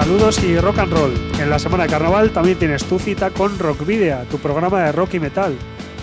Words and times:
Saludos 0.00 0.42
y 0.42 0.58
rock 0.58 0.78
and 0.78 0.92
roll. 0.94 1.12
En 1.38 1.50
la 1.50 1.58
semana 1.58 1.82
de 1.82 1.90
carnaval 1.90 2.30
también 2.30 2.58
tienes 2.58 2.82
tu 2.84 2.98
cita 2.98 3.28
con 3.28 3.58
Rock 3.58 3.84
Video, 3.84 4.24
tu 4.30 4.38
programa 4.38 4.80
de 4.84 4.92
rock 4.92 5.12
y 5.12 5.20
metal. 5.20 5.54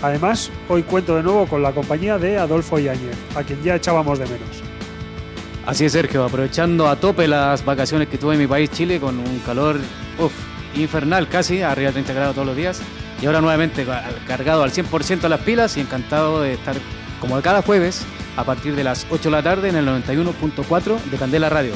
Además, 0.02 0.52
hoy 0.68 0.84
cuento 0.84 1.16
de 1.16 1.24
nuevo 1.24 1.48
con 1.48 1.64
la 1.64 1.72
compañía 1.72 2.16
de 2.16 2.38
Adolfo 2.38 2.78
Yáñez, 2.78 3.16
a 3.34 3.42
quien 3.42 3.60
ya 3.64 3.74
echábamos 3.74 4.20
de 4.20 4.26
menos. 4.26 4.62
Así 5.66 5.84
es, 5.84 5.90
Sergio, 5.90 6.22
aprovechando 6.22 6.86
a 6.86 6.94
tope 6.94 7.26
las 7.26 7.64
vacaciones 7.64 8.06
que 8.06 8.18
tuve 8.18 8.34
en 8.34 8.40
mi 8.40 8.46
país, 8.46 8.70
Chile, 8.70 9.00
con 9.00 9.18
un 9.18 9.40
calor 9.40 9.80
infernal 10.76 11.28
casi, 11.28 11.62
arriba 11.62 11.88
de 11.88 11.94
30 11.94 12.12
grados 12.12 12.34
todos 12.36 12.46
los 12.46 12.56
días. 12.56 12.80
Y 13.20 13.26
ahora 13.26 13.40
nuevamente 13.40 13.84
cargado 14.28 14.62
al 14.62 14.70
100% 14.70 15.28
las 15.28 15.40
pilas 15.40 15.76
y 15.76 15.80
encantado 15.80 16.40
de 16.40 16.52
estar 16.54 16.76
como 17.20 17.34
de 17.34 17.42
cada 17.42 17.62
jueves 17.62 18.06
a 18.36 18.44
partir 18.44 18.76
de 18.76 18.84
las 18.84 19.08
8 19.10 19.24
de 19.24 19.30
la 19.32 19.42
tarde 19.42 19.70
en 19.70 19.74
el 19.74 19.88
91.4 19.88 21.02
de 21.02 21.16
Candela 21.16 21.48
Radio 21.48 21.72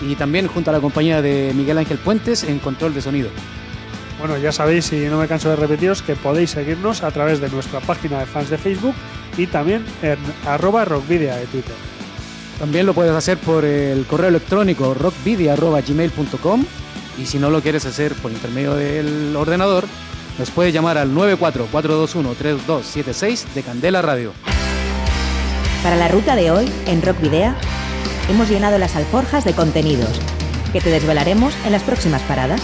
y 0.00 0.14
también 0.14 0.46
junto 0.46 0.70
a 0.70 0.72
la 0.72 0.80
compañía 0.80 1.22
de 1.22 1.52
Miguel 1.54 1.78
Ángel 1.78 1.98
Puentes 1.98 2.44
en 2.44 2.58
control 2.58 2.94
de 2.94 3.02
sonido. 3.02 3.30
Bueno, 4.18 4.36
ya 4.36 4.50
sabéis, 4.50 4.92
y 4.92 5.06
no 5.06 5.18
me 5.18 5.28
canso 5.28 5.48
de 5.48 5.56
repetiros, 5.56 6.02
que 6.02 6.16
podéis 6.16 6.50
seguirnos 6.50 7.04
a 7.04 7.10
través 7.10 7.40
de 7.40 7.48
nuestra 7.48 7.80
página 7.80 8.20
de 8.20 8.26
fans 8.26 8.50
de 8.50 8.58
Facebook 8.58 8.94
y 9.36 9.46
también 9.46 9.84
en 10.02 10.18
arroba 10.46 10.84
rockvidia 10.84 11.36
de 11.36 11.46
Twitter. 11.46 11.74
También 12.58 12.86
lo 12.86 12.94
puedes 12.94 13.12
hacer 13.12 13.38
por 13.38 13.64
el 13.64 14.04
correo 14.06 14.28
electrónico 14.28 14.92
rockvidia.gmail.com 14.94 16.64
y 17.16 17.26
si 17.26 17.38
no 17.38 17.50
lo 17.50 17.62
quieres 17.62 17.86
hacer 17.86 18.14
por 18.14 18.32
intermedio 18.32 18.74
del 18.74 19.36
ordenador, 19.36 19.84
nos 20.38 20.50
puedes 20.50 20.74
llamar 20.74 20.98
al 20.98 21.14
944213276 21.14 23.44
de 23.54 23.62
Candela 23.62 24.02
Radio. 24.02 24.32
Para 25.82 25.96
la 25.96 26.08
ruta 26.08 26.34
de 26.34 26.50
hoy, 26.50 26.68
en 26.86 27.02
Rock 27.02 27.20
Video, 27.20 27.54
hemos 28.28 28.48
llenado 28.48 28.78
las 28.78 28.94
alforjas 28.96 29.44
de 29.44 29.54
contenidos 29.54 30.20
que 30.72 30.80
te 30.80 30.90
desvelaremos 30.90 31.54
en 31.64 31.72
las 31.72 31.82
próximas 31.82 32.22
paradas. 32.22 32.60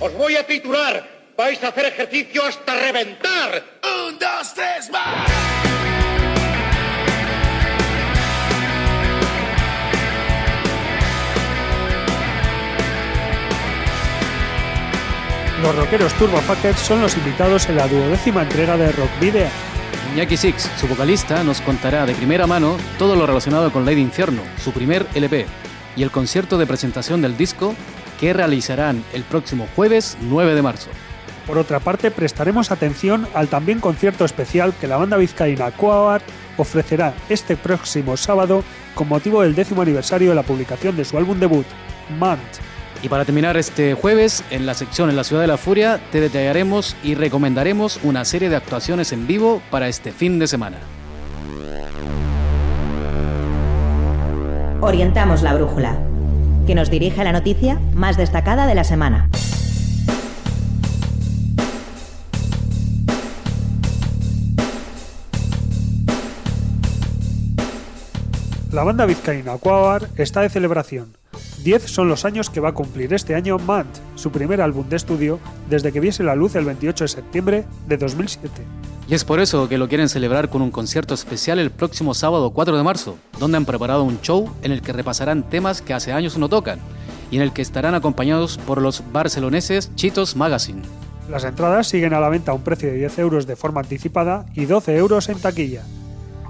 Os 0.00 0.12
voy 0.14 0.36
a 0.36 0.46
titular. 0.46 1.16
Vais 1.36 1.62
a 1.62 1.68
hacer 1.68 1.86
ejercicio 1.86 2.44
hasta 2.46 2.74
reventar. 2.74 3.62
Un, 4.08 4.18
dos, 4.18 4.54
tres, 4.54 4.90
más. 4.90 5.30
Los 15.62 15.74
rockeros 15.74 16.14
Turbofuckers 16.14 16.78
son 16.78 17.02
los 17.02 17.16
invitados 17.16 17.68
en 17.68 17.76
la 17.76 17.88
duodécima 17.88 18.42
entrega 18.42 18.76
de 18.76 18.92
Rock 18.92 19.10
Video 19.20 19.75
Iñaki 20.16 20.38
Six, 20.38 20.70
su 20.80 20.88
vocalista, 20.88 21.44
nos 21.44 21.60
contará 21.60 22.06
de 22.06 22.14
primera 22.14 22.46
mano 22.46 22.78
todo 22.98 23.16
lo 23.16 23.26
relacionado 23.26 23.70
con 23.70 23.84
Lady 23.84 24.00
Infierno, 24.00 24.40
su 24.64 24.72
primer 24.72 25.06
LP, 25.14 25.44
y 25.94 26.02
el 26.02 26.10
concierto 26.10 26.56
de 26.56 26.66
presentación 26.66 27.20
del 27.20 27.36
disco 27.36 27.74
que 28.18 28.32
realizarán 28.32 29.04
el 29.12 29.24
próximo 29.24 29.68
jueves 29.76 30.16
9 30.22 30.54
de 30.54 30.62
marzo. 30.62 30.88
Por 31.46 31.58
otra 31.58 31.80
parte, 31.80 32.10
prestaremos 32.10 32.70
atención 32.70 33.28
al 33.34 33.48
también 33.48 33.78
concierto 33.78 34.24
especial 34.24 34.72
que 34.80 34.86
la 34.86 34.96
banda 34.96 35.18
vizcaína 35.18 35.70
Coabar 35.72 36.22
ofrecerá 36.56 37.12
este 37.28 37.54
próximo 37.54 38.16
sábado 38.16 38.64
con 38.94 39.08
motivo 39.08 39.42
del 39.42 39.54
décimo 39.54 39.82
aniversario 39.82 40.30
de 40.30 40.36
la 40.36 40.44
publicación 40.44 40.96
de 40.96 41.04
su 41.04 41.18
álbum 41.18 41.38
debut, 41.38 41.66
Mant, 42.18 42.40
y 43.02 43.08
para 43.08 43.24
terminar 43.24 43.56
este 43.56 43.94
jueves, 43.94 44.44
en 44.50 44.66
la 44.66 44.74
sección 44.74 45.10
En 45.10 45.16
la 45.16 45.24
Ciudad 45.24 45.42
de 45.42 45.48
la 45.48 45.56
Furia, 45.56 46.00
te 46.12 46.20
detallaremos 46.20 46.96
y 47.02 47.14
recomendaremos 47.14 48.00
una 48.02 48.24
serie 48.24 48.48
de 48.48 48.56
actuaciones 48.56 49.12
en 49.12 49.26
vivo 49.26 49.62
para 49.70 49.88
este 49.88 50.12
fin 50.12 50.38
de 50.38 50.46
semana. 50.46 50.78
Orientamos 54.80 55.42
la 55.42 55.54
brújula, 55.54 55.98
que 56.66 56.74
nos 56.74 56.90
dirige 56.90 57.20
a 57.20 57.24
la 57.24 57.32
noticia 57.32 57.80
más 57.94 58.16
destacada 58.16 58.66
de 58.66 58.74
la 58.74 58.84
semana. 58.84 59.28
La 68.72 68.84
banda 68.84 69.06
vizcaína 69.06 69.54
Aquabar 69.54 70.08
está 70.16 70.42
de 70.42 70.50
celebración 70.50 71.16
10 71.66 71.82
son 71.82 72.08
los 72.08 72.24
años 72.24 72.48
que 72.48 72.60
va 72.60 72.68
a 72.68 72.74
cumplir 72.74 73.12
este 73.12 73.34
año 73.34 73.58
Mant, 73.58 73.88
su 74.14 74.30
primer 74.30 74.60
álbum 74.60 74.88
de 74.88 74.94
estudio, 74.94 75.40
desde 75.68 75.90
que 75.90 75.98
viese 75.98 76.22
la 76.22 76.36
luz 76.36 76.54
el 76.54 76.64
28 76.64 77.02
de 77.02 77.08
septiembre 77.08 77.64
de 77.88 77.96
2007. 77.96 78.48
Y 79.08 79.14
es 79.14 79.24
por 79.24 79.40
eso 79.40 79.68
que 79.68 79.76
lo 79.76 79.88
quieren 79.88 80.08
celebrar 80.08 80.48
con 80.48 80.62
un 80.62 80.70
concierto 80.70 81.12
especial 81.12 81.58
el 81.58 81.72
próximo 81.72 82.14
sábado 82.14 82.52
4 82.52 82.76
de 82.76 82.84
marzo, 82.84 83.18
donde 83.40 83.56
han 83.56 83.64
preparado 83.64 84.04
un 84.04 84.20
show 84.20 84.48
en 84.62 84.70
el 84.70 84.80
que 84.80 84.92
repasarán 84.92 85.42
temas 85.42 85.82
que 85.82 85.92
hace 85.92 86.12
años 86.12 86.38
no 86.38 86.48
tocan 86.48 86.78
y 87.32 87.36
en 87.36 87.42
el 87.42 87.52
que 87.52 87.62
estarán 87.62 87.96
acompañados 87.96 88.58
por 88.58 88.80
los 88.80 89.02
barceloneses 89.12 89.90
Chitos 89.96 90.36
Magazine. 90.36 90.82
Las 91.28 91.42
entradas 91.42 91.88
siguen 91.88 92.14
a 92.14 92.20
la 92.20 92.28
venta 92.28 92.52
a 92.52 92.54
un 92.54 92.62
precio 92.62 92.90
de 92.90 92.98
10 92.98 93.18
euros 93.18 93.46
de 93.48 93.56
forma 93.56 93.80
anticipada 93.80 94.46
y 94.54 94.66
12 94.66 94.96
euros 94.96 95.28
en 95.28 95.40
taquilla. 95.40 95.82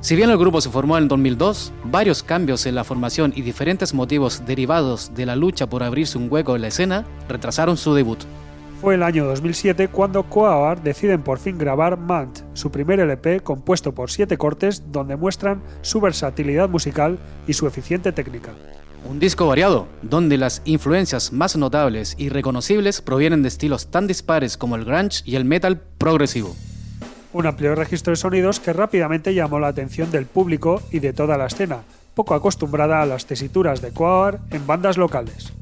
Si 0.07 0.15
bien 0.15 0.31
el 0.31 0.39
grupo 0.39 0.61
se 0.61 0.71
formó 0.71 0.97
en 0.99 1.09
2002, 1.09 1.73
varios 1.83 2.23
cambios 2.23 2.65
en 2.67 2.77
la 2.77 2.85
formación 2.85 3.33
y 3.35 3.43
diferentes 3.43 3.93
motivos 3.93 4.45
derivados 4.47 5.11
de 5.17 5.27
la 5.27 5.35
lucha 5.35 5.69
por 5.69 5.83
abrirse 5.83 6.17
un 6.17 6.29
hueco 6.31 6.55
en 6.55 6.63
la 6.63 6.69
escena 6.69 7.05
retrasaron 7.29 7.77
su 7.77 7.93
debut. 7.93 8.21
Fue 8.81 8.95
el 8.95 9.03
año 9.03 9.25
2007 9.25 9.89
cuando 9.89 10.23
Coabar 10.23 10.81
deciden 10.81 11.23
por 11.23 11.41
fin 11.41 11.59
grabar 11.59 11.99
Mant, 11.99 12.39
su 12.55 12.71
primer 12.71 13.01
LP 13.01 13.41
compuesto 13.41 13.97
por 13.97 14.09
siete 14.09 14.39
cortes 14.39 14.93
donde 14.93 15.17
muestran 15.17 15.61
su 15.83 16.01
versatilidad 16.01 16.69
musical 16.69 17.19
y 17.49 17.55
su 17.55 17.67
eficiente 17.67 18.13
técnica. 18.13 18.53
Un 19.11 19.19
disco 19.19 19.49
variado, 19.49 19.89
donde 20.03 20.37
las 20.37 20.63
influencias 20.67 21.33
más 21.33 21.57
notables 21.57 22.15
y 22.17 22.29
reconocibles 22.29 23.03
provienen 23.03 23.43
de 23.43 23.49
estilos 23.49 23.89
tan 23.89 24.07
dispares 24.07 24.57
como 24.57 24.77
el 24.77 24.85
grunge 24.85 25.23
y 25.25 25.35
el 25.35 25.45
metal 25.45 25.81
progresivo 25.99 26.55
un 27.37 27.47
amplio 27.47 27.75
registro 27.75 28.13
de 28.13 28.17
sonidos 28.17 28.61
que 28.61 28.73
rápidamente 28.73 29.35
llamó 29.35 29.59
la 29.59 29.69
atención 29.69 30.11
del 30.11 30.25
público 30.25 30.81
y 30.91 31.01
de 31.01 31.13
toda 31.13 31.37
la 31.37 31.47
escena, 31.47 31.83
poco 32.15 32.35
acostumbrada 32.35 33.03
a 33.03 33.07
las 33.07 33.27
tesituras 33.27 33.83
de 33.83 33.93
Coar 33.93 34.41
en 34.51 34.67
bandas 34.67 34.97
locales. 34.97 35.53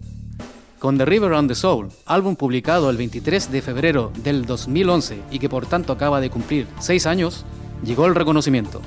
Con 0.78 0.98
The 0.98 1.04
River 1.04 1.32
on 1.32 1.48
the 1.48 1.56
Soul, 1.56 1.88
álbum 2.06 2.36
publicado 2.36 2.90
el 2.90 2.96
23 2.96 3.50
de 3.50 3.60
febrero 3.60 4.12
del 4.22 4.46
2011 4.46 5.18
y 5.32 5.40
que 5.40 5.48
por 5.48 5.66
tanto 5.66 5.92
acaba 5.92 6.20
de 6.20 6.30
cumplir 6.30 6.68
6 6.78 7.06
años, 7.06 7.44
llegó 7.82 8.06
el 8.06 8.14
reconocimiento. 8.14 8.80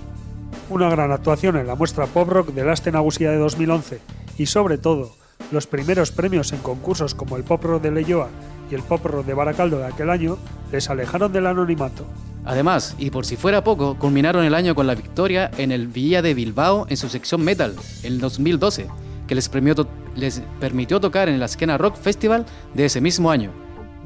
Una 0.69 0.89
gran 0.89 1.11
actuación 1.11 1.57
en 1.57 1.67
la 1.67 1.75
muestra 1.75 2.05
pop 2.05 2.29
rock 2.29 2.53
de 2.53 2.63
la 2.63 2.75
Nagusia 2.91 3.31
de 3.31 3.37
2011 3.37 3.99
y 4.37 4.45
sobre 4.45 4.77
todo 4.77 5.11
los 5.51 5.67
primeros 5.67 6.11
premios 6.11 6.53
en 6.53 6.59
concursos 6.59 7.15
como 7.15 7.35
el 7.35 7.43
Pop 7.43 7.63
Rock 7.63 7.81
de 7.81 7.91
Leyoa 7.91 8.29
y 8.71 8.75
el 8.75 8.81
Pop 8.81 9.05
Rock 9.05 9.25
de 9.25 9.33
Baracaldo 9.33 9.79
de 9.79 9.85
aquel 9.85 10.09
año 10.09 10.37
les 10.71 10.89
alejaron 10.89 11.31
del 11.31 11.47
anonimato. 11.47 12.05
Además, 12.47 12.95
y 12.97 13.09
por 13.09 13.25
si 13.25 13.35
fuera 13.35 13.61
poco, 13.61 13.97
culminaron 13.99 14.45
el 14.45 14.55
año 14.55 14.73
con 14.73 14.87
la 14.87 14.95
victoria 14.95 15.51
en 15.57 15.73
el 15.73 15.87
Villa 15.87 16.21
de 16.21 16.33
Bilbao 16.33 16.85
en 16.89 16.95
su 16.95 17.09
sección 17.09 17.43
metal, 17.43 17.75
en 18.03 18.19
2012, 18.19 18.87
que 19.27 19.35
les, 19.35 19.51
les 20.15 20.41
permitió 20.57 21.01
tocar 21.01 21.27
en 21.27 21.41
la 21.41 21.47
Esquena 21.47 21.77
Rock 21.77 21.97
Festival 21.97 22.45
de 22.73 22.85
ese 22.85 23.01
mismo 23.01 23.31
año. 23.31 23.51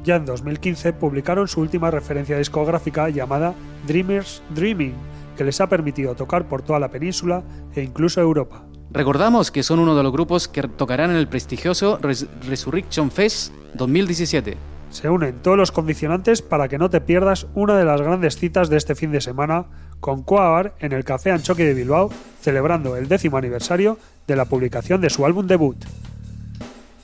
Ya 0.02 0.16
en 0.16 0.24
2015 0.24 0.92
publicaron 0.94 1.46
su 1.46 1.60
última 1.60 1.92
referencia 1.92 2.36
discográfica 2.36 3.08
llamada 3.10 3.54
Dreamers 3.86 4.42
Dreaming, 4.52 4.94
que 5.36 5.44
les 5.44 5.60
ha 5.60 5.68
permitido 5.68 6.16
tocar 6.16 6.48
por 6.48 6.62
toda 6.62 6.80
la 6.80 6.90
península 6.90 7.44
e 7.76 7.82
incluso 7.82 8.20
Europa. 8.20 8.66
Recordamos 8.90 9.52
que 9.52 9.62
son 9.62 9.78
uno 9.78 9.94
de 9.94 10.02
los 10.02 10.10
grupos 10.10 10.48
que 10.48 10.62
tocarán 10.62 11.10
en 11.10 11.16
el 11.16 11.28
prestigioso 11.28 12.00
Resurrection 12.02 13.12
Fest 13.12 13.52
2017 13.74 14.71
se 14.92 15.08
unen 15.08 15.36
todos 15.42 15.56
los 15.56 15.72
condicionantes 15.72 16.42
para 16.42 16.68
que 16.68 16.78
no 16.78 16.90
te 16.90 17.00
pierdas 17.00 17.46
una 17.54 17.76
de 17.76 17.84
las 17.84 18.00
grandes 18.00 18.36
citas 18.36 18.68
de 18.68 18.76
este 18.76 18.94
fin 18.94 19.10
de 19.10 19.20
semana 19.20 19.64
con 20.00 20.22
Coabar 20.22 20.74
en 20.80 20.92
el 20.92 21.04
Café 21.04 21.32
Anchoque 21.32 21.64
de 21.64 21.74
Bilbao, 21.74 22.10
celebrando 22.40 22.96
el 22.96 23.08
décimo 23.08 23.38
aniversario 23.38 23.98
de 24.26 24.36
la 24.36 24.44
publicación 24.44 25.00
de 25.00 25.10
su 25.10 25.24
álbum 25.24 25.46
debut. 25.46 25.76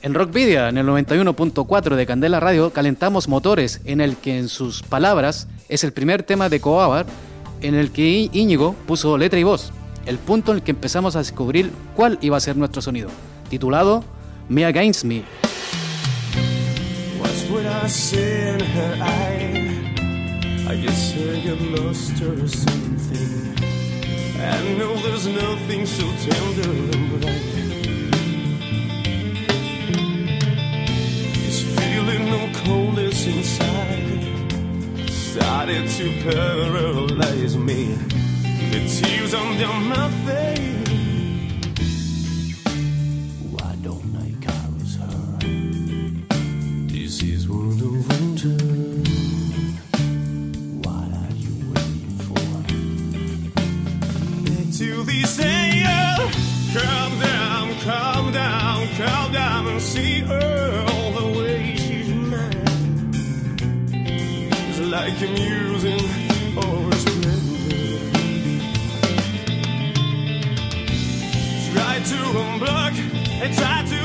En 0.01 0.13
Rockvidia, 0.13 0.69
en 0.69 0.77
el 0.77 0.87
91.4 0.87 1.95
de 1.95 2.05
Candela 2.05 2.39
Radio, 2.39 2.71
calentamos 2.71 3.27
motores, 3.27 3.81
en 3.83 3.99
el 3.99 4.15
que 4.15 4.37
en 4.37 4.47
sus 4.47 4.81
palabras 4.83 5.47
es 5.67 5.83
el 5.83 5.91
primer 5.91 6.23
tema 6.23 6.47
de 6.47 6.61
Coabar, 6.61 7.05
en 7.61 7.75
el 7.75 7.91
que 7.91 8.29
Íñigo 8.31 8.75
puso 8.85 9.17
letra 9.17 9.39
y 9.39 9.43
voz, 9.43 9.73
el 10.05 10.17
punto 10.17 10.51
en 10.51 10.59
el 10.59 10.63
que 10.63 10.71
empezamos 10.71 11.15
a 11.15 11.19
descubrir 11.19 11.71
cuál 11.95 12.17
iba 12.21 12.37
a 12.37 12.41
ser 12.41 12.55
nuestro 12.55 12.81
sonido, 12.81 13.09
titulado 13.49 14.03
Me 14.47 14.65
Against 14.65 15.03
Me. 15.03 15.48
What 17.49 17.65
I 17.65 17.87
see 17.87 18.21
in 18.21 18.59
her 18.59 18.97
eye. 19.01 19.79
I 20.69 20.75
guess 20.75 21.15
I 21.17 21.41
got 21.43 21.59
lost 21.59 22.21
or 22.21 22.47
something. 22.47 23.57
I 24.39 24.77
know 24.77 24.95
there's 24.97 25.25
nothing 25.25 25.87
so 25.87 26.05
tender 26.29 26.69
and 26.69 27.09
bright. 27.09 27.49
This 31.41 31.63
feeling 31.75 32.25
of 32.39 32.63
coldness 32.63 33.25
inside 33.25 35.09
started 35.09 35.89
to 35.89 36.05
paralyze 36.21 37.57
me. 37.57 37.95
The 38.71 38.81
tears 39.01 39.33
on 39.33 39.89
my 39.89 40.09
face. 40.25 41.08
Is 47.51 47.81
winter. 48.07 48.59
What 50.83 51.09
are 51.21 51.33
you 51.33 51.53
waiting 51.73 52.17
for? 52.27 52.49
The 54.45 54.61
calm 56.73 57.11
down, 57.19 57.65
calm 57.79 58.31
down, 58.31 58.87
calm 58.97 59.31
down 59.33 59.67
and 59.67 59.81
see 59.81 60.19
her 60.19 60.85
all 60.89 61.11
the 61.11 61.27
way 61.39 61.75
she's 61.75 62.09
mine. 62.09 63.11
It's 63.93 64.79
like 64.79 65.19
amusing 65.19 66.05
or 66.55 66.91
splendor. 67.01 67.99
Try 71.73 71.95
to 72.11 72.19
unblock 72.43 72.95
and 73.41 73.51
try 73.57 73.83
to 73.89 73.98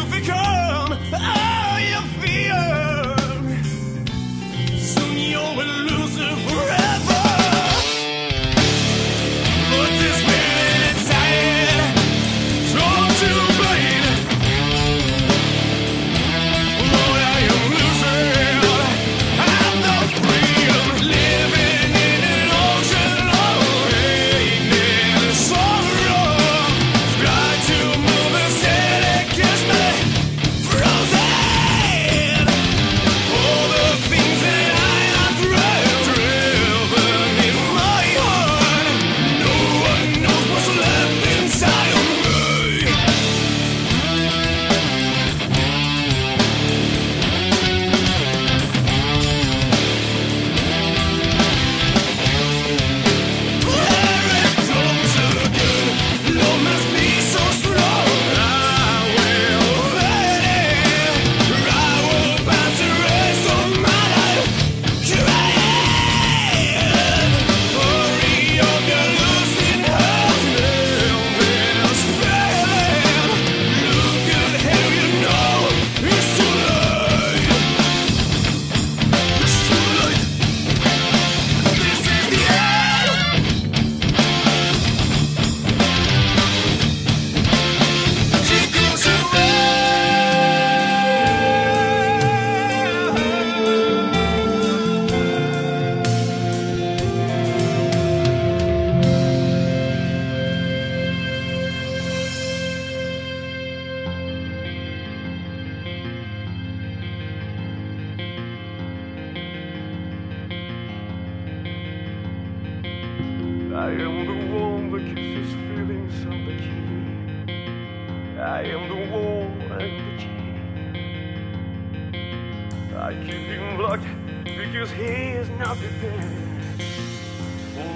I 122.96 123.14
keep 123.24 123.46
him 123.52 123.78
locked 123.78 124.06
because 124.44 124.90
he 124.92 125.04
is 125.04 125.48
not 125.50 125.76
prepared 125.76 126.44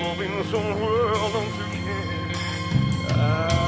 loving 0.00 0.44
someone 0.44 0.82
else 0.82 1.32
to 1.32 1.64
care. 1.76 2.28
Ah. 3.10 3.64
I 3.64 3.67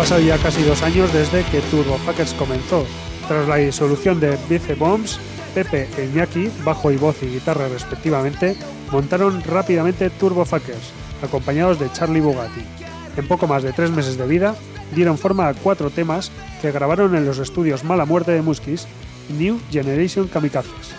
Pasado 0.00 0.22
ya 0.22 0.38
casi 0.38 0.62
dos 0.62 0.82
años 0.82 1.12
desde 1.12 1.44
que 1.44 1.60
Turbo 1.60 1.98
Fuckers 1.98 2.32
comenzó. 2.32 2.86
Tras 3.28 3.46
la 3.46 3.56
disolución 3.56 4.18
de 4.18 4.38
Bice 4.48 4.74
Bombs, 4.74 5.20
Pepe 5.52 5.90
e 5.98 6.06
Iñaki, 6.06 6.50
bajo 6.64 6.90
y 6.90 6.96
voz 6.96 7.22
y 7.22 7.26
guitarra 7.26 7.68
respectivamente, 7.68 8.56
montaron 8.90 9.42
rápidamente 9.42 10.08
Turbo 10.08 10.46
acompañados 11.22 11.78
de 11.78 11.92
Charlie 11.92 12.22
Bugatti. 12.22 12.62
En 13.18 13.28
poco 13.28 13.46
más 13.46 13.62
de 13.62 13.74
tres 13.74 13.90
meses 13.90 14.16
de 14.16 14.26
vida, 14.26 14.54
dieron 14.94 15.18
forma 15.18 15.48
a 15.48 15.54
cuatro 15.54 15.90
temas 15.90 16.32
que 16.62 16.72
grabaron 16.72 17.14
en 17.14 17.26
los 17.26 17.38
estudios 17.38 17.84
Mala 17.84 18.06
Muerte 18.06 18.32
de 18.32 18.40
Muskis 18.40 18.86
y 19.28 19.34
New 19.34 19.60
Generation 19.70 20.28
Kamikazes. 20.28 20.94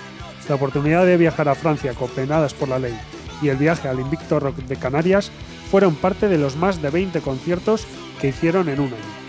La 0.48 0.54
oportunidad 0.54 1.08
de 1.08 1.18
viajar 1.18 1.50
a 1.50 1.56
Francia 1.56 1.96
copenadas 1.96 2.54
por 2.54 2.70
la 2.70 2.78
ley 2.78 2.96
y 3.42 3.50
el 3.50 3.58
viaje 3.58 3.88
al 3.88 4.00
Invicto 4.00 4.40
Rock 4.40 4.58
de 4.58 4.76
Canarias 4.76 5.32
fueron 5.72 5.96
parte 5.96 6.28
de 6.28 6.38
los 6.38 6.56
más 6.56 6.84
de 6.84 6.92
20 6.92 7.22
conciertos 7.22 7.88
que 8.22 8.28
hicieron 8.28 8.70
en 8.70 8.80
un 8.80 8.88
año. 8.88 9.22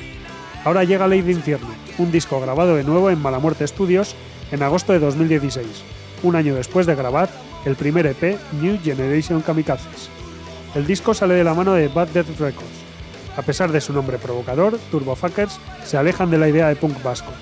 Ahora 0.65 0.85
llega 0.85 1.09
Ley 1.09 1.23
de 1.23 1.33
Infierno, 1.33 1.69
un 1.99 2.13
disco 2.13 2.41
grabado 2.41 2.77
de 2.77 2.85
nuevo 2.85 3.11
en 3.11 3.21
Malamuerte 3.21 3.67
Studios 3.67 4.15
en 4.53 4.63
agosto 4.63 4.93
de 4.93 4.99
2016, 4.99 5.67
un 6.23 6.37
año 6.37 6.55
después 6.55 6.87
de 6.87 6.95
grabar 6.95 7.31
el 7.65 7.75
primer 7.75 8.07
EP 8.07 8.39
New 8.61 8.79
Generation 8.83 9.41
Kamikazes. 9.41 10.11
El 10.75 10.87
disco 10.87 11.15
sale 11.15 11.35
de 11.35 11.45
la 11.45 11.55
mano 11.55 11.73
de 11.73 11.89
Bad 11.89 12.09
Death 12.09 12.39
Records. 12.39 12.83
A 13.37 13.43
pesar 13.43 13.73
de 13.73 13.81
su 13.81 13.93
nombre 13.93 14.19
provocador, 14.19 14.79
Turbofuckers 14.91 15.59
se 15.85 15.97
alejan 15.97 16.31
de 16.31 16.39
la 16.39 16.49
idea 16.49 16.69
de 16.69 16.77
punk 16.77 17.03
vasco. 17.03 17.33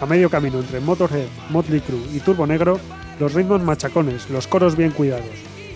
A 0.00 0.06
medio 0.06 0.30
camino 0.30 0.58
entre 0.58 0.80
Motorhead, 0.80 1.28
Motley 1.50 1.80
Crue 1.80 2.00
y 2.12 2.20
Turbo 2.20 2.46
Negro, 2.46 2.80
Los 3.20 3.32
ritmos 3.32 3.62
machacones, 3.62 4.28
los 4.28 4.48
coros 4.48 4.76
bien 4.76 4.90
cuidados 4.90 5.30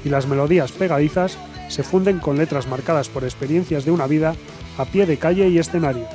y 0.04 0.08
las 0.08 0.26
melodías 0.26 0.73
pegadizas 0.73 1.38
se 1.68 1.82
funden 1.82 2.18
con 2.18 2.37
letras 2.37 2.66
marcadas 2.66 3.08
por 3.08 3.25
experiencias 3.25 3.85
de 3.85 3.90
una 3.90 4.06
vida 4.06 4.35
a 4.78 4.85
pie 4.85 5.04
de 5.04 5.18
calle 5.18 5.49
y 5.49 5.58
escenario. 5.58 6.06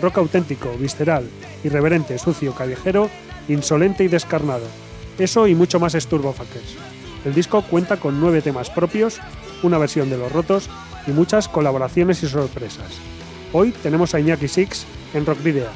Rock 0.00 0.18
auténtico, 0.18 0.72
visceral, 0.78 1.28
irreverente, 1.64 2.18
sucio, 2.18 2.54
callejero, 2.54 3.10
insolente 3.48 4.04
y 4.04 4.08
descarnado. 4.08 4.66
Eso 5.18 5.46
y 5.48 5.54
mucho 5.54 5.80
más 5.80 5.94
es 5.94 6.06
Turbo 6.06 6.32
Fuckers. 6.32 6.76
El 7.24 7.34
disco 7.34 7.62
cuenta 7.62 7.96
con 7.96 8.20
nueve 8.20 8.42
temas 8.42 8.70
propios, 8.70 9.18
una 9.62 9.78
versión 9.78 10.10
de 10.10 10.18
Los 10.18 10.30
Rotos 10.30 10.68
y 11.06 11.10
muchas 11.10 11.48
colaboraciones 11.48 12.22
y 12.22 12.28
sorpresas. 12.28 12.92
Hoy 13.52 13.72
tenemos 13.82 14.14
a 14.14 14.20
Iñaki 14.20 14.48
Six 14.48 14.86
en 15.14 15.24
Rock 15.24 15.42
Video. 15.42 15.68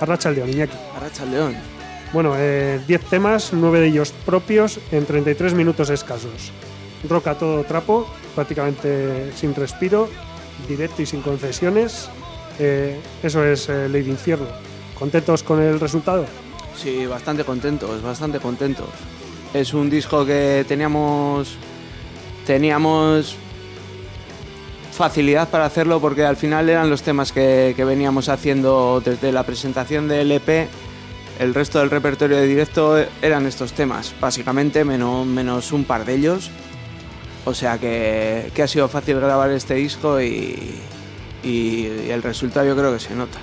Arracha 0.00 0.28
el 0.28 0.36
León, 0.36 0.50
Iñaki. 0.50 0.76
Arracha 0.96 1.24
León. 1.24 1.54
Bueno, 2.12 2.34
eh, 2.36 2.78
10 2.86 3.04
temas, 3.06 3.52
9 3.52 3.80
de 3.80 3.86
ellos 3.86 4.12
propios, 4.26 4.78
en 4.90 5.06
33 5.06 5.54
minutos 5.54 5.88
escasos. 5.88 6.52
Rock 7.08 7.28
a 7.28 7.34
todo 7.38 7.64
trapo, 7.64 8.06
prácticamente 8.34 9.32
sin 9.34 9.54
respiro, 9.54 10.10
directo 10.68 11.02
y 11.02 11.06
sin 11.06 11.22
concesiones. 11.22 12.08
Eh, 12.58 12.98
eso 13.22 13.44
es 13.44 13.68
eh, 13.68 13.88
Ley 13.88 14.02
de 14.02 14.10
Infierno. 14.10 14.46
¿Contentos 14.98 15.42
con 15.42 15.60
el 15.60 15.80
resultado? 15.80 16.26
Sí, 16.76 17.06
bastante 17.06 17.44
contentos, 17.44 18.02
bastante 18.02 18.40
contentos. 18.40 18.88
Es 19.52 19.74
un 19.74 19.90
disco 19.90 20.24
que 20.24 20.64
teníamos 20.66 21.56
teníamos 22.46 23.36
facilidad 24.92 25.48
para 25.48 25.64
hacerlo 25.64 26.00
porque 26.00 26.24
al 26.24 26.36
final 26.36 26.68
eran 26.68 26.90
los 26.90 27.02
temas 27.02 27.32
que, 27.32 27.72
que 27.76 27.84
veníamos 27.84 28.28
haciendo 28.28 29.00
desde 29.04 29.32
la 29.32 29.44
presentación 29.44 30.08
del 30.08 30.32
EP. 30.32 30.68
El 31.38 31.54
resto 31.54 31.78
del 31.78 31.90
repertorio 31.90 32.36
de 32.36 32.46
directo 32.46 32.96
eran 33.20 33.46
estos 33.46 33.72
temas, 33.72 34.14
básicamente 34.20 34.84
menos, 34.84 35.26
menos 35.26 35.72
un 35.72 35.84
par 35.84 36.04
de 36.04 36.14
ellos. 36.14 36.50
O 37.44 37.54
sea 37.54 37.78
que, 37.78 38.50
que 38.54 38.62
ha 38.62 38.68
sido 38.68 38.88
fácil 38.88 39.18
grabar 39.18 39.50
este 39.50 39.74
disco 39.74 40.20
y, 40.20 40.78
y 41.42 41.86
el 42.08 42.22
resultado 42.22 42.66
yo 42.66 42.76
creo 42.76 42.92
que 42.92 43.00
se 43.00 43.14
nota. 43.14 43.38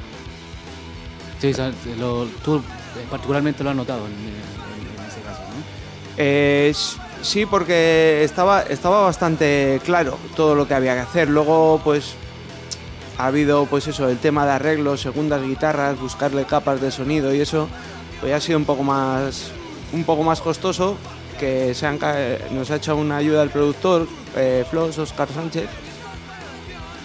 Sí, 1.41 1.53
lo- 1.99 2.25
tú 2.43 2.57
eh, 2.57 2.62
particularmente 3.09 3.63
lo 3.63 3.69
has 3.71 3.75
notado 3.75 4.05
en, 4.05 4.13
en- 4.13 4.99
en 4.99 5.07
ese 5.07 5.21
caso, 5.21 5.41
¿no? 5.41 5.63
Eh, 6.17 6.73
sí, 7.21 7.45
porque 7.45 8.23
estaba, 8.23 8.62
estaba 8.63 9.01
bastante 9.01 9.81
claro 9.85 10.17
todo 10.35 10.55
lo 10.55 10.67
que 10.67 10.73
había 10.73 10.93
que 10.95 11.01
hacer. 11.01 11.29
Luego, 11.29 11.81
pues, 11.83 12.13
ha 13.17 13.27
habido, 13.27 13.65
pues 13.65 13.88
eso, 13.88 14.07
el 14.07 14.17
tema 14.17 14.45
de 14.45 14.51
arreglos, 14.53 15.01
segundas 15.01 15.41
guitarras, 15.43 15.99
buscarle 15.99 16.45
capas 16.45 16.79
de 16.79 16.89
sonido 16.91 17.33
y 17.33 17.41
eso, 17.41 17.67
pues 18.21 18.33
ha 18.33 18.39
sido 18.39 18.57
un 18.57 18.65
poco 18.65 18.83
más, 18.83 19.51
un 19.91 20.03
poco 20.05 20.23
más 20.23 20.39
costoso, 20.41 20.97
que 21.39 21.73
se 21.73 21.88
han 21.88 21.99
nos 22.52 22.69
ha 22.71 22.75
hecho 22.75 22.95
una 22.95 23.17
ayuda 23.17 23.41
el 23.41 23.49
productor, 23.49 24.08
eh, 24.36 24.65
Flos, 24.69 24.97
Oscar 24.97 25.30
Sánchez. 25.30 25.67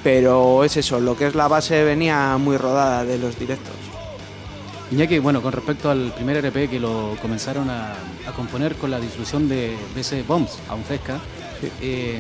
Pero 0.03 0.65
es 0.65 0.77
eso, 0.77 1.01
lo 1.01 1.17
que 1.17 1.27
es 1.27 1.35
la 1.35 1.49
base 1.49 1.83
venía 1.85 2.37
muy 2.39 2.59
rodada 2.59 3.05
de 3.05 3.17
los 3.17 3.39
directos. 3.39 3.75
Iñaki, 4.91 5.19
bueno, 5.19 5.41
con 5.41 5.53
respecto 5.53 5.91
al 5.91 6.13
primer 6.13 6.45
RP 6.45 6.69
que 6.69 6.79
lo 6.79 7.17
comenzaron 7.23 7.71
a, 7.71 7.95
a 8.27 8.33
componer 8.37 8.75
con 8.77 8.91
la 8.91 9.01
disolución 9.01 9.49
de 9.49 9.75
BC 9.97 10.27
Bombs, 10.27 10.59
aún 10.69 10.85
fresca, 10.85 11.19
eh, 11.81 12.19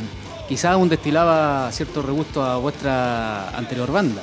quizás 0.48 0.72
aún 0.72 0.88
destilaba 0.88 1.70
cierto 1.72 2.02
regusto 2.02 2.42
a 2.42 2.56
vuestra 2.56 3.50
anterior 3.50 3.92
banda. 3.92 4.22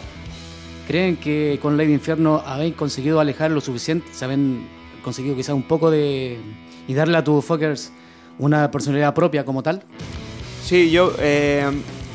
¿Creen 0.87 1.17
que 1.17 1.59
con 1.61 1.77
Ley 1.77 1.87
de 1.87 1.93
Infierno 1.93 2.43
habéis 2.45 2.75
conseguido 2.75 3.19
alejar 3.19 3.51
lo 3.51 3.61
suficiente? 3.61 4.13
¿Se 4.13 4.25
habéis 4.25 4.61
conseguido 5.03 5.35
quizás 5.35 5.55
un 5.55 5.63
poco 5.63 5.91
de... 5.91 6.39
y 6.87 6.93
darle 6.93 7.17
a 7.17 7.23
tu 7.23 7.41
Fuckers 7.41 7.91
una 8.39 8.69
personalidad 8.71 9.13
propia 9.13 9.45
como 9.45 9.63
tal? 9.63 9.83
Sí, 10.63 10.89
yo 10.91 11.13
eh, 11.19 11.69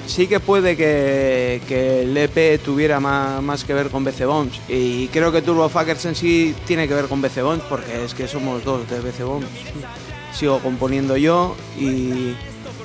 sí 0.06 0.26
que 0.26 0.40
puede 0.40 0.76
que, 0.76 1.60
que 1.68 2.02
el 2.02 2.16
EP 2.16 2.62
tuviera 2.62 3.00
más, 3.00 3.42
más 3.42 3.64
que 3.64 3.74
ver 3.74 3.90
con 3.90 4.04
BC 4.04 4.24
Bombs 4.26 4.60
y 4.68 5.08
creo 5.08 5.32
que 5.32 5.42
Turbo 5.42 5.68
Fuckers 5.68 6.04
en 6.06 6.14
sí 6.14 6.54
tiene 6.66 6.88
que 6.88 6.94
ver 6.94 7.06
con 7.06 7.20
BC 7.20 7.42
Bombs 7.42 7.64
porque 7.68 8.04
es 8.04 8.14
que 8.14 8.28
somos 8.28 8.64
dos 8.64 8.88
de 8.88 9.00
BC 9.00 9.24
Bombs. 9.24 9.48
Sigo 10.32 10.58
componiendo 10.58 11.16
yo 11.16 11.56
y 11.78 12.34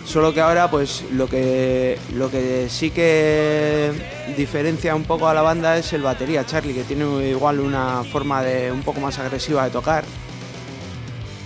solo 0.06 0.34
que 0.34 0.42
ahora 0.42 0.70
pues 0.72 1.04
lo 1.12 1.28
que 1.28 1.98
lo 2.16 2.32
que 2.32 2.68
sí 2.70 2.90
que 2.92 3.92
diferencia 4.36 4.96
un 4.96 5.04
poco 5.04 5.28
a 5.28 5.34
la 5.34 5.42
banda 5.42 5.78
es 5.78 5.94
el 5.94 6.02
batería 6.02 6.46
Charlie 6.46 6.74
que 6.74 6.84
tiene 6.84 7.30
igual 7.30 7.60
una 7.60 8.04
forma 8.04 8.42
de 8.42 8.72
un 8.72 8.82
poco 8.82 9.00
más 9.00 9.20
agresiva 9.20 9.66
de 9.66 9.72
tocar 9.72 10.04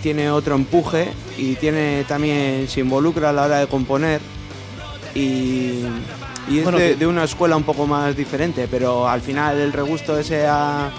tiene 0.06 0.30
otro 0.30 0.54
empuje 0.54 1.08
y 1.36 1.56
tiene 1.56 2.04
también 2.06 2.68
se 2.68 2.78
involucra 2.78 3.30
a 3.30 3.32
la 3.32 3.42
hora 3.42 3.58
de 3.58 3.66
componer 3.66 4.20
y, 5.16 5.80
y 6.48 6.58
es 6.58 6.62
Bueno, 6.62 6.78
de, 6.78 6.94
de 6.94 7.08
una 7.08 7.24
escuela 7.24 7.56
un 7.56 7.64
poco 7.64 7.88
más 7.88 8.16
diferente, 8.16 8.68
pero 8.70 9.08
al 9.08 9.20
final 9.20 9.58
el 9.58 9.72
regusto 9.72 10.16
ese 10.16 10.46
a, 10.46 10.92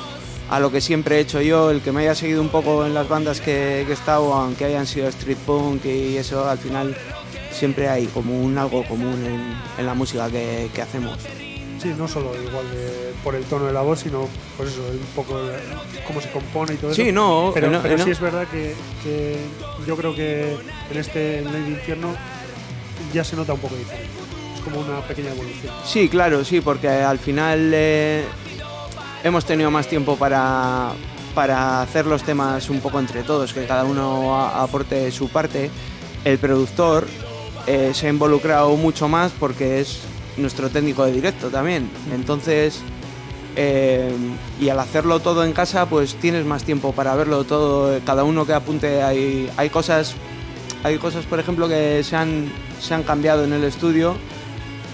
a 0.50 0.60
lo 0.60 0.74
que 0.74 0.82
siempre 0.82 1.16
he 1.16 1.20
hecho 1.22 1.42
yo, 1.42 1.72
el 1.72 1.80
que 1.80 1.94
me 1.94 2.02
haya 2.02 2.16
seguido 2.16 2.42
un 2.42 2.50
poco 2.50 2.86
en 2.86 2.94
las 2.94 3.08
bandas 3.08 3.40
que, 3.40 3.84
que 3.86 3.92
he 3.92 3.94
estado, 3.94 4.34
aunque 4.34 4.66
hayan 4.66 4.86
sido 4.86 5.08
street 5.08 5.38
punk 5.46 5.86
y 5.86 6.18
eso, 6.18 6.50
al 6.50 6.58
final 6.58 6.94
siempre 7.50 7.88
hay 7.88 8.08
como 8.08 8.38
un 8.38 8.58
algo 8.58 8.84
común 8.90 9.24
en, 9.26 9.54
en 9.80 9.86
la 9.86 9.94
música 9.94 10.30
que, 10.30 10.70
que 10.74 10.82
hacemos. 10.82 11.18
Sí, 11.82 11.94
no 11.98 12.08
solo 12.08 12.32
igual 12.42 12.70
de- 12.72 13.14
por 13.24 13.36
el 13.36 13.44
tono 13.46 13.66
de 13.66 13.74
la 13.74 13.82
voz, 13.82 14.00
sino 14.00 14.28
pues 14.58 14.70
eso, 14.72 14.82
un 14.92 15.00
poco 15.16 15.40
de 15.40 15.58
cómo 16.08 16.20
se 16.22 16.30
compone 16.32 16.74
y 16.74 16.78
todo 16.78 16.94
Sí, 16.94 17.04
eso. 17.04 17.12
no, 17.14 17.52
pero, 17.54 17.70
no, 17.70 17.82
pero 17.82 17.98
no. 17.98 18.04
sí 18.04 18.12
es 18.12 18.20
verdad 18.20 18.48
que, 18.48 18.74
que 19.04 19.38
yo 19.86 19.96
creo 19.96 20.16
que 20.16 20.58
en 20.92 20.98
este 20.98 21.44
de 21.44 21.70
Infierno 21.70 22.10
ya 23.14 23.24
se 23.24 23.36
nota 23.36 23.54
un 23.54 23.60
poco 23.60 23.76
diferente. 23.76 24.10
Es 24.56 24.62
como 24.62 24.80
una 24.80 25.02
pequeña 25.02 25.32
evolución. 25.32 25.74
Sí, 25.86 26.10
claro, 26.10 26.44
sí, 26.44 26.62
porque 26.62 26.90
al 26.90 27.20
final 27.20 27.72
eh, 27.74 28.24
hemos 29.24 29.46
tenido 29.46 29.70
más 29.70 29.88
tiempo 29.88 30.16
para, 30.18 30.94
para 31.36 31.82
hacer 31.84 32.06
los 32.08 32.24
temas 32.24 32.70
un 32.70 32.80
poco 32.80 33.00
entre 33.00 33.22
todos, 33.24 33.54
que 33.54 33.66
cada 33.66 33.84
uno 33.86 34.36
a- 34.36 34.64
aporte 34.64 35.12
su 35.12 35.30
parte. 35.30 35.70
El 36.26 36.40
productor 36.40 37.08
eh, 37.68 37.92
se 37.94 38.08
ha 38.08 38.10
involucrado 38.10 38.76
mucho 38.76 39.08
más 39.08 39.32
porque 39.40 39.80
es 39.82 40.00
nuestro 40.38 40.70
técnico 40.70 41.06
de 41.06 41.12
directo 41.12 41.50
también. 41.50 41.90
Entonces, 42.14 42.82
eh, 43.56 44.12
y 44.62 44.70
al 44.70 44.80
hacerlo 44.80 45.20
todo 45.20 45.44
en 45.44 45.54
casa, 45.54 45.88
pues 45.88 46.16
tienes 46.16 46.46
más 46.46 46.64
tiempo 46.64 46.94
para 46.94 47.16
verlo 47.16 47.44
todo, 47.44 48.00
cada 48.06 48.24
uno 48.24 48.46
que 48.46 48.54
apunte, 48.54 49.02
hay, 49.02 49.50
hay 49.58 49.70
cosas, 49.70 50.14
hay 50.84 50.98
cosas, 51.00 51.26
por 51.26 51.40
ejemplo, 51.40 51.68
que 51.68 52.04
se 52.04 52.16
han, 52.16 52.52
se 52.80 52.94
han 52.94 53.04
cambiado 53.04 53.44
en 53.44 53.54
el 53.54 53.64
estudio 53.64 54.16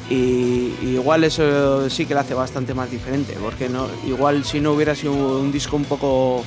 y, 0.10 0.76
y 0.82 0.92
igual 0.94 1.24
eso 1.24 1.90
sí 1.90 2.06
que 2.06 2.14
lo 2.14 2.22
hace 2.22 2.34
bastante 2.34 2.74
más 2.74 2.90
diferente, 2.90 3.36
porque 3.42 3.68
no, 3.68 3.88
igual 4.08 4.46
si 4.46 4.62
no 4.62 4.72
hubiera 4.72 4.96
sido 4.96 5.14
un 5.14 5.52
disco 5.52 5.76
un 5.76 5.86
poco 5.86 6.44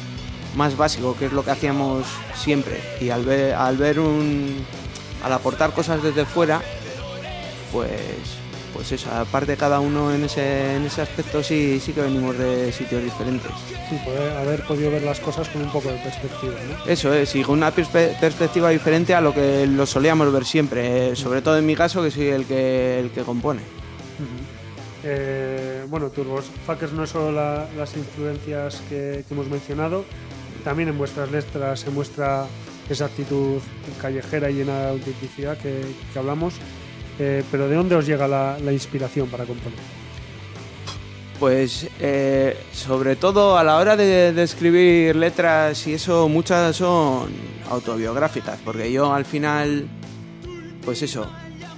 más 0.56 0.74
básico, 0.76 1.14
que 1.18 1.26
es 1.26 1.32
lo 1.32 1.44
que 1.44 1.50
hacíamos 1.50 2.06
siempre, 2.34 2.80
y 2.98 3.10
al 3.10 3.26
ver, 3.26 3.54
al 3.54 3.76
ver 3.76 4.00
un, 4.00 4.64
al 5.22 5.32
aportar 5.34 5.72
cosas 5.72 6.02
desde 6.02 6.24
fuera, 6.24 6.62
pues, 7.72 7.90
pues 8.76 8.92
eso, 8.92 9.10
aparte 9.10 9.56
cada 9.56 9.80
uno 9.80 10.12
en 10.14 10.24
ese, 10.24 10.76
en 10.76 10.84
ese 10.84 11.00
aspecto 11.00 11.42
sí, 11.42 11.80
sí 11.80 11.92
que 11.94 12.02
venimos 12.02 12.36
de 12.36 12.70
sitios 12.70 13.02
diferentes. 13.02 13.50
Sí, 13.88 13.96
poder 14.04 14.32
haber 14.36 14.62
podido 14.66 14.90
ver 14.90 15.02
las 15.02 15.18
cosas 15.18 15.48
con 15.48 15.62
un 15.62 15.70
poco 15.72 15.88
de 15.90 15.96
perspectiva, 15.98 16.52
¿no? 16.68 16.90
Eso 16.90 17.12
es, 17.14 17.34
y 17.34 17.42
con 17.42 17.56
una 17.56 17.74
perspe- 17.74 18.18
perspectiva 18.20 18.68
diferente 18.68 19.14
a 19.14 19.20
lo 19.22 19.32
que 19.32 19.66
lo 19.66 19.86
solíamos 19.86 20.30
ver 20.30 20.44
siempre, 20.44 21.12
eh, 21.12 21.16
sobre 21.16 21.40
todo 21.40 21.56
en 21.58 21.64
mi 21.64 21.74
caso, 21.74 22.02
que 22.02 22.10
soy 22.10 22.26
el 22.28 22.44
que, 22.44 23.00
el 23.00 23.10
que 23.10 23.22
compone. 23.22 23.62
Eh, 25.04 25.84
bueno, 25.88 26.08
Turbos 26.10 26.46
Fuckers 26.66 26.92
no 26.92 27.04
es 27.04 27.10
solo 27.10 27.32
la- 27.32 27.66
las 27.76 27.96
influencias 27.96 28.82
que, 28.88 29.24
que 29.26 29.34
hemos 29.34 29.48
mencionado, 29.48 30.04
también 30.64 30.88
en 30.88 30.98
vuestras 30.98 31.30
letras 31.30 31.80
se 31.80 31.90
muestra 31.90 32.46
esa 32.90 33.06
actitud 33.06 33.60
callejera 34.02 34.50
y 34.50 34.54
llena 34.54 34.80
de 34.82 34.88
autenticidad 34.90 35.56
que, 35.58 35.80
que 36.12 36.18
hablamos. 36.18 36.54
Eh, 37.18 37.42
pero 37.50 37.68
¿de 37.68 37.76
dónde 37.76 37.94
os 37.94 38.06
llega 38.06 38.28
la, 38.28 38.72
inspiración 38.72 39.28
para 39.28 39.44
componer? 39.44 39.78
Pues 41.40 41.88
eh, 42.00 42.56
sobre 42.72 43.16
todo 43.16 43.58
a 43.58 43.64
la 43.64 43.76
hora 43.76 43.96
de, 43.96 44.42
escribir 44.42 45.16
letras 45.16 45.86
y 45.86 45.94
eso, 45.94 46.28
muchas 46.28 46.76
son 46.76 47.30
autobiográficas, 47.70 48.58
porque 48.64 48.90
yo 48.90 49.12
al 49.12 49.24
final, 49.24 49.86
pues 50.84 51.02
eso, 51.02 51.26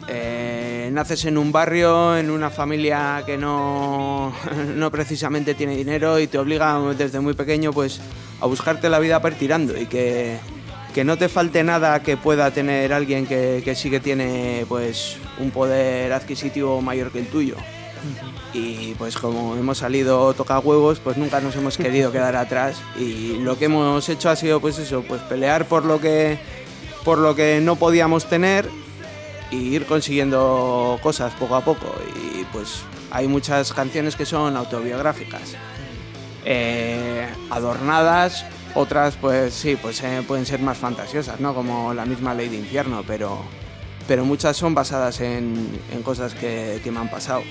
eh, 0.08 0.90
naces 0.92 1.24
en 1.24 1.38
un 1.38 1.52
barrio, 1.52 2.16
en 2.16 2.30
una 2.30 2.50
familia 2.50 3.22
que 3.26 3.36
no, 3.36 4.32
no 4.76 4.90
precisamente 4.90 5.54
tiene 5.54 5.76
dinero 5.76 6.18
y 6.18 6.26
te 6.26 6.38
obliga 6.38 6.80
desde 6.96 7.20
muy 7.20 7.34
pequeño 7.34 7.72
pues 7.72 8.00
a 8.40 8.46
buscarte 8.46 8.88
la 8.88 8.98
vida 8.98 9.20
pertirando 9.20 9.78
y 9.78 9.86
que, 9.86 10.38
que 10.94 11.04
no 11.04 11.18
te 11.18 11.28
falte 11.28 11.62
nada 11.64 12.02
que 12.02 12.16
pueda 12.16 12.50
tener 12.52 12.92
alguien 12.92 13.26
que, 13.26 13.60
que 13.64 13.74
sí 13.74 13.90
que 13.90 14.00
tiene 14.00 14.64
pues 14.68 15.18
un 15.38 15.50
poder 15.50 16.12
adquisitivo 16.12 16.80
mayor 16.80 17.10
que 17.10 17.20
el 17.20 17.26
tuyo 17.28 17.56
y 18.54 18.94
pues 18.94 19.16
como 19.16 19.56
hemos 19.56 19.78
salido 19.78 20.32
toca 20.32 20.58
huevos 20.60 21.00
pues 21.00 21.16
nunca 21.16 21.40
nos 21.40 21.56
hemos 21.56 21.76
querido 21.76 22.12
quedar 22.12 22.36
atrás 22.36 22.76
y 22.96 23.38
lo 23.38 23.58
que 23.58 23.66
hemos 23.66 24.08
hecho 24.08 24.30
ha 24.30 24.36
sido 24.36 24.60
pues 24.60 24.78
eso 24.78 25.02
pues 25.06 25.20
pelear 25.22 25.66
por 25.66 25.84
lo 25.84 26.00
que 26.00 26.38
por 27.04 27.18
lo 27.18 27.34
que 27.34 27.60
no 27.60 27.76
podíamos 27.76 28.26
tener 28.26 28.68
y 29.50 29.74
ir 29.74 29.86
consiguiendo 29.86 30.98
cosas 31.02 31.32
poco 31.34 31.56
a 31.56 31.62
poco. 31.62 31.94
Y 32.32 32.44
pues 32.52 32.82
hay 33.10 33.28
muchas 33.28 33.72
canciones 33.72 34.16
que 34.16 34.26
son 34.26 34.56
autobiográficas, 34.56 35.54
eh, 36.44 37.26
adornadas, 37.50 38.44
otras 38.74 39.16
pues 39.16 39.54
sí, 39.54 39.76
pues 39.80 40.02
eh, 40.02 40.22
pueden 40.26 40.46
ser 40.46 40.60
más 40.60 40.78
fantasiosas, 40.78 41.40
¿no? 41.40 41.54
Como 41.54 41.94
la 41.94 42.04
misma 42.04 42.34
Ley 42.34 42.48
de 42.48 42.56
Infierno, 42.56 43.02
pero, 43.06 43.38
pero 44.08 44.24
muchas 44.24 44.56
son 44.56 44.74
basadas 44.74 45.20
en, 45.20 45.68
cosas 46.02 46.34
que, 46.34 46.80
me 46.90 46.98
han 46.98 47.10
pasado, 47.10 47.42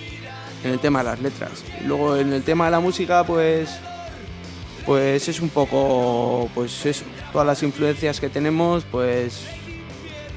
en 0.63 0.71
el 0.71 0.79
tema 0.79 0.99
de 0.99 1.05
las 1.05 1.21
letras. 1.21 1.63
Luego 1.85 2.17
en 2.17 2.33
el 2.33 2.43
tema 2.43 2.65
de 2.65 2.71
la 2.71 2.79
música, 2.79 3.23
pues 3.23 3.69
pues 4.85 5.27
es 5.27 5.41
un 5.41 5.49
poco, 5.49 6.49
pues 6.55 6.85
eso, 6.85 7.03
todas 7.31 7.45
las 7.45 7.61
influencias 7.61 8.21
que 8.21 8.29
tenemos, 8.29 8.85
pues 8.89 9.45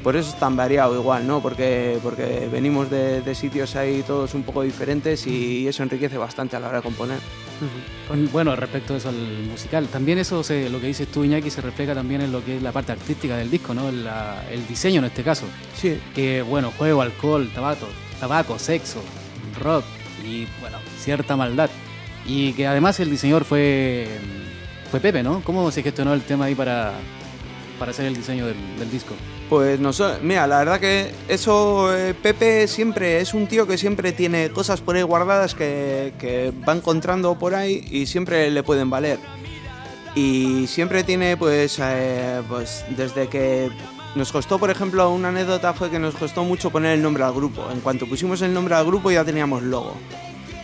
por 0.02 0.16
eso 0.16 0.30
es 0.30 0.38
tan 0.38 0.56
variado 0.56 0.94
igual, 0.98 1.26
¿no? 1.26 1.40
Porque, 1.40 1.98
porque 2.02 2.48
venimos 2.50 2.90
de, 2.90 3.20
de 3.20 3.34
sitios 3.34 3.76
ahí 3.76 4.02
todos 4.06 4.34
un 4.34 4.42
poco 4.42 4.62
diferentes 4.62 5.26
y 5.26 5.66
eso 5.68 5.82
enriquece 5.82 6.16
bastante 6.18 6.56
a 6.56 6.60
la 6.60 6.68
hora 6.68 6.78
de 6.78 6.82
componer. 6.82 7.18
Bueno, 8.32 8.56
respecto 8.56 8.94
a 8.94 8.96
eso 8.96 9.10
al 9.10 9.16
musical, 9.50 9.86
también 9.88 10.18
eso, 10.18 10.42
se- 10.42 10.70
lo 10.70 10.80
que 10.80 10.86
dices 10.86 11.08
tú, 11.08 11.22
Iñaki, 11.24 11.50
se 11.50 11.60
refleja 11.60 11.94
también 11.94 12.22
en 12.22 12.32
lo 12.32 12.42
que 12.44 12.56
es 12.56 12.62
la 12.62 12.72
parte 12.72 12.92
artística 12.92 13.36
del 13.36 13.50
disco, 13.50 13.74
¿no? 13.74 13.92
La- 13.92 14.42
el 14.50 14.66
diseño 14.66 15.00
en 15.00 15.04
este 15.06 15.22
caso. 15.22 15.44
Sí, 15.76 16.00
Que, 16.14 16.42
bueno, 16.42 16.72
juego, 16.76 17.02
alcohol, 17.02 17.50
tabaco, 17.54 17.86
tabaco, 18.18 18.58
sexo, 18.58 19.00
rock 19.62 19.84
y, 20.26 20.46
bueno, 20.60 20.78
cierta 20.98 21.36
maldad. 21.36 21.68
Y 22.26 22.52
que 22.54 22.66
además 22.66 22.98
el 23.00 23.10
diseñador 23.10 23.44
fue, 23.44 24.08
fue 24.90 25.00
Pepe, 25.00 25.22
¿no? 25.22 25.42
¿Cómo 25.44 25.70
se 25.70 25.82
gestionó 25.82 26.14
el 26.14 26.22
tema 26.22 26.46
ahí 26.46 26.54
para, 26.54 26.92
para 27.78 27.90
hacer 27.90 28.06
el 28.06 28.14
diseño 28.16 28.46
del, 28.46 28.56
del 28.78 28.90
disco? 28.90 29.14
Pues 29.50 29.80
no 29.80 29.92
sé, 29.92 30.04
mira, 30.22 30.46
la 30.46 30.60
verdad 30.60 30.78
que 30.80 31.10
eso, 31.28 31.92
eh, 31.94 32.14
Pepe 32.14 32.68
siempre 32.68 33.20
es 33.20 33.34
un 33.34 33.48
tío 33.48 33.66
que 33.66 33.76
siempre 33.76 34.12
tiene 34.12 34.50
cosas 34.50 34.80
por 34.80 34.94
ahí 34.94 35.02
guardadas 35.02 35.54
que, 35.56 36.12
que 36.20 36.52
va 36.66 36.72
encontrando 36.72 37.36
por 37.36 37.54
ahí 37.56 37.84
y 37.90 38.06
siempre 38.06 38.48
le 38.52 38.62
pueden 38.62 38.88
valer. 38.90 39.18
Y 40.14 40.66
siempre 40.68 41.02
tiene, 41.02 41.36
pues, 41.36 41.78
eh, 41.82 42.42
pues 42.48 42.84
desde 42.96 43.26
que 43.28 43.70
nos 44.14 44.30
costó, 44.30 44.58
por 44.60 44.70
ejemplo, 44.70 45.10
una 45.10 45.28
anécdota 45.30 45.72
fue 45.74 45.90
que 45.90 45.98
nos 45.98 46.14
costó 46.14 46.44
mucho 46.44 46.70
poner 46.70 46.92
el 46.92 47.02
nombre 47.02 47.24
al 47.24 47.32
grupo. 47.34 47.68
En 47.72 47.80
cuanto 47.80 48.06
pusimos 48.06 48.40
el 48.42 48.54
nombre 48.54 48.76
al 48.76 48.86
grupo 48.86 49.10
ya 49.10 49.24
teníamos 49.24 49.64
logo. 49.64 49.96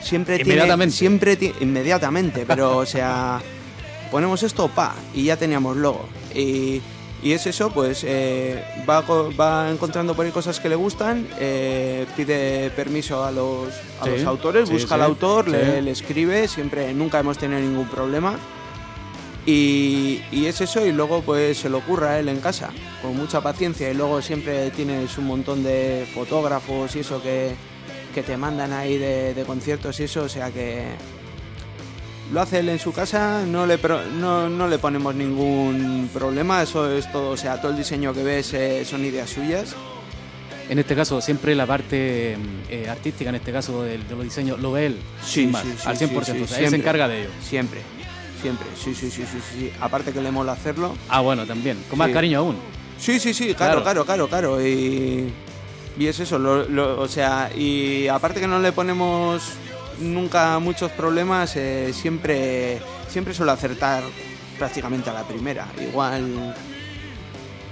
Siempre 0.00 0.36
tiene- 0.36 0.52
Inmediatamente. 0.52 0.94
siempre 0.96 1.36
ti- 1.36 1.52
inmediatamente, 1.60 2.44
pero 2.46 2.76
o 2.78 2.86
sea, 2.86 3.40
ponemos 4.12 4.44
esto, 4.44 4.68
pa, 4.68 4.94
y 5.12 5.24
ya 5.24 5.36
teníamos 5.36 5.76
logo. 5.76 6.08
Y, 6.32 6.80
y 7.26 7.32
es 7.32 7.44
eso, 7.44 7.70
pues 7.70 8.04
eh, 8.06 8.62
va, 8.88 9.00
va 9.00 9.68
encontrando 9.68 10.14
por 10.14 10.24
ahí 10.24 10.30
cosas 10.30 10.60
que 10.60 10.68
le 10.68 10.76
gustan, 10.76 11.26
eh, 11.40 12.06
pide 12.16 12.70
permiso 12.70 13.24
a 13.24 13.32
los, 13.32 13.66
a 14.00 14.04
Sí, 14.04 14.10
los 14.10 14.24
autores, 14.26 14.68
sí, 14.68 14.74
busca 14.74 14.90
sí, 14.90 14.94
al 14.94 15.02
autor, 15.02 15.48
le, 15.48 15.82
le 15.82 15.90
escribe, 15.90 16.46
siempre, 16.46 16.94
nunca 16.94 17.18
hemos 17.18 17.36
tenido 17.36 17.58
ningún 17.58 17.88
problema. 17.88 18.38
Y, 19.44 20.22
y 20.30 20.46
es 20.46 20.60
eso, 20.60 20.86
y 20.86 20.92
luego 20.92 21.20
pues 21.22 21.58
se 21.58 21.68
lo 21.68 21.78
ocurra 21.78 22.10
a 22.10 22.20
él 22.20 22.28
en 22.28 22.38
casa, 22.38 22.70
con 23.02 23.16
mucha 23.16 23.40
paciencia, 23.40 23.90
y 23.90 23.94
luego 23.94 24.22
siempre 24.22 24.70
tienes 24.70 25.18
un 25.18 25.26
montón 25.26 25.64
de 25.64 26.06
fotógrafos 26.14 26.94
y 26.94 27.00
eso 27.00 27.20
que, 27.20 27.56
que 28.14 28.22
te 28.22 28.36
mandan 28.36 28.72
ahí 28.72 28.98
de, 28.98 29.34
de 29.34 29.42
conciertos 29.42 29.98
y 29.98 30.04
eso, 30.04 30.22
o 30.22 30.28
sea 30.28 30.52
que 30.52 30.84
lo 32.32 32.40
hace 32.40 32.58
él 32.58 32.68
en 32.68 32.78
su 32.78 32.92
casa, 32.92 33.44
no 33.46 33.66
le, 33.66 33.78
pro- 33.78 34.04
no, 34.04 34.48
no 34.48 34.66
le 34.68 34.78
ponemos 34.78 35.14
ningún 35.14 36.10
problema, 36.12 36.62
eso 36.62 36.90
es 36.90 37.10
todo, 37.12 37.30
o 37.30 37.36
sea, 37.36 37.60
todo 37.60 37.70
el 37.72 37.76
diseño 37.78 38.12
que 38.12 38.22
ves 38.22 38.52
eh, 38.54 38.84
son 38.84 39.04
ideas 39.04 39.30
suyas. 39.30 39.74
En 40.68 40.80
este 40.80 40.96
caso, 40.96 41.20
siempre 41.20 41.54
la 41.54 41.64
parte 41.66 42.36
eh, 42.68 42.88
artística, 42.90 43.30
en 43.30 43.36
este 43.36 43.52
caso 43.52 43.84
de, 43.84 43.98
de 43.98 44.14
los 44.16 44.24
diseños, 44.24 44.58
lo 44.58 44.72
ve 44.72 44.86
él, 44.86 44.96
Sí, 45.24 45.46
más, 45.46 45.62
sí, 45.62 45.72
sí, 45.80 45.88
al 45.88 45.96
100%. 45.96 45.98
sí, 45.98 46.08
sí, 46.08 46.10
o 46.10 46.24
sea, 46.24 46.40
él 46.40 46.46
se 46.48 46.56
siempre. 46.56 46.78
encarga 46.80 47.06
de 47.08 47.20
ello. 47.20 47.30
Siempre, 47.40 47.80
siempre, 48.42 48.66
sí, 48.76 48.92
sí, 48.94 49.08
sí, 49.10 49.22
sí, 49.30 49.38
sí, 49.52 49.72
aparte 49.80 50.12
que 50.12 50.20
le 50.20 50.32
mola 50.32 50.52
hacerlo. 50.52 50.96
Ah, 51.08 51.20
bueno, 51.20 51.46
también, 51.46 51.78
con 51.88 51.98
más 52.00 52.10
cariño 52.10 52.40
aún. 52.40 52.56
Sí, 52.98 53.20
sí, 53.20 53.32
sí, 53.32 53.54
claro, 53.54 53.82
claro, 53.84 54.04
claro, 54.04 54.26
claro. 54.26 54.66
Y, 54.66 55.32
y 55.98 56.06
es 56.08 56.18
eso, 56.18 56.36
lo- 56.38 56.68
lo- 56.68 57.00
o 57.00 57.06
sea, 57.06 57.50
y 57.56 58.08
aparte 58.08 58.40
que 58.40 58.48
no 58.48 58.58
le 58.58 58.72
ponemos 58.72 59.42
nunca 60.00 60.58
muchos 60.58 60.90
problemas, 60.92 61.56
eh, 61.56 61.92
siempre, 61.92 62.78
siempre 63.08 63.34
suele 63.34 63.52
acertar 63.52 64.02
prácticamente 64.58 65.10
a 65.10 65.12
la 65.12 65.22
primera. 65.24 65.66
Igual. 65.80 66.54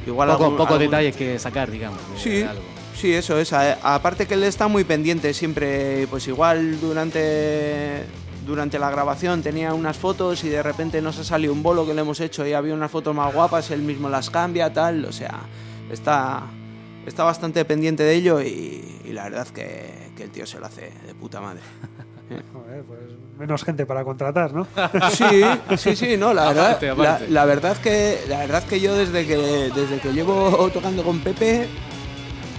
Igual 0.06 0.28
Poco, 0.30 0.44
algún- 0.44 0.56
pocos 0.58 0.72
algún- 0.74 0.90
detalles 0.90 1.16
que 1.16 1.38
sacar, 1.38 1.70
digamos. 1.70 2.00
Sí, 2.16 2.42
algo. 2.42 2.62
sí, 2.94 3.12
eso 3.12 3.38
es. 3.38 3.52
Aparte 3.52 4.26
que 4.26 4.34
él 4.34 4.44
está 4.44 4.68
muy 4.68 4.84
pendiente 4.84 5.32
siempre, 5.32 6.06
pues 6.08 6.26
igual 6.28 6.80
durante 6.80 8.04
durante 8.46 8.78
la 8.78 8.90
grabación 8.90 9.42
tenía 9.42 9.72
unas 9.72 9.96
fotos 9.96 10.44
y 10.44 10.50
de 10.50 10.62
repente 10.62 11.00
nos 11.00 11.18
ha 11.18 11.24
salido 11.24 11.54
un 11.54 11.62
bolo 11.62 11.86
que 11.86 11.94
le 11.94 12.02
hemos 12.02 12.20
hecho 12.20 12.46
y 12.46 12.52
había 12.52 12.74
unas 12.74 12.90
fotos 12.90 13.14
más 13.14 13.32
guapas, 13.32 13.70
él 13.70 13.80
mismo 13.80 14.10
las 14.10 14.28
cambia, 14.28 14.70
tal, 14.70 15.06
o 15.06 15.12
sea, 15.12 15.40
está 15.90 16.42
está 17.06 17.24
bastante 17.24 17.64
pendiente 17.64 18.02
de 18.02 18.14
ello 18.14 18.42
y, 18.42 19.00
y 19.02 19.12
la 19.14 19.24
verdad 19.24 19.48
que, 19.48 20.10
que 20.14 20.24
el 20.24 20.30
tío 20.30 20.46
se 20.46 20.58
lo 20.60 20.66
hace 20.66 20.92
de 21.06 21.14
puta 21.14 21.40
madre. 21.40 21.60
Joder, 22.28 22.82
pues 22.84 23.00
menos 23.38 23.64
gente 23.64 23.84
para 23.86 24.04
contratar, 24.04 24.52
¿no? 24.52 24.66
Sí, 25.10 25.42
sí, 25.76 25.96
sí, 25.96 26.16
no, 26.16 26.32
la 26.32 26.48
verdad, 26.48 26.66
Aparte, 26.68 26.90
aparte. 26.90 27.24
La, 27.26 27.30
la 27.30 27.44
verdad 27.44 27.76
que 27.76 28.20
la 28.28 28.38
verdad 28.38 28.62
que 28.64 28.80
yo 28.80 28.94
desde 28.94 29.26
que 29.26 29.36
desde 29.36 29.98
que 30.00 30.12
llevo 30.12 30.70
tocando 30.72 31.02
con 31.02 31.20
Pepe 31.20 31.66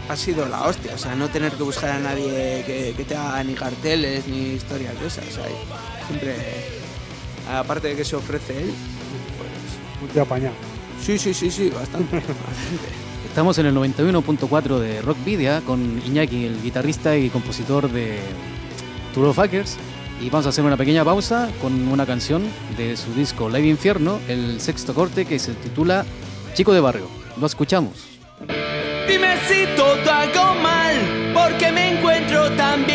ha 0.08 0.15
sido 0.15 0.45
la 0.47 0.63
hostia, 0.63 0.93
o 0.93 0.97
sea, 0.97 1.15
no 1.15 1.30
tener 1.30 1.51
que 1.54 1.63
buscar 1.63 1.89
a 1.89 1.99
nadie 1.99 2.63
que, 2.65 2.93
que 2.95 3.04
te 3.04 3.15
haga 3.15 3.43
ni 3.43 3.56
carteles 3.56 4.28
ni 4.28 4.54
historias 4.54 4.99
de 4.99 5.08
esas, 5.08 5.28
o 5.28 5.32
sea, 5.32 5.45
siempre 6.08 6.36
aparte 7.51 7.88
de 7.89 7.95
que 7.95 8.06
se 8.06 8.15
ofrece 8.15 8.62
él, 8.62 8.73
pues 9.99 10.12
tío 10.13 10.21
apañado. 10.21 10.54
sí, 11.01 11.17
sí, 11.17 11.34
sí, 11.34 11.49
sí, 11.49 11.69
bastante, 11.69 12.15
bastante. 12.17 13.06
Estamos 13.28 13.58
en 13.58 13.65
el 13.65 13.75
91.4 13.75 14.80
de 14.80 15.01
Rockvidia 15.01 15.62
con 15.62 16.01
Iñaki, 16.06 16.45
el 16.45 16.62
guitarrista 16.62 17.17
y 17.17 17.30
compositor 17.30 17.89
de 17.91 18.19
Y 20.21 20.30
vamos 20.30 20.45
a 20.45 20.49
hacer 20.49 20.63
una 20.63 20.75
pequeña 20.78 21.06
pausa 21.06 21.49
con 21.62 21.88
una 21.88 22.06
canción 22.06 22.43
de 22.78 22.97
su 22.97 23.13
disco 23.13 23.49
Live 23.49 23.67
Infierno, 23.67 24.19
el 24.28 24.60
sexto 24.60 24.93
corte 24.93 25.25
que 25.25 25.39
se 25.39 25.54
titula 25.54 26.06
Chico 26.54 26.73
de 26.73 26.82
Barrio. 26.82 27.08
Lo 27.39 27.45
escuchamos. 27.45 28.08
Dime 29.08 29.38
si 29.47 29.67
todo 29.75 30.12
hago 30.12 30.60
mal, 30.62 30.95
porque 31.34 31.71
me 31.71 31.97
encuentro 31.97 32.51
tan 32.58 32.86
bien. 32.86 32.95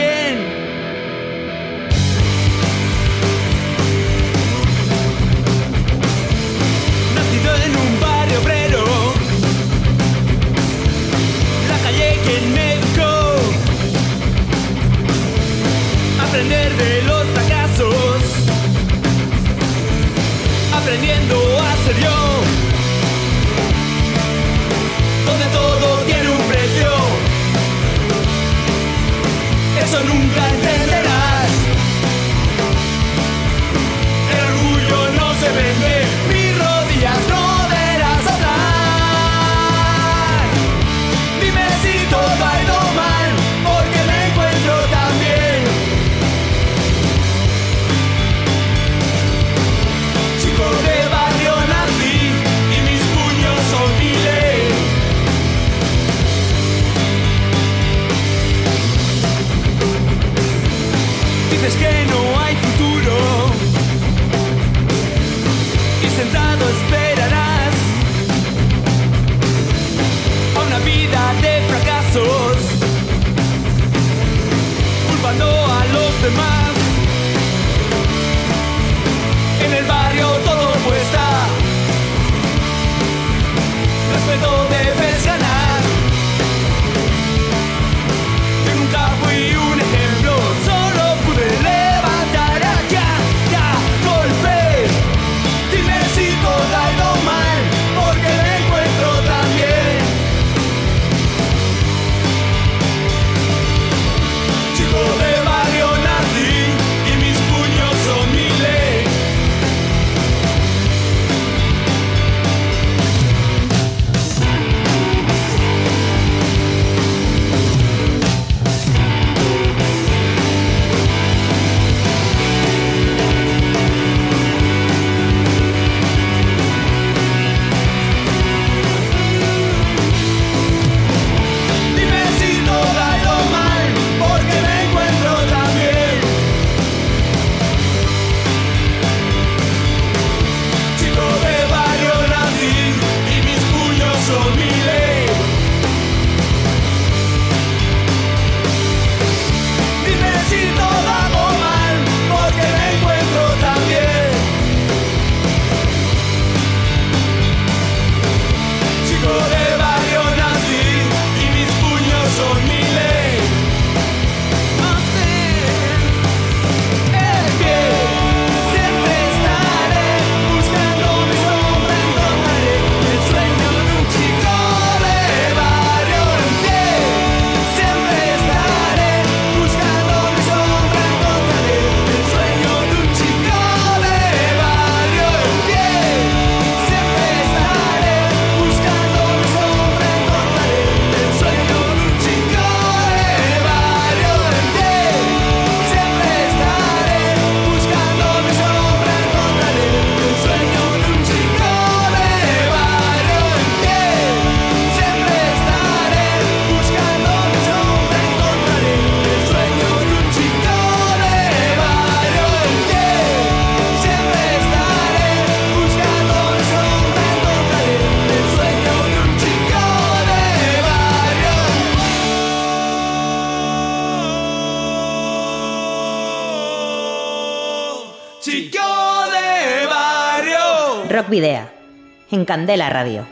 En 232.41 232.47
Candela 232.47 232.89
Radio. 232.89 233.27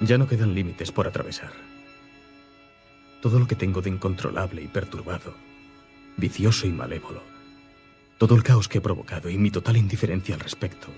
Ya 0.00 0.16
no 0.16 0.26
quedan 0.26 0.54
límites 0.54 0.90
por 0.90 1.06
atravesar. 1.06 1.52
Todo 3.20 3.38
lo 3.38 3.46
que 3.46 3.56
tengo 3.56 3.82
de 3.82 3.90
incontrolable 3.90 4.62
y 4.62 4.68
perturbado, 4.68 5.34
vicioso 6.16 6.66
y 6.66 6.72
malévolo, 6.72 7.22
todo 8.16 8.34
el 8.34 8.42
caos 8.42 8.66
que 8.66 8.78
he 8.78 8.80
provocado 8.80 9.28
y 9.28 9.36
mi 9.36 9.50
total 9.50 9.76
indiferencia 9.76 10.34
al 10.34 10.40
respecto, 10.40 10.88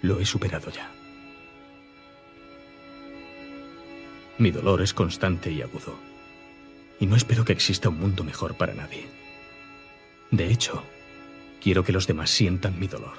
lo 0.00 0.18
he 0.18 0.24
superado 0.24 0.70
ya. 0.70 0.90
Mi 4.38 4.50
dolor 4.50 4.80
es 4.80 4.94
constante 4.94 5.52
y 5.52 5.60
agudo, 5.60 5.98
y 6.98 7.06
no 7.06 7.16
espero 7.16 7.44
que 7.44 7.52
exista 7.52 7.90
un 7.90 7.98
mundo 7.98 8.24
mejor 8.24 8.56
para 8.56 8.72
nadie. 8.72 9.06
De 10.30 10.50
hecho, 10.50 10.82
quiero 11.60 11.84
que 11.84 11.92
los 11.92 12.06
demás 12.06 12.30
sientan 12.30 12.80
mi 12.80 12.86
dolor. 12.86 13.18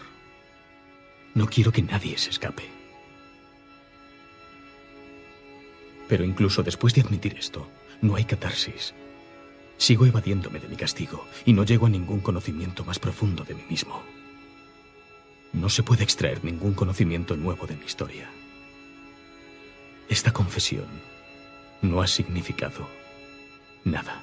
No 1.36 1.46
quiero 1.48 1.72
que 1.72 1.84
nadie 1.84 2.18
se 2.18 2.32
escape. 2.32 2.83
Pero 6.14 6.26
incluso 6.26 6.62
después 6.62 6.94
de 6.94 7.02
admitir 7.02 7.36
esto, 7.40 7.68
no 8.04 8.16
hay 8.16 8.26
catarsis. 8.26 8.94
Sigo 9.78 10.06
evadiéndome 10.06 10.60
de 10.60 10.68
mi 10.68 10.76
castigo 10.76 11.26
y 11.44 11.54
no 11.54 11.64
llego 11.64 11.88
a 11.88 11.90
ningún 11.90 12.20
conocimiento 12.20 12.86
más 12.86 13.00
profundo 13.00 13.44
de 13.44 13.56
mí 13.56 13.64
mismo. 13.68 14.00
No 15.54 15.70
se 15.70 15.82
puede 15.82 16.04
extraer 16.04 16.44
ningún 16.44 16.76
conocimiento 16.76 17.36
nuevo 17.36 17.66
de 17.66 17.78
mi 17.78 17.86
historia. 17.86 18.30
Esta 20.08 20.32
confesión 20.32 20.86
no 21.82 22.00
ha 22.00 22.06
significado 22.06 22.88
nada. 23.84 24.22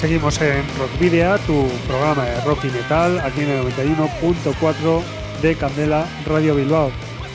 Seguimos 0.00 0.40
en 0.40 0.64
Rock 0.78 0.98
Video, 0.98 1.38
tu 1.40 1.68
programa 1.86 2.24
de 2.24 2.40
rock 2.40 2.64
y 2.64 2.68
metal, 2.68 3.20
aquí 3.20 3.42
en 3.42 3.50
el 3.50 3.64
91.4 3.64 5.02
de 5.42 5.54
Candela 5.56 6.06
Radio 6.24 6.54
Bilbao. 6.54 6.90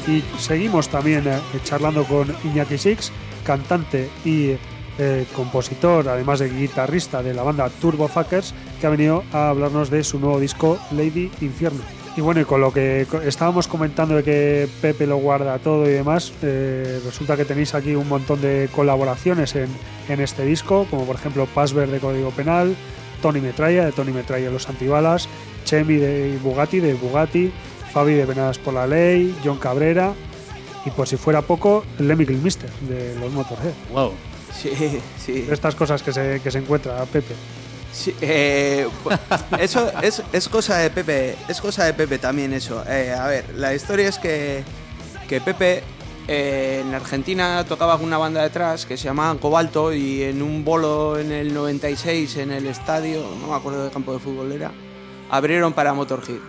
Y 0.08 0.24
seguimos 0.40 0.90
también 0.90 1.28
eh, 1.28 1.40
charlando 1.64 2.06
con 2.06 2.36
Iñaki 2.44 2.80
Six, 2.80 3.12
cantante 3.44 4.10
y 4.26 4.56
eh, 4.98 5.28
compositor, 5.36 6.10
además 6.10 6.40
de 6.40 6.50
guitarrista 6.50 7.22
de 7.22 7.36
la 7.36 7.44
banda 7.44 7.70
Turbo 7.70 8.08
Fuckers, 8.08 8.56
que 8.82 8.88
ha 8.88 8.90
venido 8.90 9.24
a 9.32 9.50
hablarnos 9.50 9.92
de 9.92 10.04
su 10.04 10.20
nuevo 10.20 10.40
disco 10.40 10.80
Lady 10.90 11.30
Infierno. 11.42 11.84
Y 12.18 12.22
bueno, 12.22 12.40
y 12.40 12.46
con 12.46 12.62
lo 12.62 12.72
que 12.72 13.06
estábamos 13.26 13.68
comentando 13.68 14.16
de 14.16 14.24
que 14.24 14.70
Pepe 14.82 15.06
lo 15.06 15.18
guarda 15.18 15.60
todo 15.60 15.86
y 15.86 15.92
demás, 15.92 16.32
eh, 16.42 17.02
resulta 17.04 17.36
que 17.36 17.44
tenéis 17.44 17.76
aquí 17.76 17.94
un 17.94 18.08
montón 18.08 18.42
de 18.42 18.70
colaboraciones 18.74 19.54
en, 19.56 19.68
en 20.08 20.22
este 20.22 20.46
disco, 20.46 20.88
como 20.90 21.06
por 21.06 21.18
ejemplo 21.18 21.46
Passver 21.46 21.90
de 21.90 22.00
Código 22.00 22.32
Penal, 22.32 22.74
Tony 23.22 23.42
Metralla 23.42 23.86
de 23.86 23.92
Tony 23.92 24.14
Metralla 24.14 24.50
los 24.50 24.70
Antibalas, 24.70 25.28
Chemi 25.66 25.96
de 25.96 26.38
Bugatti 26.42 26.80
de 26.80 26.94
Bugatti, 26.94 27.52
Fabi 27.92 28.14
de 28.14 28.26
Venadas 28.26 28.60
por 28.60 28.74
la 28.74 28.88
Ley, 28.88 29.36
John 29.44 29.58
Cabrera 29.58 30.14
y 30.86 30.92
por 30.92 31.08
si 31.08 31.18
fuera 31.18 31.42
poco, 31.42 31.84
Lemmy 32.00 32.26
Kilmister 32.26 32.70
de 32.88 33.16
los 33.20 33.34
Motorhead. 33.34 33.74
Wow. 33.92 34.14
Sí, 34.54 34.70
sí. 35.18 35.48
Estas 35.52 35.76
cosas 35.76 36.02
que 36.02 36.14
se, 36.14 36.40
que 36.42 36.50
se 36.50 36.60
encuentra 36.60 37.04
Pepe. 37.06 37.34
Sí, 37.96 38.14
eh, 38.20 38.90
eso 39.58 39.90
es, 40.02 40.22
es 40.34 40.50
cosa 40.50 40.78
de 40.80 40.90
Pepe, 40.90 41.38
es 41.48 41.62
cosa 41.62 41.86
de 41.86 41.94
Pepe 41.94 42.18
también 42.18 42.52
eso. 42.52 42.84
Eh, 42.88 43.16
a 43.18 43.26
ver, 43.28 43.46
la 43.56 43.74
historia 43.74 44.10
es 44.10 44.20
que, 44.20 44.66
que 45.30 45.40
Pepe 45.40 45.82
eh, 46.28 46.82
en 46.86 46.94
Argentina 46.94 47.64
tocaba 47.64 47.98
con 47.98 48.06
una 48.06 48.18
banda 48.18 48.42
detrás 48.44 48.86
que 48.86 48.98
se 48.98 49.06
llamaba 49.06 49.40
Cobalto 49.40 49.94
y 49.94 50.24
en 50.24 50.42
un 50.42 50.66
bolo 50.66 51.18
en 51.18 51.32
el 51.32 51.54
96 51.54 52.36
en 52.38 52.52
el 52.52 52.66
estadio, 52.66 53.24
no 53.40 53.48
me 53.48 53.56
acuerdo 53.56 53.86
de 53.86 53.92
campo 53.92 54.12
de 54.12 54.20
fútbol 54.20 54.52
era, 54.52 54.72
abrieron 55.30 55.72
para 55.72 55.94
Motorhead. 55.94 56.40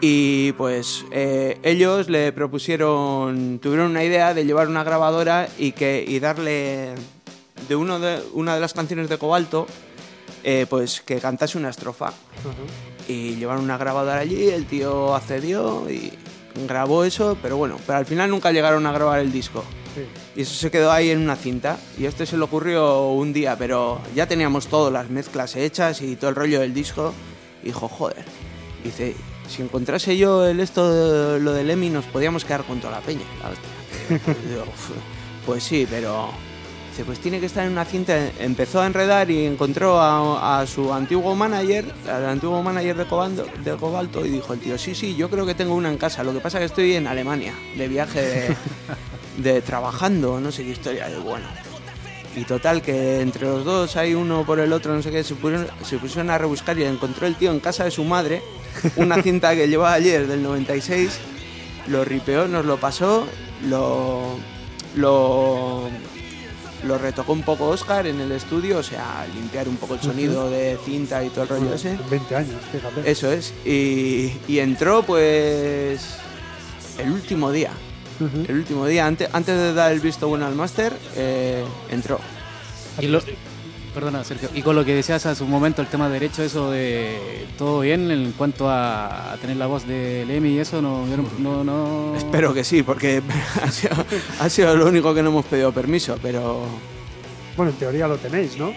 Y 0.00 0.52
pues 0.52 1.04
eh, 1.10 1.58
ellos 1.62 2.08
le 2.08 2.32
propusieron, 2.32 3.58
tuvieron 3.58 3.90
una 3.90 4.04
idea 4.04 4.32
de 4.32 4.46
llevar 4.46 4.68
una 4.68 4.84
grabadora 4.84 5.48
y, 5.58 5.72
que, 5.72 6.02
y 6.06 6.18
darle 6.18 6.94
de, 7.68 7.76
uno 7.76 8.00
de 8.00 8.22
una 8.32 8.54
de 8.54 8.60
las 8.60 8.72
canciones 8.72 9.10
de 9.10 9.18
Cobalto, 9.18 9.66
eh, 10.44 10.66
pues 10.68 11.00
que 11.00 11.18
cantase 11.18 11.58
una 11.58 11.70
estrofa. 11.70 12.12
Y 13.08 13.34
llevaron 13.34 13.64
una 13.64 13.76
grabadora 13.76 14.18
allí, 14.20 14.48
el 14.48 14.66
tío 14.66 15.14
accedió 15.14 15.90
y 15.90 16.12
grabó 16.66 17.04
eso, 17.04 17.36
pero 17.42 17.56
bueno, 17.56 17.76
pero 17.86 17.98
al 17.98 18.06
final 18.06 18.30
nunca 18.30 18.52
llegaron 18.52 18.86
a 18.86 18.92
grabar 18.92 19.18
el 19.20 19.32
disco. 19.32 19.64
Y 20.36 20.42
eso 20.42 20.54
se 20.54 20.70
quedó 20.70 20.90
ahí 20.90 21.10
en 21.10 21.20
una 21.20 21.36
cinta. 21.36 21.78
Y 21.98 22.06
esto 22.06 22.24
se 22.26 22.36
le 22.36 22.42
ocurrió 22.44 23.08
un 23.10 23.32
día, 23.32 23.56
pero 23.56 24.00
ya 24.14 24.26
teníamos 24.26 24.66
todas 24.66 24.92
las 24.92 25.08
mezclas 25.10 25.54
hechas 25.56 26.00
y 26.02 26.16
todo 26.16 26.30
el 26.30 26.36
rollo 26.36 26.60
del 26.60 26.74
disco. 26.74 27.12
Y 27.62 27.66
dijo, 27.66 27.88
joder. 27.88 28.24
Dice, 28.82 29.14
si 29.48 29.62
encontrase 29.62 30.16
yo 30.16 30.46
el 30.46 30.58
esto, 30.60 30.92
de- 31.34 31.40
lo 31.40 31.52
del 31.52 31.70
Emi, 31.70 31.90
nos 31.90 32.04
podíamos 32.06 32.44
quedar 32.44 32.64
con 32.64 32.80
toda 32.80 32.94
la 32.94 33.00
peña. 33.00 33.22
la 33.42 33.50
hostia. 33.50 34.34
Y 34.44 34.48
digo, 34.48 34.62
"Uf, 34.62 34.90
pues 35.46 35.62
sí, 35.62 35.86
pero... 35.88 36.28
Dice, 36.94 37.04
pues 37.04 37.18
tiene 37.18 37.40
que 37.40 37.46
estar 37.46 37.66
en 37.66 37.72
una 37.72 37.84
cinta. 37.84 38.16
Empezó 38.38 38.80
a 38.80 38.86
enredar 38.86 39.28
y 39.28 39.46
encontró 39.46 39.98
a, 39.98 40.60
a 40.60 40.64
su 40.64 40.92
antiguo 40.92 41.34
manager, 41.34 41.84
al 42.08 42.24
antiguo 42.26 42.62
manager 42.62 42.96
de 42.96 43.04
Cobalto, 43.04 43.48
de 43.64 43.72
Cobalto, 43.74 44.24
y 44.24 44.30
dijo 44.30 44.52
el 44.52 44.60
tío, 44.60 44.78
sí, 44.78 44.94
sí, 44.94 45.16
yo 45.16 45.28
creo 45.28 45.44
que 45.44 45.56
tengo 45.56 45.74
una 45.74 45.90
en 45.90 45.98
casa. 45.98 46.22
Lo 46.22 46.32
que 46.32 46.38
pasa 46.38 46.58
es 46.58 46.60
que 46.60 46.66
estoy 46.66 46.94
en 46.94 47.08
Alemania, 47.08 47.52
de 47.76 47.88
viaje 47.88 48.22
de, 48.22 48.56
de 49.42 49.60
trabajando, 49.60 50.38
no 50.38 50.52
sé 50.52 50.62
qué 50.62 50.70
historia. 50.70 51.10
Y 51.10 51.20
bueno, 51.20 51.46
y 52.36 52.44
total, 52.44 52.80
que 52.80 53.22
entre 53.22 53.42
los 53.42 53.64
dos 53.64 53.96
hay 53.96 54.14
uno 54.14 54.46
por 54.46 54.60
el 54.60 54.72
otro, 54.72 54.94
no 54.94 55.02
sé 55.02 55.10
qué, 55.10 55.24
se 55.24 55.34
pusieron, 55.34 55.66
se 55.82 55.98
pusieron 55.98 56.30
a 56.30 56.38
rebuscar 56.38 56.78
y 56.78 56.84
encontró 56.84 57.26
el 57.26 57.34
tío 57.34 57.50
en 57.50 57.58
casa 57.58 57.82
de 57.82 57.90
su 57.90 58.04
madre 58.04 58.40
una 58.96 59.20
cinta 59.20 59.54
que 59.56 59.66
llevaba 59.68 59.94
ayer 59.94 60.26
del 60.26 60.42
96, 60.42 61.18
lo 61.88 62.04
ripeó, 62.04 62.46
nos 62.46 62.64
lo 62.64 62.76
pasó, 62.76 63.26
lo, 63.68 64.36
lo, 64.94 65.88
lo 66.84 66.98
retocó 66.98 67.32
un 67.32 67.42
poco 67.42 67.68
Oscar 67.68 68.06
en 68.06 68.20
el 68.20 68.30
estudio, 68.32 68.78
o 68.78 68.82
sea, 68.82 69.26
limpiar 69.34 69.68
un 69.68 69.76
poco 69.76 69.94
el 69.94 70.00
sonido 70.00 70.50
de 70.50 70.78
cinta 70.84 71.24
y 71.24 71.30
todo 71.30 71.42
el 71.42 71.48
rollo 71.48 71.60
Bueno, 71.62 71.74
ese. 71.76 71.98
20 72.10 72.36
años, 72.36 72.54
fíjate. 72.72 73.10
Eso 73.10 73.32
es. 73.32 73.52
Y, 73.64 74.32
y 74.48 74.58
entró 74.58 75.02
pues 75.02 76.16
el 76.98 77.10
último 77.10 77.50
día. 77.50 77.70
El 78.48 78.54
último 78.58 78.86
día, 78.86 79.06
antes, 79.06 79.28
antes 79.32 79.56
de 79.56 79.74
dar 79.74 79.90
el 79.92 79.98
visto 80.00 80.28
bueno 80.28 80.46
al 80.46 80.54
máster, 80.54 80.92
eh, 81.16 81.64
entró. 81.90 82.20
Y 83.00 83.06
lo- 83.08 83.20
perdona, 83.94 84.24
Sergio. 84.24 84.48
Y 84.54 84.62
con 84.62 84.74
lo 84.76 84.84
que 84.84 84.94
decías 84.94 85.24
hace 85.26 85.42
un 85.44 85.50
momento, 85.50 85.80
el 85.80 85.88
tema 85.88 86.08
de 86.08 86.14
derecho, 86.14 86.42
eso 86.42 86.70
de 86.70 87.46
todo 87.56 87.80
bien 87.80 88.10
en 88.10 88.32
cuanto 88.32 88.68
a, 88.68 89.32
a 89.32 89.36
tener 89.36 89.56
la 89.56 89.66
voz 89.66 89.86
de 89.86 90.24
Lemmy 90.26 90.50
y 90.50 90.58
eso, 90.58 90.82
no, 90.82 91.06
yo 91.08 91.16
no, 91.38 91.64
no, 91.64 92.14
Espero 92.16 92.52
que 92.52 92.64
sí, 92.64 92.82
porque 92.82 93.22
ha 93.62 93.70
sido, 93.70 93.94
ha 94.40 94.48
sido 94.48 94.76
lo 94.76 94.86
único 94.86 95.14
que 95.14 95.22
no 95.22 95.30
hemos 95.30 95.44
pedido 95.46 95.72
permiso, 95.72 96.18
pero 96.20 96.62
Bueno, 97.56 97.70
en 97.72 97.78
teoría 97.78 98.06
lo 98.08 98.16
tenéis, 98.16 98.58
¿no? 98.58 98.72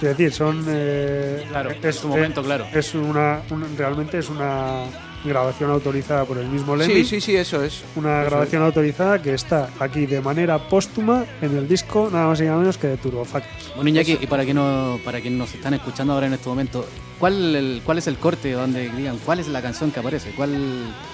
Quiero 0.00 0.14
decir, 0.16 0.32
son. 0.32 0.64
eh, 0.66 1.44
Claro, 1.48 1.70
en 1.80 1.92
su 1.92 2.08
momento, 2.08 2.42
claro. 2.42 2.66
Es 2.74 2.94
una, 2.94 3.42
un- 3.50 3.76
realmente 3.78 4.18
es 4.18 4.28
una 4.30 4.84
grabación 5.24 5.70
autorizada 5.70 6.24
por 6.24 6.38
el 6.38 6.46
mismo 6.48 6.74
Lemmy. 6.76 6.94
Sí, 6.94 7.04
sí, 7.04 7.20
sí, 7.20 7.36
eso 7.36 7.62
es. 7.62 7.82
Una 7.96 8.22
Eso 8.22 8.30
grabación 8.30 8.62
autorizada 8.62 9.20
que 9.22 9.34
está 9.34 9.70
aquí 9.78 10.06
de 10.06 10.20
manera 10.20 10.58
póstuma 10.68 11.24
en 11.40 11.56
el 11.56 11.68
disco 11.68 12.08
nada 12.12 12.26
más 12.28 12.40
y 12.40 12.44
nada 12.44 12.58
menos 12.58 12.76
que 12.78 12.88
de 12.88 12.96
Turbo 12.96 13.24
Factors. 13.24 13.72
Bueno, 13.74 13.88
Iñaki, 13.90 14.18
y 14.20 14.26
para 14.26 14.44
quien, 14.44 14.56
no, 14.56 14.98
para 15.04 15.20
quien 15.20 15.38
nos 15.38 15.54
están 15.54 15.74
escuchando 15.74 16.12
ahora 16.12 16.26
en 16.26 16.32
este 16.34 16.48
momento, 16.48 16.84
¿cuál, 17.18 17.54
el- 17.54 17.82
¿cuál 17.84 17.98
es 17.98 18.06
el 18.06 18.16
corte 18.16 18.52
donde 18.52 18.88
digan 18.90 19.18
cuál 19.24 19.38
es 19.40 19.48
la 19.48 19.62
canción 19.62 19.90
que 19.90 20.00
aparece? 20.00 20.30
¿Cuál 20.36 20.52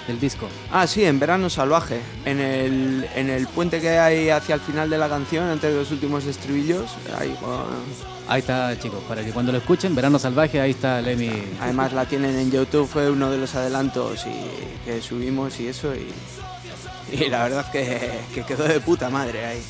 del 0.07 0.19
disco? 0.19 0.47
Ah, 0.71 0.87
sí, 0.87 1.03
en 1.05 1.19
Verano 1.19 1.49
Salvaje. 1.49 1.99
En 2.25 2.39
el, 2.39 3.07
en 3.15 3.29
el 3.29 3.47
puente 3.47 3.79
que 3.79 3.89
hay 3.99 4.29
hacia 4.29 4.55
el 4.55 4.61
final 4.61 4.89
de 4.89 4.97
la 4.97 5.07
canción, 5.09 5.49
entre 5.51 5.73
los 5.73 5.91
últimos 5.91 6.25
estribillos. 6.25 6.95
Ahí, 7.19 7.35
con- 7.39 8.18
Ahí 8.31 8.41
está, 8.41 8.77
chicos, 8.79 9.03
para 9.07 9.23
que 9.25 9.31
cuando 9.31 9.51
lo 9.51 9.57
escuchen, 9.57 9.95
Verano 9.95 10.19
Salvaje, 10.19 10.61
ahí 10.61 10.71
está 10.71 11.01
Lemmy. 11.01 11.31
Además 11.59 11.93
la 11.93 12.05
tienen 12.05 12.37
en 12.37 12.51
YouTube, 12.51 12.87
fue 12.87 13.09
uno 13.09 13.31
de 13.31 13.39
los 13.39 13.55
adelantos 13.55 14.23
y, 14.27 14.85
que 14.85 15.01
subimos 15.01 15.59
y 15.59 15.67
eso. 15.67 15.91
Y, 15.95 17.15
y 17.15 17.27
la 17.27 17.41
verdad 17.43 17.71
que, 17.71 18.19
que 18.35 18.43
quedó 18.43 18.65
de 18.67 18.79
puta 18.81 19.09
madre 19.09 19.43
ahí. 19.45 19.61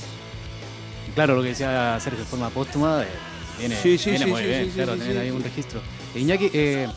Claro, 1.15 1.35
lo 1.37 1.41
que 1.41 1.49
decía 1.49 1.97
Sergio, 2.01 2.19
de 2.19 2.25
forma 2.25 2.49
póstuma, 2.49 3.03
eh, 3.03 3.07
viene, 3.57 3.77
Sí, 3.77 3.97
sí, 3.97 4.09
viene 4.09 4.25
sí, 4.25 4.31
muy 4.31 4.43
bien, 4.43 4.69
claro, 4.71 4.97
tener 4.97 5.17
ahí 5.19 5.31
un 5.31 5.41
registro. 5.41 5.79
Iñaki, 6.13 6.51
eh, 6.53 6.87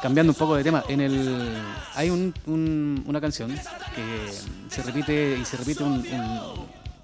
cambiando 0.00 0.32
un 0.32 0.38
poco 0.38 0.56
de 0.56 0.64
tema, 0.64 0.84
en 0.88 1.02
el 1.02 1.52
hay 1.94 2.08
un- 2.08 2.32
un- 2.46 3.04
una 3.06 3.20
canción 3.20 3.50
que 3.50 4.30
se 4.74 4.82
repite 4.82 5.36
y 5.38 5.44
se 5.44 5.58
repite 5.58 5.82
un, 5.84 6.02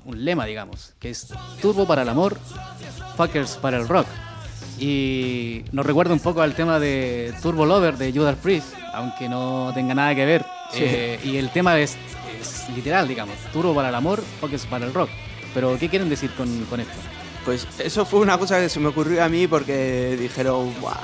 un- 0.04 0.24
lema, 0.24 0.44
digamos, 0.46 0.92
que 0.98 1.10
es 1.10 1.28
Turbo 1.60 1.86
para 1.86 2.02
el 2.02 2.08
amor, 2.08 2.38
Fuckers 3.16 3.56
para 3.56 3.76
el 3.78 3.88
rock. 3.88 4.06
Y 4.78 5.62
nos 5.72 5.84
recuerda 5.84 6.12
un 6.14 6.20
poco 6.20 6.40
al 6.42 6.54
tema 6.54 6.78
de 6.78 7.34
Turbo 7.42 7.66
Lover 7.66 7.96
de 7.98 8.12
Judas 8.12 8.36
Priest, 8.42 8.74
aunque 8.94 9.28
no 9.28 9.70
tenga 9.74 9.94
nada 9.94 10.14
que 10.14 10.24
ver. 10.24 10.42
Sí. 10.72 10.78
Eh, 10.82 11.20
y 11.24 11.36
el 11.36 11.50
tema 11.50 11.78
es, 11.78 11.96
es 12.40 12.68
literal, 12.74 13.06
digamos, 13.06 13.36
Turbo 13.52 13.74
para 13.74 13.88
el 13.90 13.94
amor, 13.94 14.22
Fuckers 14.40 14.66
para 14.66 14.86
el 14.86 14.94
rock. 14.94 15.10
Pero, 15.52 15.76
¿qué 15.78 15.88
quieren 15.88 16.09
decir 16.09 16.30
con, 16.36 16.64
con 16.66 16.80
esto? 16.80 16.94
Pues 17.44 17.66
eso 17.78 18.05
fue 18.07 18.20
una 18.20 18.38
cosa 18.38 18.59
que 18.61 18.68
se 18.68 18.78
me 18.80 18.88
ocurrió 18.88 19.24
a 19.24 19.28
mí 19.28 19.46
porque 19.46 20.16
dijeron, 20.20 20.72
"Buah, 20.80 20.94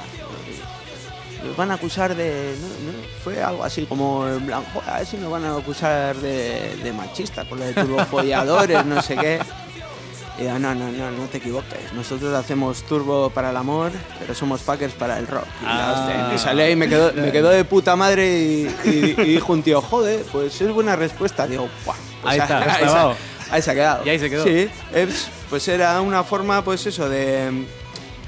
nos 1.46 1.56
van 1.56 1.70
a 1.70 1.74
acusar 1.74 2.14
de... 2.14 2.54
no, 2.60 2.66
no", 2.92 2.98
Fue 3.24 3.42
algo 3.42 3.64
así 3.64 3.84
como, 3.86 4.26
en 4.28 4.46
plan, 4.46 4.62
"Joder, 4.72 4.90
a 4.90 4.98
ver 4.98 5.06
si 5.06 5.16
nos 5.16 5.30
van 5.30 5.44
a 5.44 5.56
acusar 5.56 6.16
de, 6.16 6.76
de 6.82 6.92
machista, 6.92 7.44
con 7.48 7.58
lo 7.58 7.64
de 7.66 7.74
turbofolladores, 7.74 8.84
no 8.84 9.00
sé 9.02 9.16
qué. 9.16 9.40
Y 10.38 10.44
yo, 10.44 10.58
no, 10.58 10.74
no, 10.74 10.92
no, 10.92 11.10
no 11.10 11.24
te 11.28 11.38
equivoques. 11.38 11.92
Nosotros 11.94 12.34
hacemos 12.34 12.82
turbo 12.82 13.30
para 13.30 13.50
el 13.50 13.56
amor, 13.56 13.90
pero 14.18 14.34
somos 14.34 14.60
fuckers 14.60 14.92
para 14.92 15.18
el 15.18 15.26
rock. 15.26 15.46
Y 15.62 15.64
Ah. 15.66 16.28
me 16.30 16.38
salió 16.38 16.62
ahí, 16.64 16.76
me 16.76 16.88
quedó, 16.90 17.10
me 17.14 17.32
quedó 17.32 17.48
de 17.48 17.64
puta 17.64 17.96
madre 17.96 18.26
y, 18.38 18.66
y- 18.84 19.14
y 19.18 19.24
dijo 19.34 19.54
un 19.54 19.62
tío, 19.62 19.80
joder, 19.80 20.24
pues 20.30 20.60
es 20.60 20.70
buena 20.70 20.94
respuesta. 20.94 21.46
Digo, 21.46 21.68
"Buah, 21.86 21.96
pues 22.20 22.34
Ahí 22.34 22.38
está, 22.40 22.58
ahí, 22.62 22.70
se- 22.70 22.78
clavado. 22.82 23.16
ahí 23.50 23.62
se 23.62 23.70
ha 23.70 23.74
quedado. 23.74 24.04
Y 24.04 24.08
ahí 24.10 24.18
se 24.18 24.28
quedó. 24.28 24.44
Sí, 24.44 24.68
es- 24.94 25.28
pues 25.48 25.66
era 25.68 25.98
una 26.02 26.22
forma, 26.22 26.62
pues 26.62 26.84
eso, 26.84 27.08
de 27.08 27.64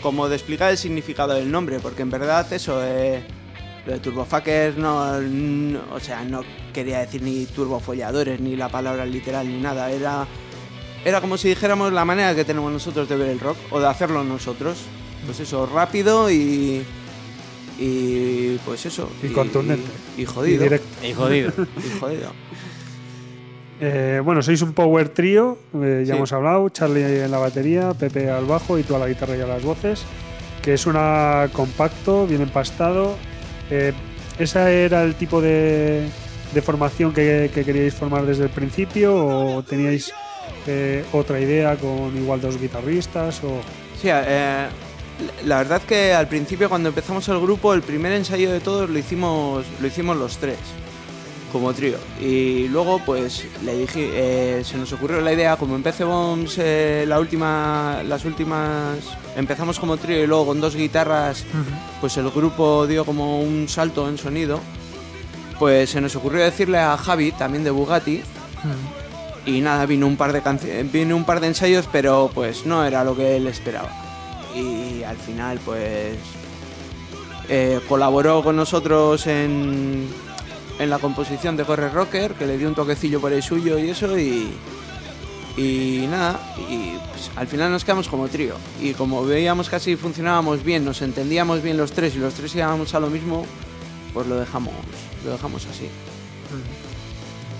como 0.02 0.28
de 0.28 0.36
explicar 0.36 0.70
el 0.70 0.78
significado 0.78 1.34
del 1.34 1.50
nombre, 1.50 1.78
porque 1.80 2.02
en 2.02 2.10
verdad 2.10 2.50
eso, 2.52 2.80
eh, 2.84 3.22
lo 3.86 3.92
de 3.94 3.98
turbofuckers 4.00 4.76
no, 4.76 5.20
no- 5.20 5.80
o 5.92 6.00
sea, 6.00 6.22
no 6.24 6.42
quería 6.72 7.00
decir 7.00 7.22
ni 7.22 7.46
turbofolladores, 7.46 8.40
ni 8.40 8.56
la 8.56 8.68
palabra 8.68 9.04
literal, 9.06 9.48
ni 9.48 9.60
nada, 9.60 9.90
era, 9.90 10.26
era 11.04 11.20
como 11.20 11.36
si 11.38 11.48
dijéramos 11.48 11.92
la 11.92 12.04
manera 12.04 12.34
que 12.34 12.44
tenemos 12.44 12.70
nosotros 12.72 13.08
de 13.08 13.16
ver 13.16 13.28
el 13.30 13.40
rock, 13.40 13.56
o 13.70 13.80
de 13.80 13.86
hacerlo 13.86 14.22
nosotros, 14.24 14.78
pues 15.26 15.40
eso, 15.40 15.66
rápido 15.66 16.30
y... 16.30 16.82
Y 17.80 18.56
pues 18.66 18.84
eso. 18.86 19.08
Y 19.22 19.28
contundente. 19.28 19.88
Y, 20.16 20.22
y 20.22 20.24
jodido. 20.24 20.56
Y 20.56 20.64
directo. 20.64 21.06
Y 21.06 21.12
jodido. 21.14 21.52
Y 21.76 21.98
jodido. 22.00 22.32
Eh, 23.80 24.20
bueno, 24.24 24.42
sois 24.42 24.60
un 24.62 24.72
power 24.72 25.08
trío, 25.08 25.56
eh, 25.74 26.02
ya 26.04 26.14
Sí. 26.14 26.16
hemos 26.18 26.32
hablado, 26.32 26.68
Charlie 26.68 27.22
en 27.24 27.30
la 27.30 27.38
batería, 27.38 27.94
Pepe 27.94 28.28
al 28.30 28.44
bajo 28.44 28.76
y 28.78 28.82
tú 28.82 28.96
a 28.96 28.98
la 28.98 29.06
guitarra 29.06 29.36
y 29.36 29.40
a 29.40 29.46
las 29.46 29.62
voces, 29.62 30.02
que 30.62 30.74
es 30.74 30.86
una 30.86 31.48
compacto, 31.52 32.26
bien 32.26 32.42
empastado. 32.42 33.16
Eh, 33.70 33.92
¿Ese 34.38 34.84
era 34.84 35.04
el 35.04 35.14
tipo 35.14 35.40
de, 35.40 36.08
de 36.54 36.62
formación 36.62 37.12
que, 37.12 37.50
que 37.54 37.64
queríais 37.64 37.94
formar 37.94 38.24
desde 38.26 38.44
el 38.44 38.50
principio 38.50 39.14
o 39.14 39.62
teníais 39.62 40.12
eh, 40.66 41.04
otra 41.12 41.38
idea 41.40 41.76
con 41.76 42.16
igual 42.16 42.40
dos 42.40 42.60
guitarristas? 42.60 43.42
O... 43.44 43.60
Sí, 44.00 44.08
eh, 44.10 44.66
la 45.46 45.56
verdad 45.58 45.82
que 45.82 46.14
al 46.14 46.26
principio 46.28 46.68
cuando 46.68 46.88
empezamos 46.88 47.28
el 47.28 47.40
grupo, 47.40 47.74
el 47.74 47.82
primer 47.82 48.12
ensayo 48.12 48.52
de 48.52 48.60
todos 48.60 48.88
lo 48.90 48.98
hicimos, 48.98 49.64
lo 49.80 49.86
hicimos 49.86 50.16
los 50.16 50.38
tres, 50.38 50.58
como 51.52 51.72
trío. 51.72 51.96
Y 52.20 52.68
luego 52.68 53.00
pues 53.04 53.44
le 53.64 53.76
dije, 53.76 54.10
eh, 54.58 54.64
se 54.64 54.76
nos 54.76 54.92
ocurrió 54.92 55.20
la 55.20 55.32
idea, 55.32 55.56
como 55.56 55.76
en 55.76 55.82
PC 55.82 56.04
Bombs, 56.04 56.56
eh, 56.58 57.04
la 57.06 57.18
última, 57.18 58.02
las 58.04 58.24
últimas, 58.24 58.98
empezamos 59.36 59.78
como 59.78 59.96
trío 59.96 60.22
y 60.22 60.26
luego 60.26 60.46
con 60.46 60.60
dos 60.60 60.76
guitarras, 60.76 61.44
pues 62.00 62.16
el 62.16 62.30
grupo 62.30 62.86
dio 62.86 63.04
como 63.04 63.40
un 63.40 63.68
salto 63.68 64.08
en 64.08 64.18
sonido. 64.18 64.60
Pues 65.58 65.90
se 65.90 66.00
nos 66.00 66.14
ocurrió 66.14 66.44
decirle 66.44 66.78
a 66.78 66.96
Javi, 66.96 67.32
también 67.32 67.64
de 67.64 67.70
Bugatti, 67.70 68.22
y 69.44 69.60
nada, 69.60 69.86
vino 69.86 70.06
un 70.06 70.16
par 70.16 70.32
de 70.32 70.42
canciones, 70.42 70.90
vino 70.92 71.16
un 71.16 71.24
par 71.24 71.40
de 71.40 71.48
ensayos, 71.48 71.88
pero 71.90 72.30
pues 72.32 72.66
no 72.66 72.84
era 72.84 73.02
lo 73.02 73.16
que 73.16 73.36
él 73.36 73.46
esperaba. 73.46 73.90
Y 74.54 75.02
al 75.02 75.16
final, 75.16 75.58
pues 75.64 76.16
eh, 77.48 77.80
colaboró 77.88 78.42
con 78.42 78.56
nosotros 78.56 79.26
en, 79.26 80.06
en 80.78 80.90
la 80.90 80.98
composición 80.98 81.56
de 81.56 81.64
Corre 81.64 81.88
Rocker, 81.88 82.34
que 82.34 82.46
le 82.46 82.58
dio 82.58 82.68
un 82.68 82.74
toquecillo 82.74 83.20
por 83.20 83.32
el 83.32 83.42
suyo 83.42 83.78
y 83.78 83.90
eso, 83.90 84.18
y, 84.18 84.48
y 85.56 86.06
nada, 86.08 86.40
y 86.70 86.96
pues, 87.10 87.30
al 87.36 87.46
final 87.48 87.70
nos 87.70 87.84
quedamos 87.84 88.08
como 88.08 88.28
trío. 88.28 88.54
Y 88.80 88.94
como 88.94 89.24
veíamos 89.24 89.68
que 89.68 89.76
así 89.76 89.96
funcionábamos 89.96 90.62
bien, 90.62 90.84
nos 90.84 91.02
entendíamos 91.02 91.62
bien 91.62 91.76
los 91.76 91.92
tres 91.92 92.14
y 92.14 92.18
los 92.18 92.34
tres 92.34 92.54
íbamos 92.54 92.94
a 92.94 93.00
lo 93.00 93.08
mismo, 93.10 93.44
pues 94.14 94.26
lo 94.26 94.36
dejamos, 94.36 94.72
lo 95.24 95.32
dejamos 95.32 95.66
así. 95.66 95.88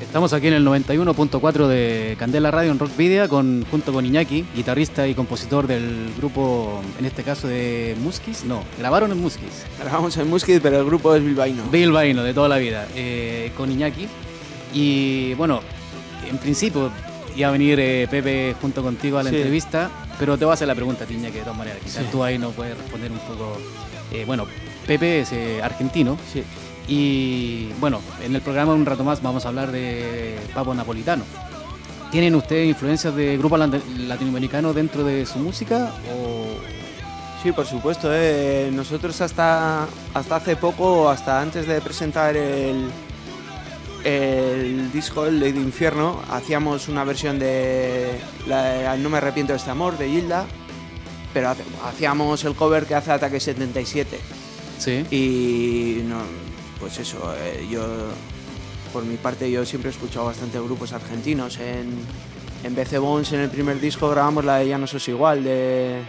Estamos 0.00 0.32
aquí 0.32 0.46
en 0.46 0.54
el 0.54 0.64
91.4 0.66 1.66
de 1.66 2.16
Candela 2.18 2.50
Radio 2.52 2.70
en 2.70 2.78
Rock 2.78 2.96
Video 2.96 3.28
con, 3.28 3.66
junto 3.70 3.92
con 3.92 4.06
Iñaki, 4.06 4.44
guitarrista 4.54 5.08
y 5.08 5.14
compositor 5.14 5.66
del 5.66 6.12
grupo, 6.16 6.80
en 7.00 7.04
este 7.04 7.24
caso 7.24 7.48
de 7.48 7.96
Muskis. 8.00 8.44
No, 8.44 8.62
grabaron 8.78 9.10
en 9.10 9.20
Muskis. 9.20 9.64
Grabamos 9.80 10.16
en 10.16 10.28
Muskit, 10.30 10.62
pero 10.62 10.78
el 10.78 10.84
grupo 10.86 11.14
es 11.16 11.24
bilbaíno. 11.24 11.64
Bilbaíno, 11.70 12.22
de 12.22 12.32
toda 12.32 12.48
la 12.48 12.58
vida, 12.58 12.86
eh, 12.94 13.50
con 13.56 13.72
Iñaki. 13.72 14.06
Y 14.72 15.34
bueno, 15.34 15.60
en 16.30 16.38
principio 16.38 16.90
iba 17.36 17.48
a 17.48 17.52
venir 17.52 17.78
eh, 17.80 18.06
Pepe 18.08 18.54
junto 18.60 18.82
contigo 18.82 19.18
a 19.18 19.24
la 19.24 19.30
Sí. 19.30 19.36
entrevista, 19.36 19.90
pero 20.18 20.38
te 20.38 20.44
voy 20.44 20.52
a 20.52 20.54
hacer 20.54 20.68
la 20.68 20.76
pregunta, 20.76 21.06
Iñaki, 21.10 21.38
de 21.38 21.42
todas 21.42 21.58
maneras. 21.58 21.80
Quizás 21.82 22.04
Sí. 22.04 22.08
tú 22.12 22.22
ahí 22.22 22.38
no 22.38 22.50
puedes 22.50 22.78
responder 22.78 23.10
un 23.10 23.18
poco. 23.18 23.58
Eh, 24.12 24.22
bueno, 24.26 24.46
Pepe 24.86 25.20
es 25.20 25.32
argentino. 25.62 26.16
Sí. 26.32 26.44
Y 26.88 27.68
bueno, 27.80 28.00
en 28.22 28.34
el 28.34 28.40
programa 28.40 28.72
un 28.74 28.86
rato 28.86 29.04
más 29.04 29.22
vamos 29.22 29.44
a 29.44 29.48
hablar 29.48 29.70
de 29.70 30.38
Papo 30.54 30.74
Napolitano. 30.74 31.24
¿Tienen 32.10 32.34
ustedes 32.34 32.66
influencias 32.68 33.14
de 33.14 33.36
grupos 33.36 33.60
latinoamericanos 33.60 34.74
dentro 34.74 35.04
de 35.04 35.26
su 35.26 35.38
música? 35.38 35.92
O... 36.10 36.46
Sí, 37.42 37.52
por 37.52 37.66
supuesto. 37.66 38.08
eh. 38.10 38.70
Nosotros 38.72 39.20
hasta, 39.20 39.86
hasta 40.14 40.36
hace 40.36 40.56
poco, 40.56 41.08
hasta 41.10 41.40
antes 41.42 41.66
de 41.68 41.80
presentar 41.82 42.34
el, 42.36 42.88
el 44.04 44.90
disco 44.90 45.26
El 45.26 45.38
Ley 45.38 45.52
de 45.52 45.60
Infierno, 45.60 46.20
hacíamos 46.30 46.88
una 46.88 47.04
versión 47.04 47.38
de 47.38 48.18
la- 48.46 48.96
No 48.96 49.10
me 49.10 49.18
arrepiento 49.18 49.52
de 49.52 49.58
este 49.58 49.70
amor, 49.70 49.98
de 49.98 50.08
Hilda, 50.08 50.46
pero 51.34 51.54
hacíamos 51.86 52.42
el 52.44 52.54
cover 52.54 52.86
que 52.86 52.94
hace 52.94 53.12
Ataque 53.12 53.38
77. 53.38 54.18
Sí. 54.78 55.04
Y 55.14 56.02
no, 56.08 56.16
pues 56.80 56.98
eso, 56.98 57.34
eh, 57.38 57.66
yo 57.70 57.82
por 58.92 59.04
mi 59.04 59.16
parte 59.16 59.50
yo 59.50 59.64
siempre 59.64 59.90
he 59.90 59.94
escuchado 59.94 60.26
bastante 60.26 60.58
grupos 60.60 60.92
argentinos. 60.92 61.58
En, 61.58 61.98
en 62.64 62.74
BC 62.74 62.98
Bones 62.98 63.32
en 63.32 63.40
el 63.40 63.50
primer 63.50 63.80
disco 63.80 64.08
grabamos 64.08 64.44
la 64.44 64.56
de 64.56 64.68
Ya 64.68 64.78
no 64.78 64.86
sos 64.86 65.06
igual 65.08 65.44
de, 65.44 66.02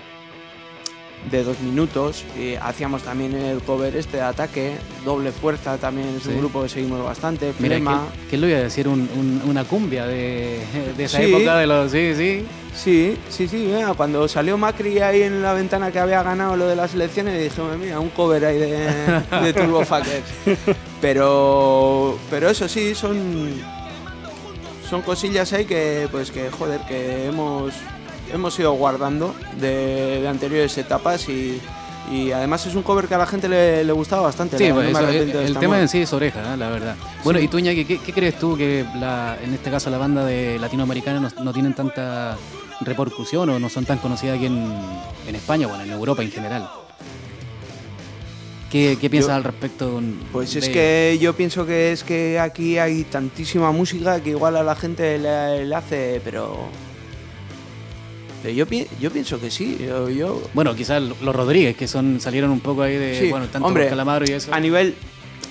de 1.29 1.43
dos 1.43 1.59
minutos 1.59 2.23
y 2.39 2.55
hacíamos 2.55 3.03
también 3.03 3.35
el 3.35 3.59
cover 3.61 3.95
este 3.95 4.17
de 4.17 4.23
Ataque, 4.23 4.77
Doble 5.03 5.31
Fuerza 5.31 5.77
también 5.77 6.07
es 6.17 6.23
Sí. 6.23 6.29
un 6.29 6.39
grupo 6.39 6.63
que 6.63 6.69
seguimos 6.69 7.03
bastante, 7.03 7.53
Mira, 7.59 7.75
Flema. 7.75 8.07
¿qué, 8.29 8.37
le 8.37 8.47
voy 8.47 8.55
a 8.55 8.63
decir? 8.63 8.87
Un- 8.87 9.09
un- 9.17 9.41
una 9.49 9.63
cumbia 9.65 10.05
de, 10.07 10.59
de 10.97 11.03
esa 11.03 11.17
Sí. 11.17 11.25
época 11.25 11.57
de 11.57 11.67
los... 11.67 11.91
Sí, 11.91 12.13
sí. 12.15 12.45
Sí, 12.73 13.17
sí, 13.29 13.47
sí, 13.49 13.57
mira, 13.75 13.93
cuando 13.95 14.27
salió 14.27 14.57
Macri 14.57 14.99
ahí 14.99 15.23
en 15.23 15.41
la 15.41 15.53
ventana 15.53 15.91
que 15.91 15.99
había 15.99 16.23
ganado 16.23 16.55
lo 16.55 16.67
de 16.67 16.75
las 16.77 16.93
elecciones, 16.93 17.37
dije, 17.41 17.61
mira, 17.77 17.99
un 17.99 18.09
cover 18.09 18.45
ahí 18.45 18.57
de, 18.57 19.21
de 19.43 19.53
Turbo 19.53 19.83
Fuckers. 19.83 20.23
Pero, 21.01 22.17
pero 22.29 22.49
eso 22.49 22.67
sí, 22.67 22.93
son, 22.93 23.17
son 24.89 25.01
cosillas 25.01 25.51
ahí 25.53 25.65
que, 25.65 26.07
pues 26.11 26.29
que, 26.31 26.49
joder, 26.51 26.81
que 26.81 27.25
hemos, 27.27 27.73
hemos 28.33 28.57
ido 28.59 28.71
guardando 28.73 29.35
de, 29.59 30.21
de 30.21 30.27
anteriores 30.27 30.77
etapas 30.77 31.27
y, 31.29 31.59
Y 32.11 32.31
además 32.31 32.65
es 32.65 32.73
un 32.73 32.81
cover 32.81 33.07
que 33.07 33.13
a 33.13 33.19
la 33.19 33.27
gente 33.27 33.47
le, 33.47 33.83
le 33.83 33.93
gustaba 33.93 34.23
bastante. 34.23 34.57
Sí, 34.57 34.71
pues, 34.73 34.89
eso, 34.89 35.07
el, 35.07 35.57
tema 35.57 35.79
en 35.79 35.87
sí 35.87 35.99
es 36.01 36.11
oreja, 36.13 36.39
¿eh? 36.53 36.57
la 36.57 36.69
verdad. 36.69 36.95
Bueno, 37.23 37.39
y 37.39 37.47
tú, 37.47 37.59
Iñaki, 37.59 37.85
¿qué, 37.85 37.99
qué 37.99 38.13
crees 38.13 38.39
tú 38.39 38.57
que 38.57 38.83
la, 38.95 39.37
en 39.43 39.53
este 39.53 39.69
caso 39.69 39.91
la 39.91 39.99
banda 39.99 40.25
de 40.25 40.57
latinoamericana 40.57 41.19
no, 41.19 41.43
no 41.43 41.53
tienen 41.53 41.73
tanta 41.75 42.35
repercusión 42.81 43.49
o 43.49 43.59
no 43.59 43.69
son 43.69 43.85
tan 43.85 43.99
conocidas 43.99 44.37
aquí 44.37 44.47
en, 44.47 44.73
en 45.27 45.35
España, 45.35 45.67
bueno, 45.67 45.83
en 45.83 45.91
Europa 45.91 46.23
en 46.23 46.31
general? 46.31 46.67
¿Qué, 48.71 48.97
qué 49.01 49.09
piensas 49.09 49.31
Yo- 49.31 49.35
al 49.35 49.43
respecto? 49.43 50.01
Pues 50.31 50.55
es 50.55 50.69
que 50.69 51.17
yo 51.19 51.33
pienso 51.35 51.65
que 51.65 51.91
es 51.91 52.03
que 52.03 52.39
aquí 52.39 52.77
hay 52.77 53.03
tantísima 53.03 53.71
música 53.71 54.19
que 54.21 54.31
igual 54.31 54.55
a 54.57 54.63
la 54.63 54.75
gente 54.75 55.17
le, 55.19 55.65
le 55.65 55.75
hace, 55.75 56.21
pero... 56.23 56.57
pero 58.41 58.53
yo, 58.53 58.65
pi- 58.65 58.87
yo 58.99 59.11
pienso 59.11 59.39
que 59.39 59.49
sí. 59.51 59.77
Yo, 59.79 60.09
yo- 60.09 60.41
Bueno, 60.53 60.75
quizás 60.75 61.01
los 61.01 61.35
Rodríguez, 61.35 61.75
que 61.75 61.87
son 61.87 62.19
salieron 62.19 62.51
un 62.51 62.59
poco 62.59 62.81
ahí 62.83 62.95
de, 62.95 63.19
Sí, 63.19 63.29
bueno, 63.29 63.47
tanto 63.47 63.67
hombre, 63.67 63.87
Calamaro 63.89 64.25
y 64.27 64.31
eso. 64.33 64.53
a 64.53 64.59
nivel 64.59 64.95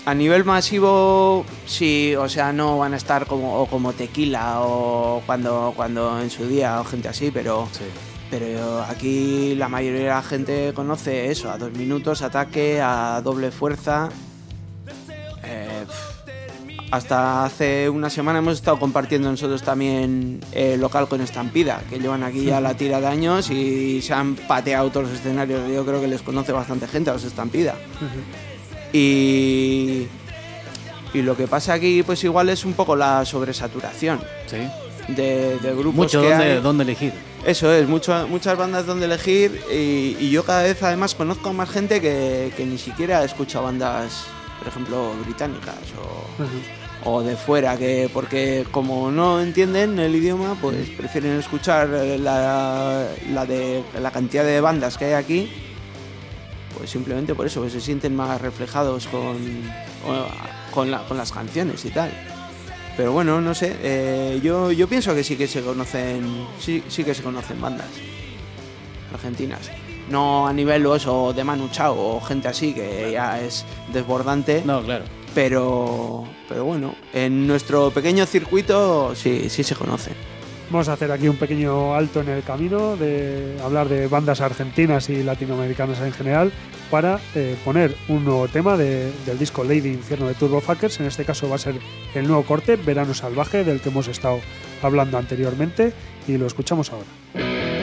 a 0.05 0.15
nivel 0.15 0.45
masivo 0.45 1.45
sí, 1.67 2.15
o 2.17 2.29
sea, 2.31 2.51
no 2.53 2.79
van 2.79 2.95
a 2.95 2.97
estar 2.97 3.27
como 3.27 3.61
o 3.61 3.67
como 3.67 3.93
Tequila 3.93 4.61
o 4.63 5.23
cuando 5.27 5.73
cuando 5.77 6.21
en 6.23 6.31
su 6.31 6.47
día 6.47 6.81
o 6.81 6.85
gente 6.85 7.09
así, 7.09 7.31
pero 7.31 7.69
Sí. 7.73 7.85
pero 8.31 8.83
aquí 8.89 9.55
la 9.55 9.69
mayoría 9.69 10.01
de 10.01 10.07
la 10.09 10.23
gente 10.23 10.73
conoce 10.75 11.31
eso, 11.31 11.51
a 11.51 11.59
dos 11.59 11.73
minutos, 11.73 12.23
ataque, 12.23 12.81
a 12.83 13.21
doble 13.23 13.51
fuerza. 13.51 14.09
Eh, 16.89 16.91
hasta 16.91 17.45
hace 17.45 17.89
una 17.89 18.09
semana 18.11 18.39
hemos 18.39 18.55
estado 18.55 18.79
compartiendo 18.79 19.31
nosotros 19.31 19.63
también 19.63 20.41
el 20.53 20.81
local 20.81 21.09
con 21.09 21.21
Estampida, 21.21 21.83
que 21.91 21.99
llevan 21.99 22.23
aquí 22.23 22.45
ya 22.45 22.61
la 22.61 22.75
tira 22.77 23.01
de 23.01 23.07
años 23.07 23.51
y 23.51 24.01
se 24.03 24.15
han 24.15 24.35
pateado 24.37 24.91
todos 24.91 25.09
los 25.11 25.19
escenarios. 25.19 25.61
Yo 25.73 25.85
creo 25.85 26.01
que 26.01 26.09
les 26.09 26.23
conoce 26.23 26.53
bastante 26.53 26.87
gente 26.89 27.11
a 27.11 27.15
los 27.15 27.25
Estampida. 27.25 27.75
Y, 28.93 30.07
y 31.13 31.23
lo 31.23 31.37
que 31.37 31.47
pasa 31.47 31.75
aquí, 31.75 32.03
pues 32.03 32.25
igual 32.25 32.49
es 32.49 32.65
un 32.65 32.73
poco 32.73 32.97
la 32.97 33.25
sobresaturación 33.25 34.21
Sí. 34.47 34.57
de, 35.13 35.59
de 35.59 35.71
grupos 35.73 35.95
Mucho 35.95 36.23
que 36.23 36.31
donde, 36.31 36.45
hay. 36.53 36.61
donde 36.61 36.85
elegir. 36.85 37.13
Eso 37.45 37.71
es, 37.73 37.87
mucho- 37.89 38.27
muchas 38.29 38.57
bandas 38.59 38.87
donde 38.87 39.07
elegir 39.07 39.61
y, 39.71 40.17
y 40.19 40.31
yo 40.31 40.43
cada 40.45 40.63
vez 40.63 40.83
además 40.83 41.15
conozco 41.15 41.51
a 41.51 41.53
más 41.53 41.69
gente 41.71 42.01
que, 42.01 42.53
que 42.57 42.65
ni 42.67 42.79
siquiera 42.79 43.23
escucha 43.25 43.61
bandas, 43.61 44.25
por 44.59 44.69
ejemplo, 44.69 45.13
británicas 45.25 45.77
o, 45.99 46.43
o 47.05 47.23
de 47.23 47.37
fuera, 47.37 47.77
que 47.77 48.11
porque 48.13 48.67
como 48.71 49.11
no 49.11 49.41
entienden 49.41 49.99
el 49.99 50.15
idioma, 50.15 50.57
pues 50.61 50.89
prefieren 50.91 51.39
escuchar 51.39 51.89
la, 51.89 53.07
la 53.33 53.47
de 53.47 53.83
la 54.01 54.11
cantidad 54.11 54.45
de 54.45 54.61
bandas 54.61 54.99
que 54.99 55.07
hay 55.07 55.13
aquí, 55.13 55.51
pues 56.77 56.91
simplemente 56.91 57.35
por 57.35 57.47
eso, 57.47 57.63
que 57.63 57.71
se 57.71 57.81
sienten 57.81 58.15
más 58.17 58.41
reflejados 58.41 59.07
con, 59.09 59.37
con, 60.75 60.91
la- 60.91 61.03
con 61.07 61.17
las 61.17 61.33
canciones 61.33 61.85
y 61.85 61.91
tal. 61.91 62.11
Pero 62.97 63.13
bueno, 63.13 63.41
no 63.41 63.55
sé, 63.55 63.77
eh, 63.81 64.41
yo, 64.43 64.73
yo 64.73 64.89
pienso 64.89 65.15
que 65.15 65.23
sí 65.23 65.37
que 65.37 65.47
se 65.47 65.63
conocen, 65.63 66.47
sí, 66.59 66.83
sí 66.89 67.05
que 67.05 67.15
se 67.15 67.23
conocen 67.23 67.61
bandas 67.61 67.87
argentinas. 69.15 69.71
No 70.11 70.47
a 70.49 70.53
nivel 70.53 70.85
o 70.87 71.33
de 71.33 71.45
Manu 71.45 71.69
Chao 71.69 71.95
o 72.17 72.21
gente 72.21 72.49
así 72.49 72.73
que 72.73 73.11
ya 73.13 73.41
es 73.41 73.65
desbordante, 73.93 74.63
No, 74.65 74.83
claro. 74.83 75.05
pero, 75.35 76.25
pero 76.49 76.65
bueno, 76.65 76.95
en 77.13 77.47
nuestro 77.47 77.91
pequeño 77.91 78.25
circuito 78.27 79.15
sí, 79.15 79.49
sí 79.51 79.63
se 79.63 79.75
conocen. 79.75 80.15
Vamos 80.71 80.89
a 80.91 80.93
hacer 80.93 81.11
aquí 81.11 81.29
un 81.29 81.37
pequeño 81.37 81.95
alto 81.95 82.21
en 82.21 82.29
el 82.29 82.43
camino 82.43 82.97
de 82.97 83.57
hablar 83.65 83.89
de 83.89 84.07
bandas 84.07 84.43
argentinas 84.43 85.09
y 85.09 85.23
latinoamericanas 85.23 85.99
en 86.01 86.13
general 86.13 86.53
para 86.91 87.21
eh, 87.35 87.57
poner 87.65 87.95
un 88.09 88.25
nuevo 88.25 88.49
tema 88.49 88.77
de- 88.77 89.11
del 89.25 89.39
disco 89.39 89.65
Lady 89.65 89.89
Infierno 89.89 90.29
de 90.29 90.35
Turbo 90.35 90.61
Fuckers. 90.61 91.01
En 91.01 91.07
este 91.07 91.25
caso 91.25 91.49
va 91.49 91.55
a 91.57 91.59
ser 91.59 91.77
el 92.15 92.27
nuevo 92.27 92.43
corte, 92.45 92.77
Verano 92.77 93.15
Salvaje, 93.15 93.65
del 93.65 93.81
que 93.81 93.89
hemos 93.89 94.09
estado 94.09 94.41
hablando 94.83 95.17
anteriormente 95.17 95.93
y 96.27 96.37
lo 96.37 96.47
escuchamos 96.47 96.91
ahora. 96.93 97.78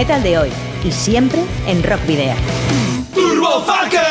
Metal 0.00 0.22
de 0.22 0.38
hoy 0.38 0.48
y 0.82 0.90
siempre 0.92 1.42
en 1.66 1.82
Rock 1.82 2.00
Video. 2.06 2.34
Turbo 3.14 3.60
Fuckers. 3.60 4.06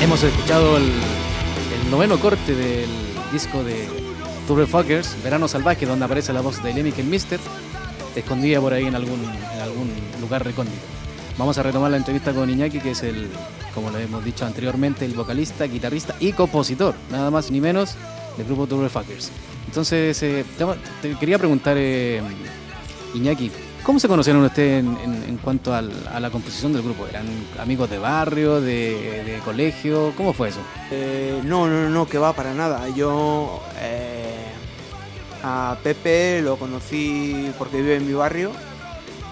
Hemos 0.00 0.22
escuchado 0.22 0.76
el, 0.76 0.84
el 0.84 1.90
noveno 1.90 2.20
corte 2.20 2.54
del 2.54 2.88
disco 3.32 3.64
de 3.64 3.88
Turbo 4.46 4.64
Fuckers, 4.68 5.20
Verano 5.24 5.48
Salvaje, 5.48 5.86
donde 5.86 6.04
aparece 6.04 6.32
la 6.32 6.40
voz 6.40 6.62
de 6.62 6.72
Lemmy 6.72 6.92
Mister, 7.02 7.40
escondida 8.14 8.60
por 8.60 8.74
ahí 8.74 8.86
en 8.86 8.94
algún, 8.94 9.20
en 9.54 9.60
algún 9.60 9.90
lugar 10.20 10.44
recóndito. 10.44 10.86
Vamos 11.36 11.58
a 11.58 11.64
retomar 11.64 11.90
la 11.90 11.96
entrevista 11.96 12.32
con 12.32 12.48
Iñaki, 12.48 12.78
que 12.78 12.92
es 12.92 13.02
el, 13.02 13.28
como 13.74 13.90
lo 13.90 13.98
hemos 13.98 14.24
dicho 14.24 14.46
anteriormente, 14.46 15.04
el 15.04 15.14
vocalista, 15.14 15.64
guitarrista 15.64 16.14
y 16.20 16.30
compositor, 16.32 16.94
nada 17.10 17.32
más 17.32 17.50
ni 17.50 17.60
menos, 17.60 17.96
del 18.36 18.46
grupo 18.46 18.66
Turbo 18.66 18.88
Fuckers. 18.88 19.30
Entonces, 19.66 20.22
eh, 20.22 20.44
te, 21.02 21.16
quería 21.16 21.38
preguntar, 21.38 21.76
eh, 21.78 22.20
Iñaki, 23.14 23.50
¿cómo 23.82 23.98
se 23.98 24.08
conocieron 24.08 24.42
ustedes 24.44 24.84
en, 24.84 25.38
cuanto 25.42 25.74
a 25.74 25.82
la 25.82 26.30
composición 26.30 26.72
del 26.72 26.82
grupo? 26.82 27.06
¿Eran 27.06 27.26
amigos 27.58 27.90
de 27.90 27.98
barrio, 27.98 28.60
de, 28.60 29.40
colegio? 29.44 30.12
¿Cómo 30.16 30.32
fue 30.32 30.48
eso? 30.48 30.60
Eh, 30.90 31.40
no, 31.44 31.66
no, 31.68 31.88
no, 31.88 32.06
que 32.08 32.18
va 32.18 32.32
para 32.32 32.54
nada. 32.54 32.88
Yo 32.90 33.62
a 35.42 35.76
Pepe 35.82 36.40
lo 36.42 36.56
conocí 36.56 37.52
porque 37.58 37.76
vive 37.78 37.96
en 37.96 38.06
mi 38.06 38.14
barrio 38.14 38.50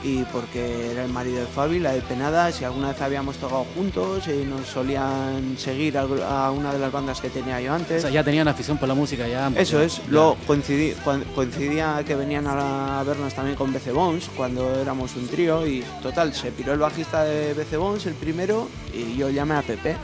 y 0.04 0.22
porque 0.24 0.90
era 0.92 1.04
el 1.04 1.10
marido 1.10 1.40
de 1.40 1.46
Fabi, 1.46 1.80
la 1.80 1.92
de 1.92 2.02
Penadas, 2.02 2.60
y 2.60 2.64
alguna 2.64 2.88
vez 2.88 3.00
habíamos 3.00 3.36
tocado 3.38 3.64
juntos 3.74 4.24
y 4.28 4.44
nos 4.44 4.66
solían 4.68 5.56
seguir 5.58 5.96
a, 5.96 6.02
a 6.02 6.50
una 6.50 6.72
de 6.74 6.78
las 6.78 6.92
bandas 6.92 7.20
que 7.22 7.30
tenía 7.30 7.58
yo 7.60 7.72
O 7.72 7.74
antes. 7.74 8.02
sea, 8.02 8.10
ya 8.10 8.22
tenían 8.22 8.46
afición 8.46 8.76
por 8.76 8.86
la 8.86 8.94
música, 8.94 9.26
ya 9.26 9.50
Eso 9.56 9.80
es, 9.80 9.96
Ya. 9.96 10.02
luego 10.08 10.36
coincidí, 10.46 10.94
coincidía 11.34 12.02
que 12.06 12.14
venían 12.14 12.46
a, 12.46 12.54
la- 12.54 13.00
a 13.00 13.02
vernos 13.02 13.32
también 13.32 13.56
con 13.56 13.72
BC 13.72 13.92
Bones 13.92 14.28
cuando 14.36 14.78
éramos 14.78 15.16
un 15.16 15.26
trío 15.26 15.66
y 15.66 15.82
total, 16.02 16.34
se 16.34 16.52
piró 16.52 16.74
el 16.74 16.78
bajista 16.80 17.24
de 17.24 17.54
BC 17.54 17.76
Bones, 17.78 18.04
el 18.04 18.14
primero, 18.14 18.68
y 18.92 19.16
yo 19.16 19.30
llamé 19.30 19.54
a 19.54 19.62
Pepe. 19.62 19.96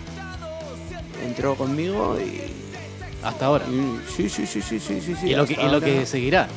Entró 1.26 1.54
conmigo 1.56 2.16
y... 2.18 2.40
Hasta 3.22 3.44
ahora. 3.46 3.66
y- 3.70 4.00
sí, 4.10 4.30
sí, 4.30 4.46
sí, 4.46 4.62
sí, 4.62 4.80
sí, 4.80 5.00
sí, 5.00 5.14
sí. 5.20 5.26
y 5.28 5.34
lo, 5.34 5.44
que, 5.44 5.52
hasta 5.54 5.66
y 5.66 5.68
lo 5.68 5.74
ahora. 5.74 5.86
que 5.86 6.06
seguirá. 6.06 6.48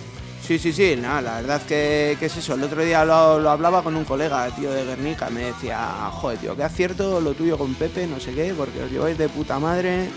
Sí, 0.45 0.59
sí, 0.59 0.73
sí, 0.73 0.97
nada, 0.97 1.21
la 1.21 1.35
verdad 1.41 1.61
que, 1.61 2.17
que 2.19 2.25
es 2.25 2.35
eso. 2.35 2.55
El 2.55 2.63
otro 2.63 2.83
día 2.83 3.05
lo, 3.05 3.39
lo 3.39 3.49
hablaba 3.49 3.81
con 3.81 3.95
un 3.95 4.03
colega, 4.03 4.45
tío, 4.55 4.71
de 4.71 4.83
Guernica, 4.83 5.29
me 5.29 5.45
decía, 5.45 5.79
joder, 6.11 6.37
tío, 6.37 6.55
qué 6.55 6.63
acierto 6.63 7.21
lo 7.21 7.33
tuyo 7.33 7.57
con 7.57 7.73
Pepe, 7.75 8.07
no 8.07 8.19
sé 8.19 8.33
qué, 8.33 8.53
porque 8.53 8.83
os 8.83 8.91
lleváis 8.91 9.17
de 9.17 9.29
puta 9.29 9.57
madre. 9.57 10.09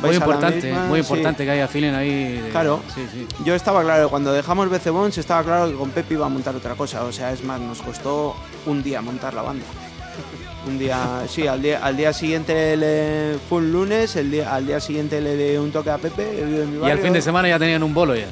Muy 0.00 0.14
importante, 0.16 0.66
misma", 0.66 0.86
muy 0.86 1.00
sí. 1.02 1.08
importante 1.08 1.44
que 1.44 1.50
haya 1.50 1.66
feeling 1.68 1.92
ahí. 1.92 2.34
de- 2.40 2.48
Claro. 2.50 2.80
Sí, 2.94 3.04
sí. 3.12 3.26
Yo 3.44 3.54
estaba 3.56 3.82
claro, 3.82 4.08
cuando 4.10 4.32
dejamos 4.32 4.68
BC 4.70 4.90
Bones 4.90 5.18
estaba 5.18 5.42
claro 5.42 5.68
que 5.70 5.76
con 5.76 5.90
Pepe 5.90 6.14
iba 6.14 6.26
a 6.26 6.28
montar 6.28 6.54
otra 6.54 6.74
cosa. 6.74 7.04
O 7.04 7.12
sea, 7.12 7.32
es 7.32 7.42
más, 7.42 7.60
nos 7.60 7.82
costó 7.82 8.36
un 8.66 8.82
día 8.82 9.00
montar 9.02 9.34
la 9.34 9.42
banda. 9.42 9.64
Un 10.66 10.78
día, 10.78 11.24
sí, 11.28 11.46
al 11.46 11.60
día, 11.60 11.80
al 11.82 11.94
día 11.94 12.10
siguiente 12.14 12.74
le, 12.78 13.36
fue 13.50 13.58
un 13.58 13.70
lunes, 13.70 14.16
el 14.16 14.30
día, 14.30 14.54
al 14.54 14.66
día 14.66 14.80
siguiente 14.80 15.20
le 15.20 15.36
di 15.36 15.56
un 15.58 15.70
toque 15.70 15.90
a 15.90 15.98
Pepe, 15.98 16.40
en 16.40 16.80
mi 16.80 16.86
Y 16.86 16.90
al 16.90 17.00
fin 17.00 17.12
de 17.12 17.20
semana 17.20 17.48
ya 17.48 17.58
tenían 17.58 17.82
un 17.82 17.92
bolo 17.92 18.14
ya. 18.16 18.24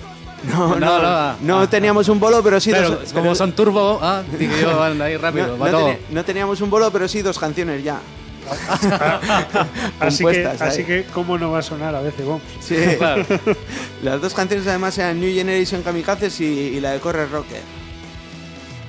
No, 0.44 0.68
no, 0.68 0.78
No, 0.80 1.02
no, 1.02 1.36
no, 1.40 1.60
ah. 1.60 1.66
teníamos 1.70 2.08
un 2.08 2.18
bolo, 2.18 2.42
pero 2.42 2.60
sí 2.60 2.70
Claro, 2.70 2.90
dos, 2.90 3.12
como 3.12 3.22
pero- 3.24 3.34
son 3.34 3.52
turbo, 3.52 3.98
ah, 4.02 4.22
dije 4.38 4.60
yo, 4.60 4.76
van 4.76 5.00
ahí 5.00 5.16
rápido, 5.16 5.48
no, 5.48 5.58
va 5.58 5.70
no 5.70 5.78
todo. 5.78 5.88
teni- 5.90 5.98
no 6.10 6.24
teníamos 6.24 6.60
un 6.60 6.70
bolo, 6.70 6.90
pero 6.90 7.06
sí 7.08 7.22
dos 7.22 7.38
canciones 7.38 7.82
ya. 7.84 8.00
Así 10.00 10.24
que, 10.24 10.46
ahí. 10.46 10.56
así 10.58 10.84
que, 10.84 11.04
¿cómo 11.14 11.38
no 11.38 11.52
va 11.52 11.60
a 11.60 11.62
sonar 11.62 11.94
a 11.94 12.00
veces 12.00 12.24
Bombs? 12.26 12.42
Sí. 12.60 12.76
Claro. 12.98 13.24
Las 14.02 14.20
dos 14.20 14.34
canciones 14.34 14.66
además 14.66 14.98
eran 14.98 15.20
New 15.20 15.32
Generation 15.32 15.82
Kamikazes 15.82 16.40
y, 16.40 16.44
y 16.44 16.80
la 16.80 16.90
de 16.92 16.98
Corre 17.00 17.26
Rocker. 17.26 17.60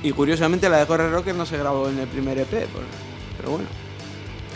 Y 0.01 0.11
curiosamente 0.11 0.67
la 0.69 0.79
de 0.79 0.85
Corre 0.87 1.09
Rocker 1.09 1.35
no 1.35 1.45
se 1.45 1.57
grabó 1.57 1.87
en 1.87 1.99
el 1.99 2.07
primer 2.07 2.37
EP, 2.39 2.49
pero 3.37 3.51
bueno. 3.51 3.67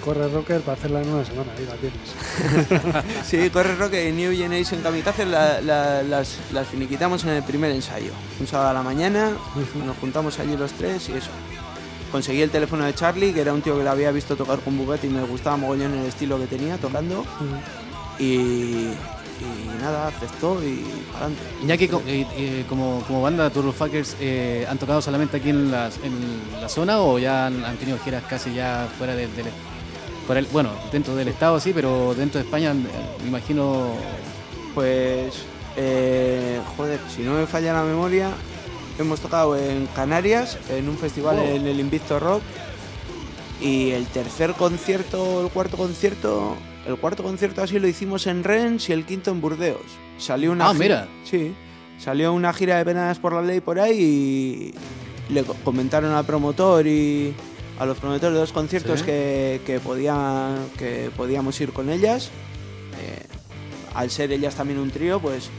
Corre 0.08 0.30
Rocker 0.30 0.62
para 0.62 0.78
hacerla 0.78 1.02
en 1.02 1.10
una 1.10 1.26
semana, 1.26 1.52
ahí 1.58 1.66
la 1.66 1.76
tienes. 1.76 3.28
Sí, 3.28 3.50
Corre 3.50 3.76
Rocker 3.76 4.08
y 4.08 4.14
New 4.14 4.32
Generation 4.34 4.80
Kamikazes 4.82 5.28
la- 5.28 5.60
la- 5.60 6.02
las, 6.02 6.38
las 6.54 6.66
finiquitamos 6.68 7.26
en 7.26 7.32
el 7.32 7.44
primer 7.44 7.72
ensayo. 7.72 8.12
Un 8.40 8.48
sábado 8.48 8.70
a 8.70 8.74
la 8.74 8.84
mañana, 8.84 9.32
nos 9.86 9.98
juntamos 9.98 10.40
allí 10.40 10.56
los 10.56 10.72
tres 10.72 11.10
y 11.10 11.14
eso. 11.18 11.30
Conseguí 12.10 12.42
el 12.42 12.50
teléfono 12.52 12.86
de 12.86 12.96
Charlie, 12.96 13.34
que 13.34 13.42
era 13.42 13.52
un 13.54 13.62
tío 13.62 13.78
que 13.78 13.84
le 13.84 13.90
había 13.90 14.12
visto 14.12 14.38
tocar 14.38 14.60
con 14.60 14.78
Bugatti 14.78 15.08
y 15.08 15.10
me 15.10 15.24
gustaba 15.24 15.58
mogollón 15.58 15.94
el 15.94 16.06
estilo 16.06 16.40
que 16.40 16.48
tenía 16.48 16.78
tocando. 16.78 17.26
Y, 18.18 18.24
y 18.24 18.94
nada, 19.82 20.08
aceptó 20.08 20.64
y 20.64 20.86
adelante. 21.16 21.42
Iñaki, 21.64 21.88
co- 21.90 22.02
eh, 22.08 22.26
eh, 22.38 22.66
como, 22.70 23.04
como 23.08 23.22
banda 23.22 23.50
Turbo 23.50 23.74
Fuckers, 23.74 24.16
eh, 24.22 24.66
¿han 24.70 24.78
tocado 24.78 25.02
solamente 25.02 25.36
aquí 25.38 25.50
en, 25.50 25.70
las- 25.70 25.98
en 25.98 26.14
la 26.62 26.70
zona 26.70 27.00
o 27.02 27.20
ya 27.20 27.48
han, 27.48 27.64
han 27.66 27.76
tenido 27.76 28.00
giras 28.00 28.24
casi 28.30 28.54
ya 28.54 28.88
fuera 28.98 29.14
del, 29.14 29.36
del- 29.36 29.46
fuera 30.28 30.40
el- 30.40 30.46
bueno, 30.48 30.70
dentro 30.92 31.16
del 31.16 31.28
estado 31.30 31.60
sí, 31.60 31.72
pero 31.74 32.14
dentro 32.14 32.40
de 32.40 32.46
España 32.46 32.74
me 32.74 33.28
imagino 33.28 33.94
Pues, 34.76 35.34
eh, 35.76 36.60
joder, 36.76 37.00
si 37.10 37.24
no 37.24 37.34
me 37.34 37.48
falla 37.48 37.74
la 37.74 37.82
memoria, 37.82 38.30
hemos 39.00 39.20
tocado 39.22 39.58
en 39.58 39.88
Canarias, 39.96 40.60
en 40.70 40.88
un 40.88 40.98
festival 41.00 41.38
Wow. 41.38 41.46
en 41.48 41.66
el 41.66 41.80
Invicto 41.80 42.20
Rock. 42.20 42.44
Y 43.60 43.90
el 43.92 44.06
tercer 44.06 44.54
concierto, 44.54 45.42
el 45.44 45.50
cuarto 45.50 45.78
concierto, 45.78 46.56
el 46.88 46.96
cuarto 46.98 47.24
concierto 47.24 47.64
así 47.64 47.80
lo 47.80 47.88
hicimos 47.88 48.28
en 48.28 48.44
Rennes 48.44 48.88
y 48.90 48.94
el 48.94 49.04
quinto 49.04 49.32
en 49.32 49.42
Burdeos. 49.42 49.82
Salió 50.20 50.52
una 50.52 50.70
Ah, 50.70 50.74
mira. 50.76 51.08
Sí, 51.24 51.56
salió 51.98 52.34
una 52.34 52.54
gira 52.54 52.78
de 52.78 52.86
penadas 52.86 53.18
por 53.18 53.34
la 53.34 53.42
ley 53.42 53.60
por 53.62 53.80
ahí 53.80 54.74
y 55.30 55.34
le 55.34 55.44
co- 55.44 55.56
comentaron 55.64 56.12
al 56.14 56.24
promotor 56.26 56.86
y 56.86 57.34
a 57.80 57.86
los 57.86 57.98
promotores 57.98 58.34
de 58.34 58.40
los 58.42 58.52
conciertos 58.52 59.00
Sí. 59.02 59.06
que, 59.06 59.62
que, 59.66 59.80
podían, 59.80 60.58
que 60.78 61.12
podíamos 61.16 61.60
ir 61.62 61.72
con 61.74 61.90
ellas. 61.90 62.30
Eh, 63.02 63.24
al 63.94 64.10
ser 64.10 64.32
ellas 64.32 64.56
también 64.56 64.80
un 64.80 64.90
trío, 64.92 65.20
pues 65.20 65.50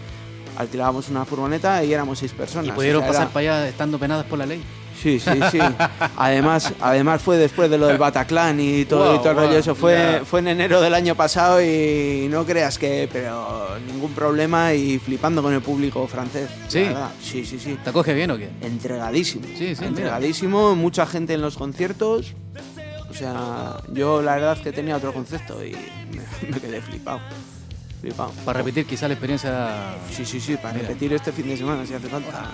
alquilábamos 0.56 1.08
una 1.08 1.24
furgoneta 1.24 1.82
y 1.84 1.92
éramos 1.92 2.18
seis 2.18 2.32
personas. 2.32 2.66
y 2.68 2.72
pudieron 2.72 3.02
O 3.02 3.04
sea, 3.04 3.08
pasar 3.12 3.22
era- 3.24 3.32
para 3.32 3.56
allá 3.60 3.68
estando 3.68 3.98
penadas 3.98 4.26
por 4.26 4.38
la 4.38 4.46
ley. 4.46 4.62
Sí, 5.00 5.20
sí, 5.20 5.30
sí. 5.52 5.58
Además, 6.16 6.72
además 6.80 7.22
fue 7.22 7.36
después 7.36 7.70
de 7.70 7.78
lo 7.78 7.86
del 7.86 7.98
Bataclan 7.98 8.58
y 8.60 8.84
todo, 8.84 9.06
y 9.06 9.14
Wow, 9.14 9.18
todo 9.18 9.30
el 9.30 9.34
wow, 9.36 9.46
rollo. 9.46 9.58
Eso 9.58 9.74
fue, 9.74 10.22
fue 10.24 10.40
en 10.40 10.48
enero 10.48 10.80
del 10.80 10.94
año 10.94 11.14
pasado 11.14 11.62
y 11.62 12.26
no 12.28 12.44
creas 12.44 12.78
que, 12.78 13.08
pero 13.12 13.78
ningún 13.86 14.12
problema 14.12 14.74
y 14.74 14.98
flipando 14.98 15.42
con 15.42 15.54
el 15.54 15.60
público 15.60 16.06
francés. 16.08 16.50
Sí. 16.68 16.86
sí, 17.22 17.44
sí, 17.44 17.58
sí. 17.58 17.78
¿Te 17.82 17.90
acoge 17.90 18.12
bien 18.14 18.30
o 18.32 18.36
qué? 18.36 18.50
Entregadísimo. 18.60 19.46
Sí, 19.56 19.76
sí, 19.76 19.84
Entregadísimo, 19.84 20.74
mucha 20.74 21.06
gente 21.06 21.34
en 21.34 21.42
los 21.42 21.56
conciertos. 21.56 22.34
O 23.10 23.14
sea, 23.14 23.76
yo 23.92 24.20
la 24.22 24.34
verdad 24.34 24.56
es 24.56 24.62
que 24.62 24.72
tenía 24.72 24.96
otro 24.96 25.12
concepto 25.12 25.64
y 25.64 25.72
me, 25.72 26.50
me 26.50 26.60
quedé 26.60 26.80
flipado. 26.80 27.20
Flipado. 28.00 28.30
Para 28.44 28.58
repetir 28.58 28.84
quizá 28.86 29.08
la 29.08 29.14
experiencia. 29.14 29.94
Sí, 30.10 30.24
sí, 30.24 30.40
sí, 30.40 30.56
para 30.56 30.74
Mira. 30.74 30.88
repetir 30.88 31.12
este 31.12 31.32
fin 31.32 31.48
de 31.48 31.56
semana 31.56 31.84
si 31.86 31.94
hace 31.94 32.08
falta. 32.08 32.50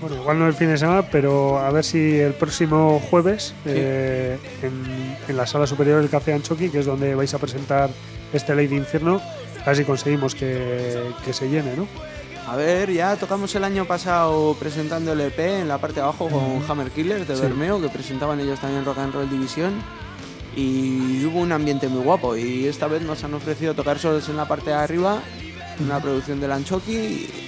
Bueno, 0.00 0.16
igual 0.16 0.38
no 0.38 0.46
el 0.46 0.54
fin 0.54 0.68
de 0.68 0.76
semana, 0.78 1.02
pero 1.10 1.58
a 1.58 1.70
ver 1.70 1.82
si 1.84 2.18
el 2.18 2.34
próximo 2.34 3.00
jueves 3.10 3.54
eh, 3.64 4.38
en, 4.62 5.16
en 5.26 5.36
la 5.36 5.46
sala 5.46 5.66
superior 5.66 6.00
del 6.00 6.10
Café 6.10 6.34
Anchoqui, 6.34 6.68
que 6.68 6.80
es 6.80 6.86
donde 6.86 7.14
vais 7.14 7.32
a 7.32 7.38
presentar 7.38 7.88
este 8.32 8.54
Ley 8.54 8.66
de 8.66 8.76
Infierno, 8.76 9.20
a 9.62 9.66
ver 9.66 9.76
si 9.76 9.84
conseguimos 9.84 10.34
que, 10.34 11.10
que 11.24 11.32
se 11.32 11.48
llene, 11.48 11.74
¿no? 11.76 11.86
A 12.46 12.54
ver, 12.56 12.92
ya 12.92 13.16
tocamos 13.16 13.52
el 13.56 13.64
año 13.64 13.86
pasado 13.86 14.54
presentando 14.60 15.12
el 15.14 15.20
EP 15.20 15.38
en 15.38 15.66
la 15.68 15.78
parte 15.78 15.96
de 15.96 16.02
abajo 16.02 16.28
con 16.28 16.62
Hammer 16.68 16.90
Killers 16.92 17.26
de 17.26 17.34
Sí. 17.34 17.42
Bermeo, 17.42 17.80
que 17.80 17.88
presentaban 17.88 18.38
ellos 18.38 18.60
también 18.60 18.84
Rock 18.84 18.98
and 18.98 19.14
Roll 19.14 19.28
División. 19.30 19.72
Y 20.54 21.24
hubo 21.24 21.40
un 21.40 21.50
ambiente 21.52 21.88
muy 21.88 22.02
guapo. 22.04 22.36
Y 22.36 22.66
esta 22.66 22.86
vez 22.86 23.02
nos 23.02 23.24
han 23.24 23.34
ofrecido 23.34 23.74
tocar 23.74 23.98
solos 23.98 24.28
en 24.28 24.36
la 24.36 24.46
parte 24.46 24.70
de 24.70 24.76
arriba, 24.76 25.20
una 25.80 25.98
producción 26.00 26.40
del 26.40 26.52
Anchoqui. 26.52 27.45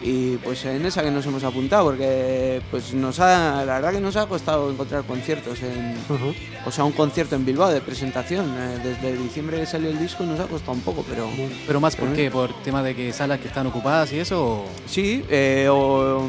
Y, 0.00 0.36
pues 0.36 0.64
en 0.64 0.86
esa 0.86 1.02
que 1.02 1.10
nos 1.10 1.26
hemos 1.26 1.42
apuntado, 1.42 1.86
porque 1.86 2.62
pues 2.70 2.94
nos 2.94 3.18
ha, 3.18 3.64
la 3.64 3.74
verdad 3.74 3.92
que 3.92 4.00
nos 4.00 4.14
ha 4.16 4.26
costado 4.26 4.70
encontrar 4.70 5.02
conciertos 5.04 5.60
en, 5.62 5.96
o 6.64 6.70
sea, 6.70 6.84
un 6.84 6.92
concierto 6.92 7.34
en 7.34 7.44
Bilbao 7.44 7.68
de 7.70 7.80
presentación. 7.80 8.46
Eh, 8.56 8.78
Desde 8.84 9.16
diciembre 9.16 9.58
que 9.58 9.66
salió 9.66 9.90
el 9.90 9.98
disco 9.98 10.22
nos 10.24 10.38
ha 10.38 10.46
costado 10.46 10.72
un 10.72 10.82
poco, 10.82 11.04
pero 11.08 11.28
Pero 11.66 11.80
más 11.80 11.96
por 11.96 12.04
Pero- 12.10 12.16
qué, 12.16 12.30
por 12.30 12.52
tema 12.62 12.82
de 12.82 12.94
que 12.94 13.12
salas 13.12 13.40
que 13.40 13.48
están 13.48 13.66
ocupadas 13.66 14.12
y 14.12 14.20
eso. 14.20 14.40
o- 14.46 14.64
Sí, 14.86 15.24
eh, 15.28 15.66
o, 15.68 16.28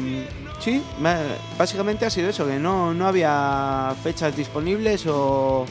sí, 0.58 0.82
ma- 1.00 1.20
básicamente 1.56 2.04
ha 2.06 2.10
sido 2.10 2.28
eso, 2.28 2.46
que 2.48 2.58
no, 2.58 2.92
no 2.92 3.06
había 3.06 3.94
fechas 4.02 4.36
disponibles 4.36 5.06
o, 5.06 5.64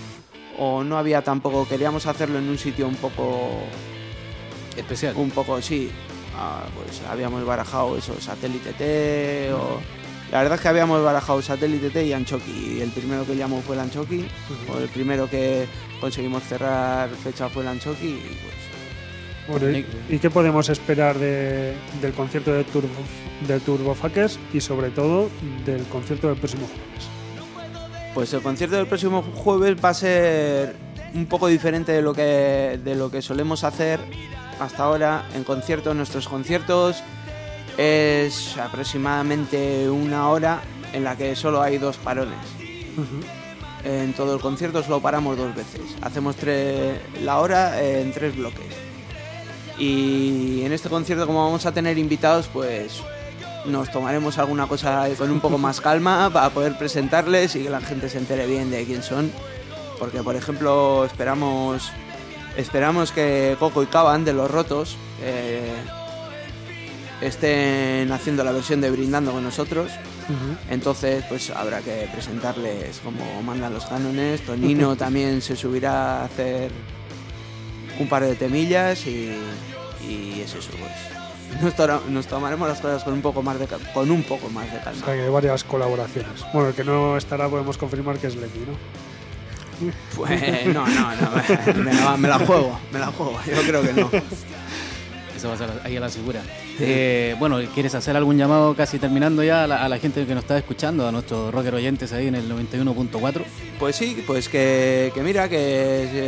o 0.58 0.84
no 0.86 0.98
había 0.98 1.22
tampoco, 1.22 1.68
queríamos 1.68 2.06
hacerlo 2.06 2.40
en 2.40 2.48
un 2.48 2.58
sitio 2.58 2.88
un 2.88 2.96
poco, 2.96 3.50
especial. 4.78 5.14
un 5.18 5.32
poco, 5.32 5.62
sí, 5.62 5.90
ah, 6.40 6.64
pues 6.76 7.02
habíamos 7.10 7.46
barajado 7.46 7.98
eso, 7.98 8.14
Satélite 8.20 8.74
T 8.74 9.52
o... 9.54 9.80
La 10.32 10.40
verdad 10.44 10.56
es 10.58 10.62
que 10.62 10.68
habíamos 10.68 11.04
barajado 11.04 11.42
Satélite 11.42 11.90
T 11.90 12.06
y 12.06 12.14
Anchoqui, 12.14 12.78
y 12.78 12.82
el 12.82 12.92
primero 12.92 13.26
que 13.26 13.36
llamó 13.36 13.62
fue 13.62 13.76
el 13.76 13.82
Anchoqui, 13.82 14.28
o 14.72 14.78
el 14.78 14.88
primero 14.90 15.28
que 15.28 15.66
conseguimos 16.00 16.44
cerrar 16.44 17.10
fecha 17.10 17.50
fue 17.50 17.64
el 17.64 17.70
Anchoqui, 17.70 18.08
y 18.08 18.38
pues 19.48 19.60
Bueno, 19.62 19.76
¿y, 19.76 19.86
y 20.08 20.20
qué 20.20 20.30
podemos 20.30 20.70
esperar 20.70 21.18
de- 21.18 21.74
del 22.00 22.14
concierto 22.14 22.54
de 22.54 22.64
Turbo, 22.66 22.90
del 23.48 23.60
Turbo 23.62 23.96
y 24.54 24.62
sobre 24.62 24.92
todo 24.92 25.30
del 25.66 25.84
concierto 25.86 26.28
del 26.28 26.38
próximo 26.38 26.68
jueves? 26.68 27.10
Pues 28.14 28.32
el 28.34 28.42
concierto 28.42 28.76
del 28.76 28.86
próximo 28.86 29.24
jueves 29.24 29.78
va 29.84 29.90
a 29.90 29.94
ser 29.96 30.76
un 31.14 31.26
poco 31.26 31.48
diferente 31.48 31.92
de 31.92 32.02
lo 32.02 32.14
que, 32.14 32.80
de 32.84 32.96
lo 32.96 33.12
que 33.12 33.22
solemos 33.22 33.64
hacer 33.64 34.00
hasta 34.60 34.84
ahora 34.84 35.26
en 35.36 35.44
conciertos. 35.44 35.96
Nuestros 35.96 36.28
conciertos 36.28 37.02
es 37.78 38.58
aproximadamente 38.58 39.90
una 39.90 40.30
hora 40.30 40.62
en 40.94 41.04
la 41.04 41.16
que 41.16 41.36
solo 41.36 41.62
hay 41.62 41.78
dos 41.78 41.98
parones. 41.98 42.38
En 43.84 44.14
todo 44.14 44.36
el 44.36 44.42
concierto 44.42 44.84
solo 44.84 45.00
paramos 45.00 45.38
dos 45.38 45.56
veces. 45.56 45.82
Hacemos 46.02 46.36
la 47.22 47.40
hora 47.40 47.82
eh, 47.82 48.02
en 48.02 48.12
tres 48.12 48.36
bloques. 48.36 48.76
Y 49.78 50.64
en 50.64 50.74
este 50.74 50.90
concierto, 50.90 51.26
como 51.26 51.46
vamos 51.46 51.66
a 51.66 51.72
tener 51.72 51.98
invitados, 51.98 52.50
pues 52.52 53.02
nos 53.66 53.90
tomaremos 53.92 54.38
alguna 54.38 54.68
cosa 54.68 55.08
con 55.18 55.32
un 55.32 55.40
poco 55.40 55.58
más 55.58 55.80
calma 55.80 56.30
para 56.34 56.50
poder 56.50 56.78
presentarles 56.78 57.56
y 57.56 57.64
que 57.64 57.70
la 57.70 57.80
gente 57.80 58.10
se 58.10 58.18
entere 58.18 58.46
bien 58.46 58.70
de 58.70 58.84
quién 58.84 59.02
son. 59.02 59.32
Porque, 60.00 60.24
por 60.24 60.36
ejemplo, 60.36 61.06
esperamos 61.06 61.92
esperamos 62.58 63.12
que 63.12 63.56
Coco 63.60 63.84
y 63.84 63.86
Caban 63.86 64.26
de 64.26 64.34
Los 64.34 64.50
Rotos 64.50 64.98
eh, 65.22 65.72
estén 67.22 68.12
haciendo 68.12 68.44
la 68.44 68.52
versión 68.52 68.82
de 68.82 68.90
Brindando 68.90 69.32
con 69.32 69.44
nosotros. 69.44 69.92
Entonces, 70.70 71.26
pues 71.28 71.50
habrá 71.50 71.80
que 71.82 72.08
presentarles 72.14 73.00
como 73.04 73.42
mandan 73.42 73.74
los 73.74 73.86
cánones. 73.86 74.42
Tonino 74.46 74.96
también 74.96 75.42
se 75.42 75.56
subirá 75.56 76.22
a 76.22 76.26
hacer 76.26 76.72
un 78.00 78.08
par 78.08 78.24
de 78.24 78.36
temillas 78.36 79.08
y, 79.08 79.36
y 80.08 80.42
es 80.42 80.54
eso, 80.54 80.70
pues. 80.80 81.74
Nos, 82.10 82.28
tomaremos 82.28 82.68
las 82.68 82.80
cosas 82.80 83.04
con 83.04 83.14
un 83.14 83.22
poco 83.24 83.42
más 83.42 83.58
de, 83.60 83.68
con 83.92 84.12
un 84.12 84.22
poco 84.22 84.50
más 84.50 84.72
de 84.72 84.78
O 84.78 84.84
calma. 84.84 85.04
sea, 85.04 85.16
que 85.16 85.22
hay 85.24 85.30
varias 85.30 85.64
colaboraciones. 85.64 86.46
Bueno, 86.54 86.70
el 86.70 86.76
que 86.76 86.84
no 86.84 87.18
estará 87.18 87.50
podemos 87.50 87.76
confirmar 87.80 88.20
que 88.20 88.28
es 88.28 88.36
Lenny, 88.36 88.66
¿no? 88.68 89.09
Pues 90.16 90.66
no, 90.68 90.86
no, 90.88 91.16
no, 91.16 91.74
me, 91.76 91.84
me 91.84 91.94
la, 91.94 92.18
me 92.18 92.28
la 92.28 92.40
juego, 92.40 92.80
me 92.92 93.00
la 93.00 93.08
juego, 93.08 93.40
yo 93.48 93.62
creo 93.62 93.82
que 93.82 93.94
no. 93.94 94.10
Eso 95.36 95.48
va 95.48 95.54
a 95.54 95.58
ser 95.58 95.70
ahí 95.86 95.96
a 95.96 96.02
la 96.02 96.10
segura. 96.10 96.42
Eh, 96.82 97.34
bueno, 97.40 97.60
¿quieres 97.74 97.96
hacer 97.96 98.18
algún 98.18 98.38
llamado 98.38 98.76
casi 98.76 99.00
terminando 99.00 99.42
ya 99.42 99.64
a 99.64 99.68
la, 99.68 99.86
a 99.86 99.88
la 99.88 99.98
gente 99.98 100.26
que 100.26 100.36
nos 100.36 100.44
está 100.44 100.58
escuchando, 100.58 101.08
a 101.08 101.14
nuestros 101.14 101.54
rocker 101.54 101.76
oyentes 101.76 102.12
ahí 102.12 102.28
en 102.28 102.36
el 102.36 102.52
91.4? 102.52 103.42
Pues 103.80 103.96
sí, 103.96 104.22
pues 104.28 104.50
que, 104.50 105.12
que 105.14 105.22
mira, 105.22 105.48
que 105.48 105.56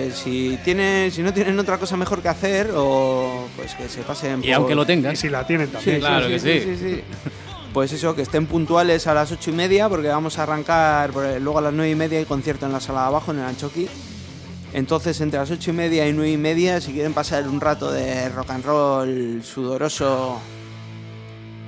eh, 0.07 0.11
si 0.13 0.57
tienen, 0.63 1.11
si 1.11 1.23
no 1.23 1.33
tienen 1.33 1.59
otra 1.59 1.77
cosa 1.77 1.97
mejor 1.97 2.21
que 2.21 2.29
hacer, 2.29 2.71
o 2.73 3.47
pues 3.57 3.75
que 3.75 3.89
se 3.89 4.01
pasen 4.03 4.41
Y 4.45 4.53
aunque 4.53 4.75
lo 4.75 4.85
tengan. 4.85 5.11
Y 5.11 5.17
si 5.17 5.27
la 5.29 5.45
tienen 5.45 5.67
también. 5.69 5.97
sí, 5.97 5.99
Claro 5.99 6.27
sí, 6.27 6.31
que 6.31 6.39
sí, 6.39 6.59
sí. 6.61 6.75
sí, 6.77 6.95
sí. 6.95 7.01
Pues 7.73 7.93
eso, 7.93 8.15
que 8.15 8.21
estén 8.23 8.47
puntuales 8.47 9.07
a 9.07 9.13
las 9.13 9.31
ocho 9.31 9.49
y 9.49 9.53
media, 9.53 9.87
porque 9.87 10.09
vamos 10.09 10.37
a 10.37 10.43
arrancar 10.43 11.11
por- 11.11 11.39
luego 11.39 11.59
a 11.59 11.61
las 11.61 11.73
nueve 11.73 11.91
y 11.91 11.95
media 11.95 12.19
hay 12.19 12.25
concierto 12.25 12.65
en 12.65 12.73
la 12.73 12.81
sala 12.81 13.01
de 13.01 13.07
abajo, 13.07 13.31
en 13.31 13.39
el 13.39 13.45
Anchoqui. 13.45 13.87
Entonces, 14.73 15.19
entre 15.21 15.39
las 15.39 15.51
ocho 15.51 15.71
y 15.71 15.73
media 15.73 16.07
y 16.07 16.11
nueve 16.13 16.31
y 16.31 16.37
media, 16.37 16.81
si 16.81 16.91
quieren 16.91 17.13
pasar 17.13 17.47
un 17.47 17.61
rato 17.61 17.89
de 17.91 18.27
rock 18.29 18.49
and 18.51 18.65
roll 18.65 19.41
sudoroso 19.43 20.39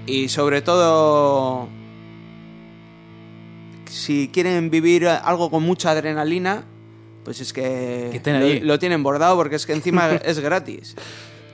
y 0.05 0.27
sobre 0.27 0.61
todo, 0.61 1.69
si 3.89 4.29
quieren 4.33 4.69
vivir 4.69 5.07
algo 5.07 5.49
con 5.49 5.63
mucha 5.63 5.91
adrenalina, 5.91 6.63
pues 7.23 7.39
es 7.39 7.53
que, 7.53 8.61
lo, 8.63 8.77
tienen 8.79 9.03
bordado 9.03 9.37
porque 9.37 9.55
es 9.55 9.65
que 9.65 9.73
encima 9.73 10.11
es 10.25 10.39
gratis. 10.39 10.95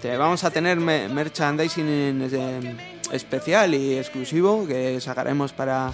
Te 0.02 0.16
vamos 0.18 0.44
a 0.44 0.50
tener 0.52 0.80
me- 0.80 1.08
merchandising 1.10 1.86
eh, 1.88 2.99
especial 3.12 3.74
y 3.74 3.98
exclusivo 3.98 4.66
que 4.68 5.00
sacaremos 5.02 5.54
para, 5.54 5.92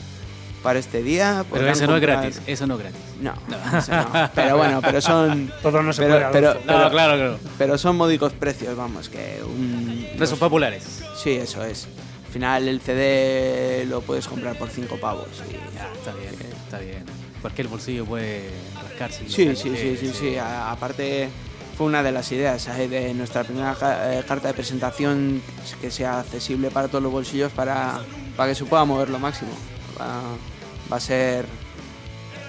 para 0.63 0.79
este 0.79 1.01
día. 1.03 1.45
Pero 1.51 1.67
eso 1.69 1.87
no 1.87 1.95
es 1.95 2.01
gratis, 2.01 2.41
eso 2.47 2.67
no 2.67 2.75
es 2.75 2.79
gratis. 2.81 2.99
No, 3.21 3.33
eso 3.77 3.91
no. 3.93 4.29
Pero 4.35 4.57
bueno, 4.57 4.81
pero 4.81 5.01
son. 5.01 5.51
Todo 5.61 5.81
no 5.81 5.93
se 5.93 6.01
pero, 6.03 6.15
puede, 6.15 6.31
pero, 6.31 6.49
Adolfo. 6.49 6.67
No, 6.67 6.77
pero- 6.77 6.89
claro, 6.91 7.13
claro. 7.15 7.39
pero 7.57 7.77
son 7.77 7.95
módicos 7.97 8.33
precios, 8.33 8.75
vamos, 8.75 9.09
que 9.09 9.39
un. 9.45 10.07
Precios 10.17 10.39
populares. 10.39 11.01
Sí, 11.21 11.31
eso 11.31 11.63
es. 11.63 11.87
Al 12.27 12.31
final 12.33 12.67
el 12.67 12.81
CD 12.81 13.85
lo 13.87 14.01
puedes 14.01 14.27
comprar 14.27 14.57
por 14.57 14.69
5 14.69 14.97
pavos. 14.99 15.27
y 15.49 15.53
ya. 15.75 15.89
Está 15.93 16.13
bien, 16.13 16.33
está 16.65 16.79
bien. 16.79 17.05
Cualquier 17.41 17.67
bolsillo 17.69 18.05
puede 18.05 18.49
rascarse. 18.83 19.23
Sí, 19.29 19.55
sí, 19.55 19.73
sí, 19.77 19.97
sí, 19.97 20.11
sí. 20.13 20.35
A- 20.35 20.71
Aparte 20.71 21.29
fue 21.75 21.87
una 21.87 22.03
de 22.03 22.11
las 22.11 22.31
ideas 22.31 22.63
¿sabes? 22.63 22.89
de 22.89 23.13
nuestra 23.13 23.43
primera 23.43 23.75
eh, 23.81 24.23
carta 24.27 24.47
de 24.47 24.53
presentación 24.53 25.41
que 25.81 25.91
sea 25.91 26.19
accesible 26.19 26.71
para 26.71 26.87
todos 26.87 27.03
los 27.03 27.11
bolsillos 27.11 27.51
para, 27.51 27.99
para 28.37 28.49
que 28.49 28.55
se 28.55 28.65
pueda 28.65 28.85
mover 28.85 29.09
lo 29.09 29.19
máximo. 29.19 29.51
Va, 29.99 30.95
a 30.95 30.99
ser... 30.99 31.45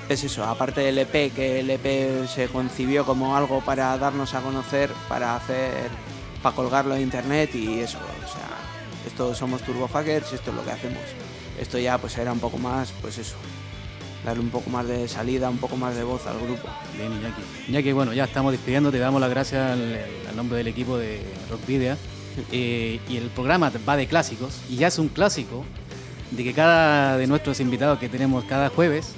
Es 0.09 0.23
eso, 0.23 0.45
aparte 0.45 0.83
del 0.83 0.99
EP, 0.99 1.35
que 1.35 1.61
el 1.61 1.71
EP 1.71 2.29
se 2.29 2.47
concibió 2.47 3.05
como 3.05 3.37
algo 3.37 3.61
para 3.61 3.99
darnos 3.99 4.35
a 4.35 4.41
conocer, 4.41 4.89
para 5.09 5.35
hacer, 5.35 5.91
para 6.43 6.55
colgarlo 6.55 6.95
en 6.95 7.03
internet 7.03 7.53
y 7.57 7.81
eso, 7.81 7.99
o 7.99 8.29
sea, 8.29 8.47
esto 9.05 9.35
somos 9.35 9.63
Turbofuckers 9.63 10.33
esto 10.33 10.51
es 10.51 10.57
lo 10.57 10.65
que 10.65 10.71
hacemos. 10.71 11.03
Esto 11.59 11.79
ya 11.79 11.99
pues 11.99 12.17
era 12.19 12.33
un 12.33 12.39
poco 12.39 12.57
más, 12.57 12.93
pues 13.01 13.19
eso, 13.19 13.35
darle 14.27 14.43
un 14.43 14.51
poco 14.51 14.69
más 14.71 14.87
de 14.87 15.09
salida, 15.09 15.49
un 15.49 15.59
poco 15.59 15.77
más 15.77 15.95
de 15.97 16.03
voz 16.05 16.27
al 16.27 16.37
grupo. 16.39 16.69
Bien, 16.97 17.11
Iñaki. 17.13 17.43
Iñaki, 17.69 17.93
bueno, 17.93 18.13
ya 18.13 18.25
estamos 18.25 18.53
despidiendo, 18.53 18.91
te 18.93 18.99
damos 18.99 19.21
las 19.21 19.31
gracias 19.31 19.73
al, 19.73 19.99
al 20.29 20.37
nombre 20.37 20.59
del 20.59 20.67
equipo 20.69 20.99
de 20.99 21.21
Rock 21.51 21.67
Video. 21.67 21.97
Eh, 22.53 23.01
y 23.09 23.17
el 23.17 23.31
programa 23.31 23.73
va 23.89 23.97
de 23.97 24.07
clásicos, 24.07 24.61
y 24.69 24.77
ya 24.77 24.89
es 24.89 24.99
un 24.99 25.09
clásico 25.09 25.65
de 26.33 26.45
que 26.45 26.53
cada 26.53 27.17
de 27.17 27.27
nuestros 27.27 27.61
invitados 27.61 27.99
que 27.99 28.11
tenemos 28.11 28.45
cada 28.45 28.69
jueves 28.69 29.13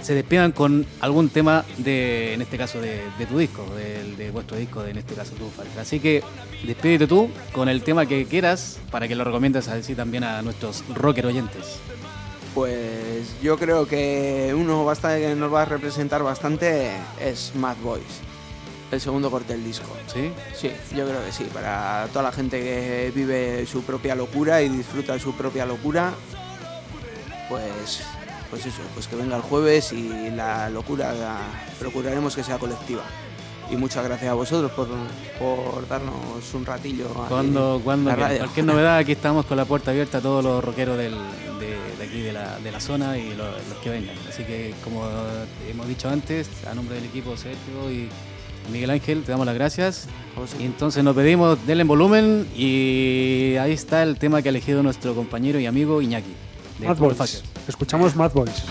se 0.00 0.14
despidan 0.14 0.52
con 0.52 0.86
algún 1.00 1.28
tema 1.28 1.66
de, 1.76 2.32
en 2.32 2.40
este 2.40 2.56
caso, 2.56 2.80
de, 2.80 3.02
de 3.18 3.26
tu 3.26 3.36
disco, 3.36 3.66
del- 3.74 4.16
de, 4.16 4.30
vuestro 4.30 4.56
disco, 4.56 4.82
de, 4.82 4.92
en 4.92 4.96
este 4.96 5.12
caso, 5.12 5.32
tu 5.34 5.46
Falca. 5.50 5.82
Así 5.82 6.00
que 6.00 6.22
despídete 6.64 7.06
tú 7.06 7.28
con 7.52 7.68
el 7.68 7.82
tema 7.82 8.06
que 8.06 8.24
quieras 8.24 8.78
para 8.90 9.06
que 9.08 9.14
lo 9.14 9.24
recomiendes 9.24 9.68
así 9.68 9.94
también 9.94 10.24
a 10.24 10.40
nuestros 10.40 10.82
rocker 10.94 11.26
oyentes. 11.26 11.80
Pues 12.54 13.40
yo 13.40 13.56
creo 13.58 13.86
que 13.86 14.54
uno 14.56 14.84
bastante 14.84 15.20
que 15.20 15.34
nos 15.34 15.52
va 15.52 15.62
a 15.62 15.64
representar 15.64 16.22
bastante 16.22 16.92
es 17.20 17.52
Mad 17.54 17.76
Boys, 17.82 18.20
el 18.90 19.00
segundo 19.00 19.30
corte 19.30 19.52
del 19.52 19.64
disco. 19.64 19.86
¿Sí? 20.12 20.32
Sí, 20.54 20.72
yo 20.96 21.06
creo 21.06 21.24
que 21.24 21.32
sí, 21.32 21.44
para 21.52 22.08
toda 22.12 22.24
la 22.24 22.32
gente 22.32 22.60
que 22.60 23.12
vive 23.14 23.64
su 23.66 23.82
propia 23.82 24.14
locura 24.14 24.62
y 24.62 24.68
disfruta 24.68 25.12
de 25.12 25.20
su 25.20 25.34
propia 25.34 25.66
locura, 25.66 26.12
pues, 27.48 28.02
pues 28.50 28.66
eso, 28.66 28.80
pues 28.94 29.06
que 29.06 29.16
venga 29.16 29.36
el 29.36 29.42
jueves 29.42 29.92
y 29.92 30.30
la 30.30 30.68
locura 30.70 31.12
la 31.12 31.38
procuraremos 31.78 32.34
que 32.34 32.42
sea 32.42 32.58
colectiva. 32.58 33.04
Y 33.70 33.76
muchas 33.76 34.02
gracias 34.04 34.30
a 34.30 34.34
vosotros 34.34 34.70
por, 34.72 34.88
por 35.38 35.86
darnos 35.88 36.14
un 36.54 36.64
ratillo. 36.64 37.06
aquí 37.10 37.28
Cuando, 37.28 37.80
cuando 37.84 38.10
la 38.10 38.16
que- 38.16 38.22
radio. 38.22 38.38
cualquier 38.38 38.66
novedad, 38.66 38.96
aquí 38.96 39.12
estamos 39.12 39.44
con 39.46 39.56
la 39.58 39.64
puerta 39.66 39.90
abierta 39.90 40.18
a 40.18 40.20
todos 40.22 40.42
los 40.42 40.64
rockeros 40.64 40.96
del- 40.96 41.14
de, 41.60 41.76
de 41.98 42.04
aquí 42.04 42.20
de 42.20 42.32
la, 42.32 42.58
de 42.60 42.72
la 42.72 42.80
zona 42.80 43.18
y 43.18 43.34
lo- 43.34 43.44
los, 43.50 43.78
que 43.82 43.90
vengan. 43.90 44.14
Así 44.28 44.42
que, 44.44 44.72
como 44.82 45.04
hemos 45.70 45.86
dicho 45.88 46.08
antes, 46.08 46.48
a 46.70 46.74
nombre 46.74 46.94
del 46.96 47.04
equipo 47.04 47.36
Sergio 47.36 47.90
y 47.90 48.08
Miguel 48.72 48.90
Ángel, 48.90 49.22
te 49.22 49.32
damos 49.32 49.44
las 49.46 49.54
gracias. 49.54 50.08
Y 50.60 50.64
entonces 50.64 51.02
nos 51.04 51.14
pedimos, 51.16 51.58
denle 51.66 51.82
en 51.82 51.88
volumen 51.88 52.46
y 52.56 53.56
ahí 53.60 53.72
está 53.72 54.02
el 54.02 54.18
tema 54.18 54.40
que 54.40 54.48
ha 54.48 54.50
elegido 54.50 54.82
nuestro 54.82 55.14
compañero 55.14 55.58
y 55.60 55.66
amigo 55.66 56.00
Iñaki. 56.00 56.32
de 56.78 56.86
Mad 56.86 56.96
Boys. 56.96 57.42
Escuchamos 57.66 58.14
Mad 58.16 58.32
Boys. 58.32 58.62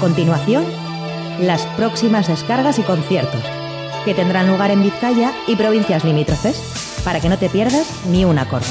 Continuación, 0.00 0.64
las 1.40 1.66
próximas 1.76 2.26
descargas 2.26 2.78
y 2.78 2.82
conciertos, 2.82 3.42
que 4.04 4.14
tendrán 4.14 4.48
lugar 4.48 4.70
en 4.70 4.82
Vizcaya 4.82 5.32
y 5.46 5.56
provincias 5.56 6.04
limítrofes, 6.04 7.00
para 7.04 7.20
que 7.20 7.28
no 7.28 7.36
te 7.36 7.50
pierdas 7.50 7.86
ni 8.10 8.24
un 8.24 8.38
acorde. 8.38 8.66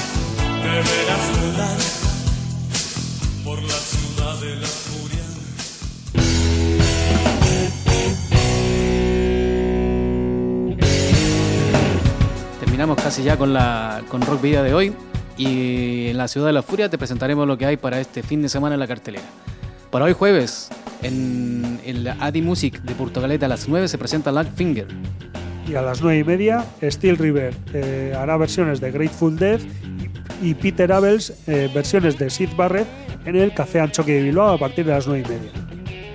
Terminamos 12.60 12.98
casi 13.02 13.24
ya 13.24 13.38
con 13.38 13.54
la 13.54 14.02
con 14.10 14.22
Rock 14.22 14.42
Vida 14.42 14.64
de 14.64 14.74
hoy 14.74 14.94
y 15.38 16.08
en 16.08 16.18
la 16.18 16.28
Ciudad 16.28 16.48
de 16.48 16.54
la 16.54 16.64
Furia 16.64 16.90
te 16.90 16.98
presentaremos 16.98 17.48
lo 17.48 17.58
que 17.58 17.68
hay 17.68 17.78
para 17.78 18.00
este 18.00 18.24
fin 18.24 18.42
de 18.42 18.50
semana 18.50 18.76
en 18.76 18.80
la 18.80 18.88
cartelera. 18.88 19.26
Para 19.92 20.06
hoy 20.06 20.14
jueves, 20.14 20.70
en, 21.04 22.04
la 22.04 22.18
Adi 22.20 22.42
Music 22.42 22.82
de 22.82 22.94
Portugalete 22.96 23.46
a 23.46 23.48
las 23.48 23.68
9 23.68 23.88
se 23.88 23.98
presenta 23.98 24.32
Finger. 24.44 24.88
Y 25.68 25.76
a 25.76 25.82
las 25.82 26.02
9 26.02 26.20
y 26.20 26.24
media, 26.24 26.66
Steel 26.82 27.18
River 27.18 27.54
eh, 27.74 28.14
hará 28.18 28.38
versiones 28.38 28.80
de 28.82 28.92
Grateful 28.92 29.38
Dead 29.38 29.60
y, 30.42 30.50
y 30.50 30.54
Peter 30.56 30.92
Abels 30.92 31.34
eh, 31.48 31.70
versiones 31.74 32.18
de 32.18 32.30
Sid 32.30 32.50
Barrett 32.58 32.88
en 33.26 33.36
el 33.36 33.54
Café 33.54 33.80
Anchoqui 33.80 34.12
de 34.14 34.24
Bilbao 34.24 34.54
a 34.56 34.58
partir 34.58 34.86
de 34.86 34.94
las 34.94 35.06
9 35.08 35.24
y 35.26 35.30
media. 35.32 35.52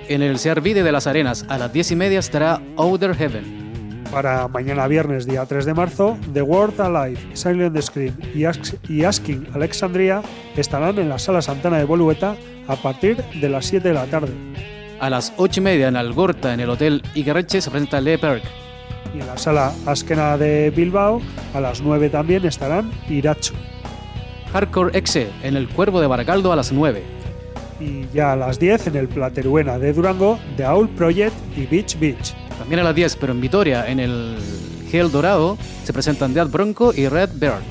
En 0.07 0.21
el 0.21 0.37
Servide 0.37 0.83
de 0.83 0.91
las 0.91 1.07
Arenas 1.07 1.45
a 1.49 1.57
las 1.57 1.71
10 1.71 1.91
y 1.91 1.95
media 1.95 2.19
estará 2.19 2.61
Outer 2.77 3.15
Heaven. 3.15 4.03
Para 4.11 4.47
mañana 4.47 4.87
viernes, 4.87 5.25
día 5.25 5.45
3 5.45 5.65
de 5.65 5.73
marzo, 5.73 6.17
The 6.33 6.41
World 6.41 6.79
Alive, 6.79 7.19
Silent 7.33 7.81
Scream 7.81 8.13
y, 8.33 8.41
Ask- 8.41 8.77
y 8.87 9.03
Asking 9.03 9.47
Alexandria 9.53 10.21
estarán 10.55 10.99
en 10.99 11.09
la 11.09 11.17
Sala 11.17 11.41
Santana 11.41 11.77
de 11.79 11.85
Bolueta 11.85 12.35
a 12.67 12.75
partir 12.75 13.17
de 13.17 13.49
las 13.49 13.65
7 13.65 13.87
de 13.87 13.93
la 13.93 14.05
tarde. 14.05 14.31
A 14.99 15.09
las 15.09 15.33
8 15.37 15.59
y 15.59 15.63
media 15.63 15.87
en 15.89 15.97
Algorta, 15.97 16.53
en 16.53 16.61
el 16.61 16.69
Hotel 16.69 17.03
Igarreche, 17.15 17.61
se 17.61 17.69
presenta 17.69 17.99
Le 17.99 18.17
Perk. 18.17 18.43
Y 19.13 19.19
en 19.19 19.27
la 19.27 19.37
Sala 19.37 19.73
Askena 19.85 20.37
de 20.37 20.71
Bilbao, 20.71 21.21
a 21.53 21.59
las 21.59 21.81
9 21.81 22.09
también 22.09 22.45
estarán 22.45 22.91
Iracho. 23.09 23.53
Hardcore 24.53 24.97
Exe, 24.97 25.29
en 25.43 25.57
el 25.57 25.67
Cuervo 25.67 25.99
de 25.99 26.07
Baracaldo 26.07 26.53
a 26.53 26.55
las 26.55 26.71
9. 26.71 27.03
Y 27.81 28.05
ya 28.13 28.31
a 28.31 28.35
las 28.37 28.57
10 28.57 28.87
en 28.87 28.95
el 28.95 29.09
Plateruena 29.09 29.77
de 29.77 29.91
Durango, 29.91 30.39
The 30.55 30.65
Owl 30.65 30.87
Project 30.89 31.35
y 31.57 31.65
Beach 31.65 31.99
Beach. 31.99 32.33
También 32.57 32.79
a 32.79 32.83
las 32.83 32.95
10, 32.95 33.17
pero 33.17 33.33
en 33.33 33.41
Vitoria, 33.41 33.89
en 33.89 33.99
el 33.99 34.37
Gel 34.89 35.11
Dorado, 35.11 35.57
se 35.83 35.91
presentan 35.91 36.33
Dead 36.33 36.47
Bronco 36.47 36.93
y 36.95 37.09
Red 37.09 37.31
Bird. 37.33 37.63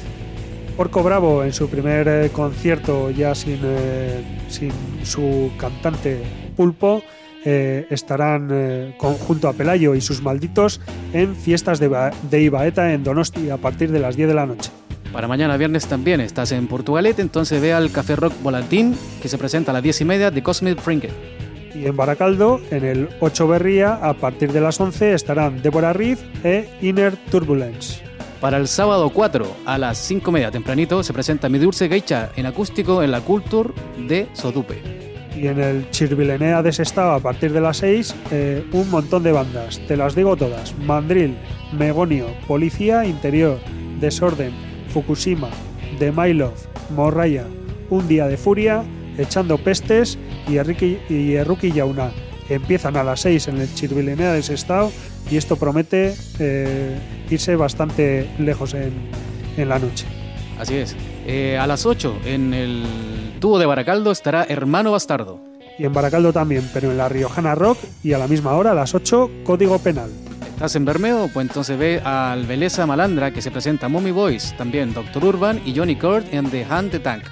Porco 0.76 1.02
Bravo 1.02 1.42
en 1.42 1.52
su 1.52 1.68
primer 1.68 2.06
eh, 2.06 2.30
concierto 2.30 3.10
ya 3.10 3.34
sin, 3.34 3.60
eh, 3.62 4.22
sin 4.48 4.72
su 5.04 5.52
cantante 5.56 6.43
Pulpo 6.54 7.02
eh, 7.44 7.86
estarán 7.90 8.48
eh, 8.52 8.94
con- 8.96 9.14
junto 9.14 9.48
a 9.48 9.52
Pelayo 9.52 9.94
y 9.94 10.00
sus 10.00 10.22
malditos 10.22 10.80
en 11.12 11.36
fiestas 11.36 11.78
de, 11.80 11.88
Ba- 11.88 12.10
de 12.30 12.42
Ibaeta 12.42 12.92
en 12.92 13.04
Donosti 13.04 13.50
a 13.50 13.58
partir 13.58 13.90
de 13.92 13.98
las 14.00 14.16
10 14.16 14.28
de 14.28 14.34
la 14.34 14.46
noche. 14.46 14.70
Para 15.12 15.28
mañana 15.28 15.56
viernes 15.56 15.86
también 15.86 16.20
estás 16.20 16.50
en 16.52 16.66
Portugalete, 16.66 17.22
entonces 17.22 17.60
ve 17.60 17.72
al 17.72 17.90
Café 17.92 18.16
Rock 18.16 18.32
Volantín, 18.42 18.96
que 19.22 19.28
se 19.28 19.38
presenta 19.38 19.70
a 19.70 19.74
las 19.74 19.82
10 19.82 20.00
y 20.00 20.04
media 20.06 20.30
de 20.30 20.42
Cosmic 20.42 20.80
Frinket. 20.80 21.12
Y 21.74 21.86
en 21.86 21.96
Baracaldo, 21.96 22.60
en 22.70 22.84
el 22.84 23.08
8 23.20 23.46
Berría, 23.48 23.94
a 23.94 24.14
partir 24.14 24.52
de 24.52 24.60
las 24.60 24.80
11 24.80 25.12
estarán 25.14 25.60
Deborah 25.62 25.92
Reed 25.92 26.18
e 26.44 26.68
Inner 26.82 27.16
Turbulence. 27.30 28.00
Para 28.40 28.56
el 28.58 28.68
sábado 28.68 29.10
4 29.10 29.46
a 29.66 29.78
las 29.78 29.98
5 29.98 30.30
y 30.30 30.34
media 30.34 30.50
tempranito 30.50 31.02
se 31.02 31.12
presenta 31.12 31.48
Mi 31.48 31.58
Dulce 31.58 31.88
Geisha 31.88 32.30
en 32.36 32.46
acústico 32.46 33.02
en 33.02 33.10
la 33.10 33.20
Culture 33.20 33.70
de 34.06 34.28
Sodupe. 34.34 35.03
Y 35.36 35.48
en 35.48 35.58
el 35.58 35.90
Chirvilenea 35.90 36.62
de 36.62 36.72
Sestao, 36.72 37.12
a 37.12 37.20
partir 37.20 37.52
de 37.52 37.60
las 37.60 37.78
6, 37.78 38.14
eh, 38.30 38.64
un 38.72 38.90
montón 38.90 39.22
de 39.22 39.32
bandas. 39.32 39.80
Te 39.86 39.96
las 39.96 40.14
digo 40.14 40.36
todas. 40.36 40.76
Mandril, 40.78 41.36
Megonio, 41.72 42.26
Policía 42.46 43.04
Interior, 43.04 43.58
Desorden, 44.00 44.52
Fukushima, 44.90 45.50
The 45.98 46.12
My 46.12 46.32
Love, 46.32 46.66
Morraya, 46.94 47.46
Un 47.90 48.06
Día 48.06 48.26
de 48.26 48.36
Furia, 48.36 48.84
Echando 49.18 49.58
Pestes 49.58 50.18
y 50.48 50.56
Erruki 50.56 50.98
y 51.08 51.34
Erruki 51.34 51.72
Yauna. 51.72 52.10
Empiezan 52.48 52.96
a 52.96 53.04
las 53.04 53.20
6 53.20 53.48
en 53.48 53.60
el 53.60 53.74
Chirvilenea 53.74 54.32
de 54.32 54.42
Sestao 54.42 54.92
y 55.30 55.36
esto 55.36 55.56
promete 55.56 56.14
eh, 56.38 56.96
irse 57.30 57.56
bastante 57.56 58.28
lejos 58.38 58.74
en, 58.74 58.92
en 59.56 59.68
la 59.68 59.78
noche. 59.78 60.06
Así 60.58 60.74
es. 60.74 60.94
Eh, 61.26 61.58
a 61.58 61.66
las 61.66 61.86
8 61.86 62.20
en 62.26 62.54
el 62.54 62.84
tubo 63.44 63.58
de 63.58 63.66
Baracaldo 63.66 64.10
estará 64.10 64.46
Hermano 64.48 64.92
Bastardo. 64.92 65.38
Y 65.78 65.84
en 65.84 65.92
Baracaldo 65.92 66.32
también, 66.32 66.66
pero 66.72 66.90
en 66.90 66.96
la 66.96 67.10
Riojana 67.10 67.54
Rock 67.54 67.76
y 68.02 68.14
a 68.14 68.18
la 68.18 68.26
misma 68.26 68.54
hora, 68.54 68.70
a 68.70 68.74
las 68.74 68.94
8, 68.94 69.30
Código 69.44 69.78
Penal. 69.80 70.08
¿Estás 70.48 70.76
en 70.76 70.86
Bermeo? 70.86 71.28
Pues 71.30 71.46
entonces 71.46 71.76
ve 71.76 72.00
al 72.02 72.46
Beleza 72.46 72.86
Malandra 72.86 73.32
que 73.32 73.42
se 73.42 73.50
presenta 73.50 73.86
Mommy 73.90 74.12
Boys, 74.12 74.54
también 74.56 74.94
Dr. 74.94 75.22
Urban 75.22 75.60
y 75.66 75.76
Johnny 75.76 75.94
Kurt 75.94 76.32
en 76.32 76.48
The 76.50 76.64
Hand 76.64 76.90
the 76.92 77.00
Tank. 77.00 77.24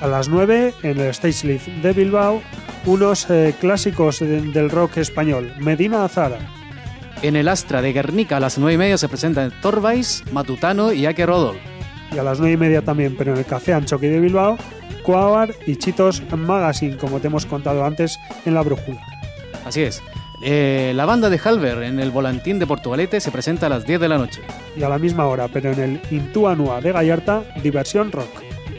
A 0.00 0.06
las 0.06 0.28
9, 0.28 0.72
en 0.84 1.00
el 1.00 1.08
Stage 1.08 1.44
Lift 1.48 1.66
de 1.82 1.94
Bilbao, 1.94 2.40
unos 2.86 3.28
eh, 3.28 3.52
clásicos 3.60 4.20
de- 4.20 4.42
del 4.42 4.70
rock 4.70 4.98
español, 4.98 5.52
Medina 5.58 6.04
Azara. 6.04 6.38
En 7.22 7.34
el 7.34 7.48
Astra 7.48 7.82
de 7.82 7.92
Guernica 7.92 8.36
a 8.36 8.40
las 8.40 8.56
9 8.56 8.74
y 8.74 8.78
media 8.78 8.98
se 8.98 9.08
presentan 9.08 9.52
Torvais, 9.60 10.22
Matutano 10.30 10.92
y 10.92 11.06
Ake 11.06 11.26
Rodol. 11.26 11.56
Y 12.12 12.18
a 12.18 12.22
las 12.22 12.40
9 12.40 12.54
y 12.54 12.56
media 12.56 12.82
también, 12.82 13.14
pero 13.16 13.32
en 13.32 13.38
el 13.38 13.44
Café 13.44 13.72
Anchoqui 13.72 14.08
de 14.08 14.20
Bilbao, 14.20 14.58
Coabar 15.02 15.54
y 15.66 15.76
Chitos 15.76 16.22
Magazine, 16.36 16.96
como 16.96 17.20
te 17.20 17.28
hemos 17.28 17.46
contado 17.46 17.84
antes 17.84 18.18
en 18.44 18.54
la 18.54 18.62
brújula. 18.62 19.00
Así 19.64 19.82
es. 19.82 20.02
Eh, 20.42 20.92
la 20.94 21.04
banda 21.04 21.28
de 21.28 21.38
Halver 21.42 21.82
en 21.82 22.00
el 22.00 22.10
Volantín 22.10 22.58
de 22.58 22.66
Portugalete 22.66 23.20
se 23.20 23.30
presenta 23.30 23.66
a 23.66 23.68
las 23.68 23.86
10 23.86 24.00
de 24.00 24.08
la 24.08 24.18
noche. 24.18 24.40
Y 24.76 24.82
a 24.82 24.88
la 24.88 24.98
misma 24.98 25.26
hora, 25.26 25.48
pero 25.48 25.72
en 25.72 25.80
el 25.80 26.00
Intuanua 26.10 26.80
de 26.80 26.92
Gallarta, 26.92 27.44
Diversión 27.62 28.10
Rock. 28.10 28.30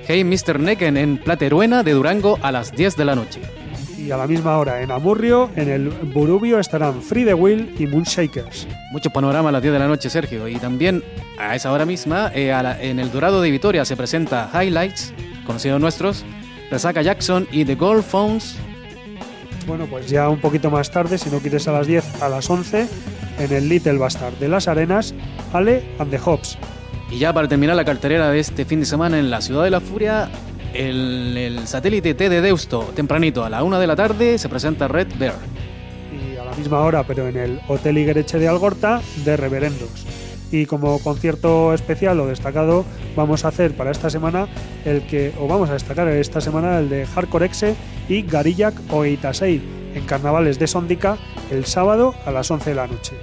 Hey 0.08 0.24
Mr. 0.24 0.60
Necken 0.60 0.98
en 0.98 1.18
Plateruena 1.18 1.84
de 1.84 1.94
Durango 1.94 2.40
a 2.42 2.52
las 2.52 2.72
10 2.72 2.98
de 2.98 3.06
la 3.06 3.16
noche. 3.16 3.42
Y 4.04 4.10
a 4.12 4.18
la 4.18 4.26
misma 4.26 4.58
hora, 4.58 4.82
en 4.82 4.90
Amurrio, 4.92 5.52
en 5.56 5.70
el 5.70 5.90
Burubio 5.90 6.60
estarán 6.60 7.02
Free 7.02 7.24
the 7.24 7.34
Will 7.36 7.76
y 7.78 7.86
Moonshakers. 7.86 8.68
Mucho 8.92 9.10
panorama 9.12 9.50
a 9.50 9.52
las 9.52 9.62
10 9.62 9.74
de 9.74 9.80
la 9.80 9.88
noche, 9.88 10.10
Sergio. 10.10 10.48
Y 10.48 10.56
también 10.56 11.04
a 11.38 11.56
esa 11.56 11.72
hora 11.72 11.86
misma, 11.86 12.32
eh, 12.34 12.48
la- 12.48 12.82
en 12.82 13.00
el 13.00 13.12
Dorado 13.12 13.42
de 13.42 13.52
Vitoria 13.52 13.86
se 13.86 13.96
presenta 13.96 14.50
Highlights, 14.54 15.14
conocidos 15.46 15.80
nuestros, 15.80 16.26
Resaca 16.72 17.02
Jackson 17.04 17.48
y 17.52 17.64
The 17.64 17.76
Gold 17.76 18.04
Phones. 18.04 18.56
Bueno, 19.68 19.86
pues 19.86 20.08
ya 20.10 20.28
un 20.30 20.40
poquito 20.40 20.72
más 20.72 20.90
tarde, 20.90 21.18
si 21.20 21.30
no 21.30 21.38
quieres 21.40 21.68
a 21.68 21.72
las 21.72 21.86
10, 21.86 22.22
a 22.24 22.28
las 22.30 22.50
11, 22.50 22.88
en 23.40 23.54
el 23.54 23.70
Little 23.70 23.98
Bastard 24.00 24.34
de 24.40 24.48
las 24.48 24.68
Arenas, 24.68 25.14
Ale 25.54 25.84
and 26.00 26.10
the 26.10 26.20
Hops. 26.24 26.58
Y 27.12 27.20
ya 27.20 27.32
para 27.34 27.48
terminar 27.48 27.76
la 27.76 27.86
cartelera 27.86 28.32
de 28.32 28.40
este 28.40 28.66
fin 28.66 28.80
de 28.80 28.86
semana 28.86 29.20
en 29.20 29.30
la 29.30 29.42
Ciudad 29.42 29.64
de 29.64 29.70
la 29.70 29.80
Furia, 29.82 30.30
el, 30.74 31.38
el 31.38 31.68
satélite 31.68 32.14
T 32.14 32.30
de 32.30 32.42
Deusto, 32.42 32.92
tempranito 32.96 33.44
a 33.44 33.50
la 33.50 33.64
1 33.64 33.80
de 33.80 33.88
la 33.88 33.96
tarde, 33.96 34.38
se 34.38 34.50
presenta 34.50 34.88
Red 34.88 35.08
Bear. 35.18 35.36
Y 36.12 36.38
a 36.38 36.46
la 36.46 36.54
misma 36.54 36.80
hora, 36.82 37.04
pero 37.04 37.28
en 37.28 37.38
el 37.38 37.62
Hotel 37.68 37.98
Iguereche 37.98 38.40
de 38.40 38.48
Algorta, 38.48 39.02
de 39.24 39.38
Reverendos. 39.38 40.06
Y 40.52 40.66
como 40.66 41.00
concierto 41.00 41.74
especial 41.74 42.20
o 42.20 42.28
destacado, 42.28 42.86
vamos 43.16 43.46
a 43.46 43.50
hacer 43.50 43.76
para 43.76 43.92
esta 43.92 44.10
semana 44.10 44.48
el 44.84 45.06
que, 45.08 45.34
o 45.40 45.48
vamos 45.48 45.70
a 45.70 45.74
destacar 45.74 46.08
esta 46.10 46.42
semana 46.42 46.80
el 46.80 46.90
de 46.90 47.06
Hardcore 47.06 47.46
Exe 47.46 47.76
y 48.10 48.24
Garillac 48.24 48.76
o 48.90 49.06
Itasei 49.06 49.62
en 49.96 50.06
Carnavales 50.06 50.60
de 50.60 50.68
Sondica 50.68 51.18
el 51.52 51.66
sábado 51.66 52.14
a 52.26 52.32
las 52.32 52.52
11 52.52 52.72
de 52.72 52.76
la 52.76 52.88
noche. 52.88 53.14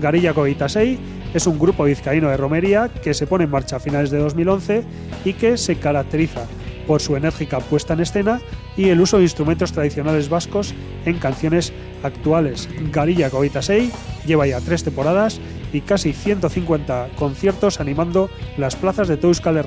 Garillac 0.00 0.36
o 0.36 0.46
Itasei 0.46 0.98
es 1.32 1.46
un 1.46 1.58
grupo 1.58 1.84
vizcaíno 1.84 2.28
de 2.28 2.36
romería 2.36 2.90
que 3.02 3.14
se 3.14 3.26
pone 3.26 3.44
en 3.44 3.50
marcha 3.50 3.76
a 3.76 3.80
finales 3.80 4.10
de 4.10 4.18
2011 4.18 4.84
y 5.24 5.32
que 5.32 5.56
se 5.56 5.76
caracteriza 5.76 6.42
por 6.86 7.00
su 7.00 7.16
enérgica 7.16 7.60
puesta 7.60 7.94
en 7.94 8.00
escena 8.00 8.40
y 8.76 8.88
el 8.88 9.00
uso 9.00 9.18
de 9.18 9.24
instrumentos 9.24 9.72
tradicionales 9.72 10.28
vascos 10.28 10.74
en 11.04 11.18
canciones 11.18 11.72
actuales. 12.02 12.68
Garilla 12.92 13.30
Coitasei 13.30 13.90
lleva 14.26 14.46
ya 14.46 14.60
tres 14.60 14.84
temporadas 14.84 15.40
y 15.72 15.80
casi 15.80 16.12
150 16.12 17.08
conciertos 17.16 17.80
animando 17.80 18.30
las 18.56 18.76
plazas 18.76 19.08
de 19.08 19.16
toda 19.16 19.28
Euskal. 19.30 19.64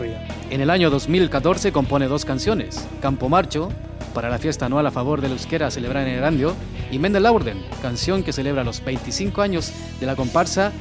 En 0.50 0.62
el 0.62 0.70
año 0.70 0.90
2014 0.90 1.72
compone 1.72 2.08
dos 2.08 2.26
canciones, 2.26 2.88
Campo 3.02 3.30
Marcho, 3.30 3.70
para 4.14 4.30
la 4.30 4.40
fiesta 4.40 4.66
anual 4.66 4.88
a 4.88 4.92
favor 4.92 5.22
del 5.22 5.34
euskera 5.34 5.70
celebrada 5.70 6.08
en 6.08 6.16
Erandio, 6.16 6.56
y 6.90 7.00
Mendel 7.00 7.24
Laurden, 7.24 7.62
canción 7.82 8.24
que 8.24 8.34
celebra 8.34 8.64
los 8.64 8.84
25 8.84 9.42
años 9.42 9.72
de 10.00 10.06
la 10.06 10.16
comparsa 10.16 10.72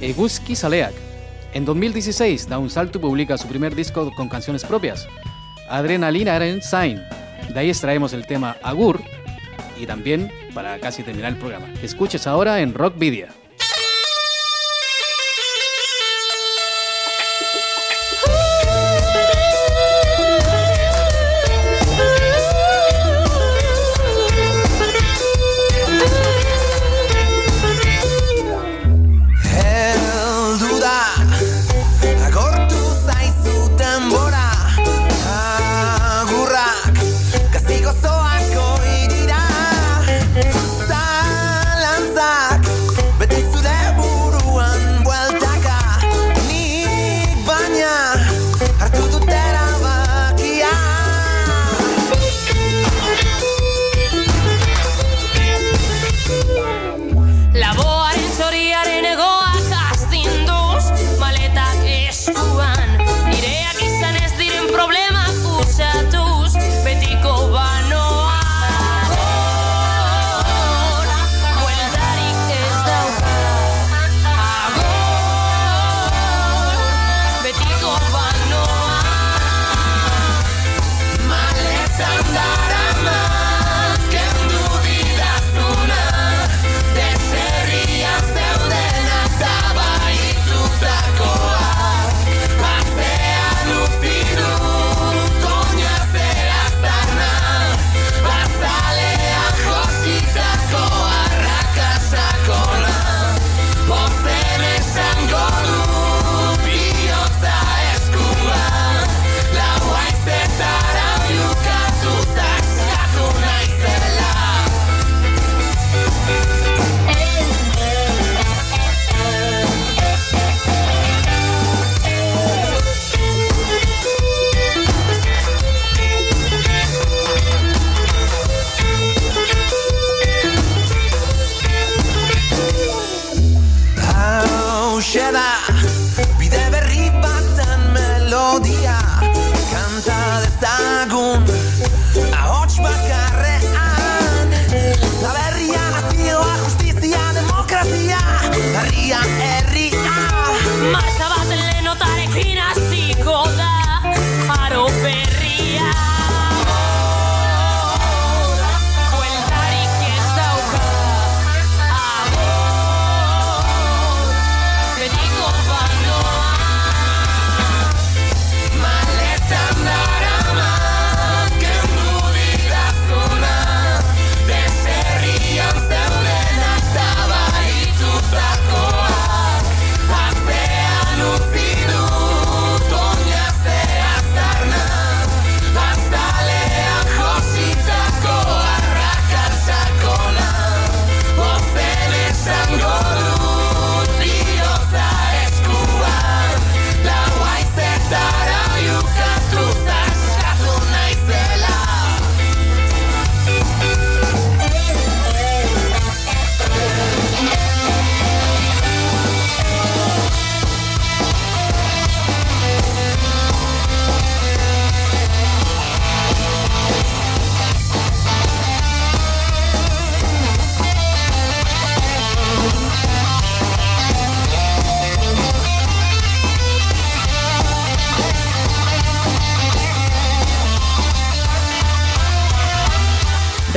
Eguski 0.00 0.54
Saleak. 0.54 0.94
En 1.54 1.64
2016 1.64 2.48
da 2.48 2.58
un 2.58 2.70
salto 2.70 2.98
y 2.98 3.00
publica 3.00 3.38
su 3.38 3.48
primer 3.48 3.74
disco 3.74 4.10
con 4.14 4.28
canciones 4.28 4.64
propias, 4.64 5.08
Adrenalina 5.68 6.36
Aren 6.36 6.62
Sign. 6.62 7.02
De 7.52 7.60
ahí 7.60 7.68
extraemos 7.68 8.12
el 8.12 8.26
tema 8.26 8.56
Agur 8.62 9.00
y 9.80 9.86
también, 9.86 10.30
para 10.54 10.78
casi 10.78 11.02
terminar 11.02 11.32
el 11.32 11.38
programa, 11.38 11.66
escuches 11.82 12.26
ahora 12.26 12.60
en 12.60 12.74
Rock 12.74 12.98
Video. 12.98 13.43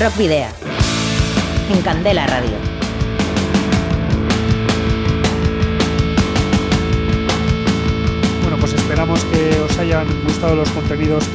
Rock 0.07 0.17
Video. 0.19 0.47
En 1.69 1.81
Candela 1.81 2.25
Radio. 2.27 2.57
Bueno, 8.41 8.57
pues 8.57 8.71
esperamos 8.71 9.21
que 9.25 9.59
os 9.59 9.77
hayan 9.79 10.07
gustado 10.23 10.55
los 10.55 10.69
contenidos 10.69 11.25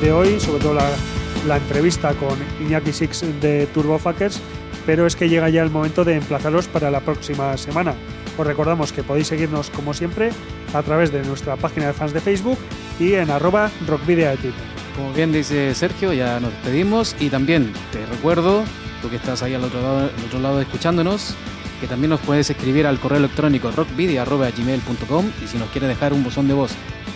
de 0.00 0.10
hoy, 0.10 0.40
sobre 0.40 0.60
todo 0.60 0.74
la, 0.74 1.56
entrevista 1.58 2.12
con 2.14 2.36
Iñaki 2.60 2.92
Six 2.92 3.40
de 3.40 3.66
Turbofuckers, 3.66 4.40
pero 4.84 5.06
es 5.06 5.14
que 5.14 5.28
llega 5.28 5.48
ya 5.48 5.62
el 5.62 5.70
momento 5.70 6.02
de 6.04 6.16
emplazaros 6.16 6.66
para 6.66 6.90
la 6.90 6.98
próxima 6.98 7.56
semana. 7.56 7.94
Os 8.36 8.44
recordamos 8.44 8.92
que 8.92 9.04
podéis 9.04 9.28
seguirnos 9.28 9.70
como 9.70 9.94
siempre 9.94 10.30
a 10.74 10.82
través 10.82 11.12
de 11.12 11.22
nuestra 11.22 11.54
página 11.54 11.86
de 11.86 11.92
fans 11.92 12.12
de 12.12 12.20
Facebook 12.20 12.58
y 12.98 13.14
en 13.14 13.30
arroba 13.30 13.70
rockvidea 13.86 14.32
de 14.32 14.36
Twitter. 14.38 14.77
Como 14.98 15.12
bien 15.12 15.30
dice 15.30 15.76
Sergio, 15.76 16.12
ya 16.12 16.40
nos 16.40 16.50
despedimos 16.50 17.14
y 17.20 17.30
también 17.30 17.72
te 17.92 18.04
recuerdo, 18.04 18.64
tú 19.00 19.08
que 19.08 19.14
estás 19.14 19.44
ahí 19.44 19.54
al 19.54 19.62
otro 19.62 19.80
lado, 19.80 19.98
al 19.98 20.24
otro 20.26 20.40
lado 20.40 20.60
escuchándonos, 20.60 21.36
que 21.80 21.86
también 21.86 22.10
nos 22.10 22.18
puedes 22.18 22.50
escribir 22.50 22.84
al 22.84 22.98
correo 22.98 23.18
electrónico 23.18 23.70
rockvidia.gmail.com 23.70 25.30
y 25.44 25.46
si 25.46 25.56
nos 25.56 25.70
quieres 25.70 25.90
dejar 25.90 26.12
un 26.12 26.24
buzón 26.24 26.48
de 26.48 26.54
voz 26.54 26.72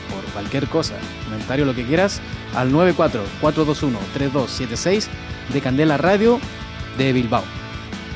por 0.08 0.22
cualquier 0.32 0.68
cosa, 0.68 0.94
comentario, 1.24 1.64
lo 1.64 1.74
que 1.74 1.84
quieras, 1.84 2.20
al 2.54 2.70
94-421-3276 2.70 5.08
de 5.52 5.60
Candela 5.60 5.96
Radio 5.96 6.38
de 6.98 7.12
Bilbao. 7.12 7.42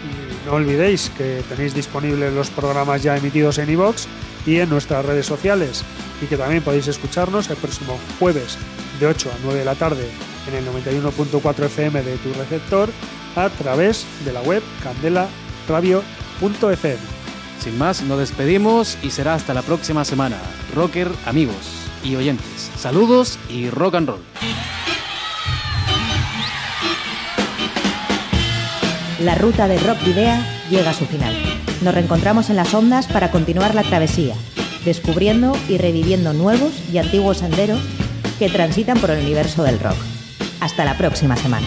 Y 0.05 0.47
no 0.47 0.53
olvidéis 0.53 1.11
que 1.11 1.43
tenéis 1.49 1.75
disponibles 1.75 2.33
los 2.33 2.51
programas 2.51 3.03
ya 3.03 3.17
emitidos 3.17 3.59
en 3.59 3.69
iVoox 3.71 4.07
y 4.47 4.61
en 4.61 4.71
nuestras 4.71 5.05
redes 5.05 5.27
sociales 5.27 5.83
y 6.23 6.27
que 6.27 6.37
también 6.37 6.63
podéis 6.63 6.87
escucharnos 6.87 7.51
el 7.51 7.57
próximo 7.57 7.99
jueves 8.21 8.57
de 9.01 9.07
8 9.07 9.31
a 9.31 9.35
9 9.43 9.59
de 9.59 9.65
la 9.65 9.75
tarde 9.75 10.07
en 10.49 10.55
el 10.55 10.67
91.4 10.67 11.65
FM 11.65 12.03
de 12.03 12.17
tu 12.19 12.33
receptor 12.35 12.91
a 13.35 13.49
través 13.51 14.07
de 14.25 14.33
la 14.33 14.43
web 14.43 14.63
candelaradio.fm. 14.83 16.99
Sin 17.61 17.79
más, 17.79 18.03
nos 18.03 18.19
despedimos 18.19 18.99
y 19.03 19.11
será 19.11 19.35
hasta 19.35 19.55
la 19.55 19.63
próxima 19.63 20.05
semana. 20.05 20.37
Rocker, 20.75 21.09
amigos 21.27 21.57
y 22.05 22.17
oyentes. 22.17 22.71
Saludos 22.79 23.39
y 23.49 23.71
rock 23.71 23.97
and 23.97 24.09
roll. 24.09 24.21
La 29.21 29.35
ruta 29.35 29.67
de 29.67 29.79
Rock 29.79 30.05
Video 30.05 30.37
llega 30.71 30.91
a 30.91 30.95
su 30.95 31.07
final. 31.07 31.35
Nos 31.83 31.95
reencontramos 31.95 32.51
en 32.51 32.57
las 32.57 32.73
ondas 32.75 33.07
para 33.07 33.31
continuar 33.31 33.75
la 33.75 33.83
travesía, 33.83 34.35
descubriendo 34.85 35.57
y 35.69 35.79
reviviendo 35.79 36.33
nuevos 36.33 36.73
y 36.93 36.99
antiguos 36.99 37.39
senderos 37.39 37.81
que 38.39 38.49
transitan 38.49 38.99
por 38.99 39.11
el 39.11 39.23
universo 39.23 39.63
del 39.63 39.79
rock. 39.81 39.97
Hasta 40.61 40.85
la 40.85 40.97
próxima 40.97 41.37
semana. 41.37 41.67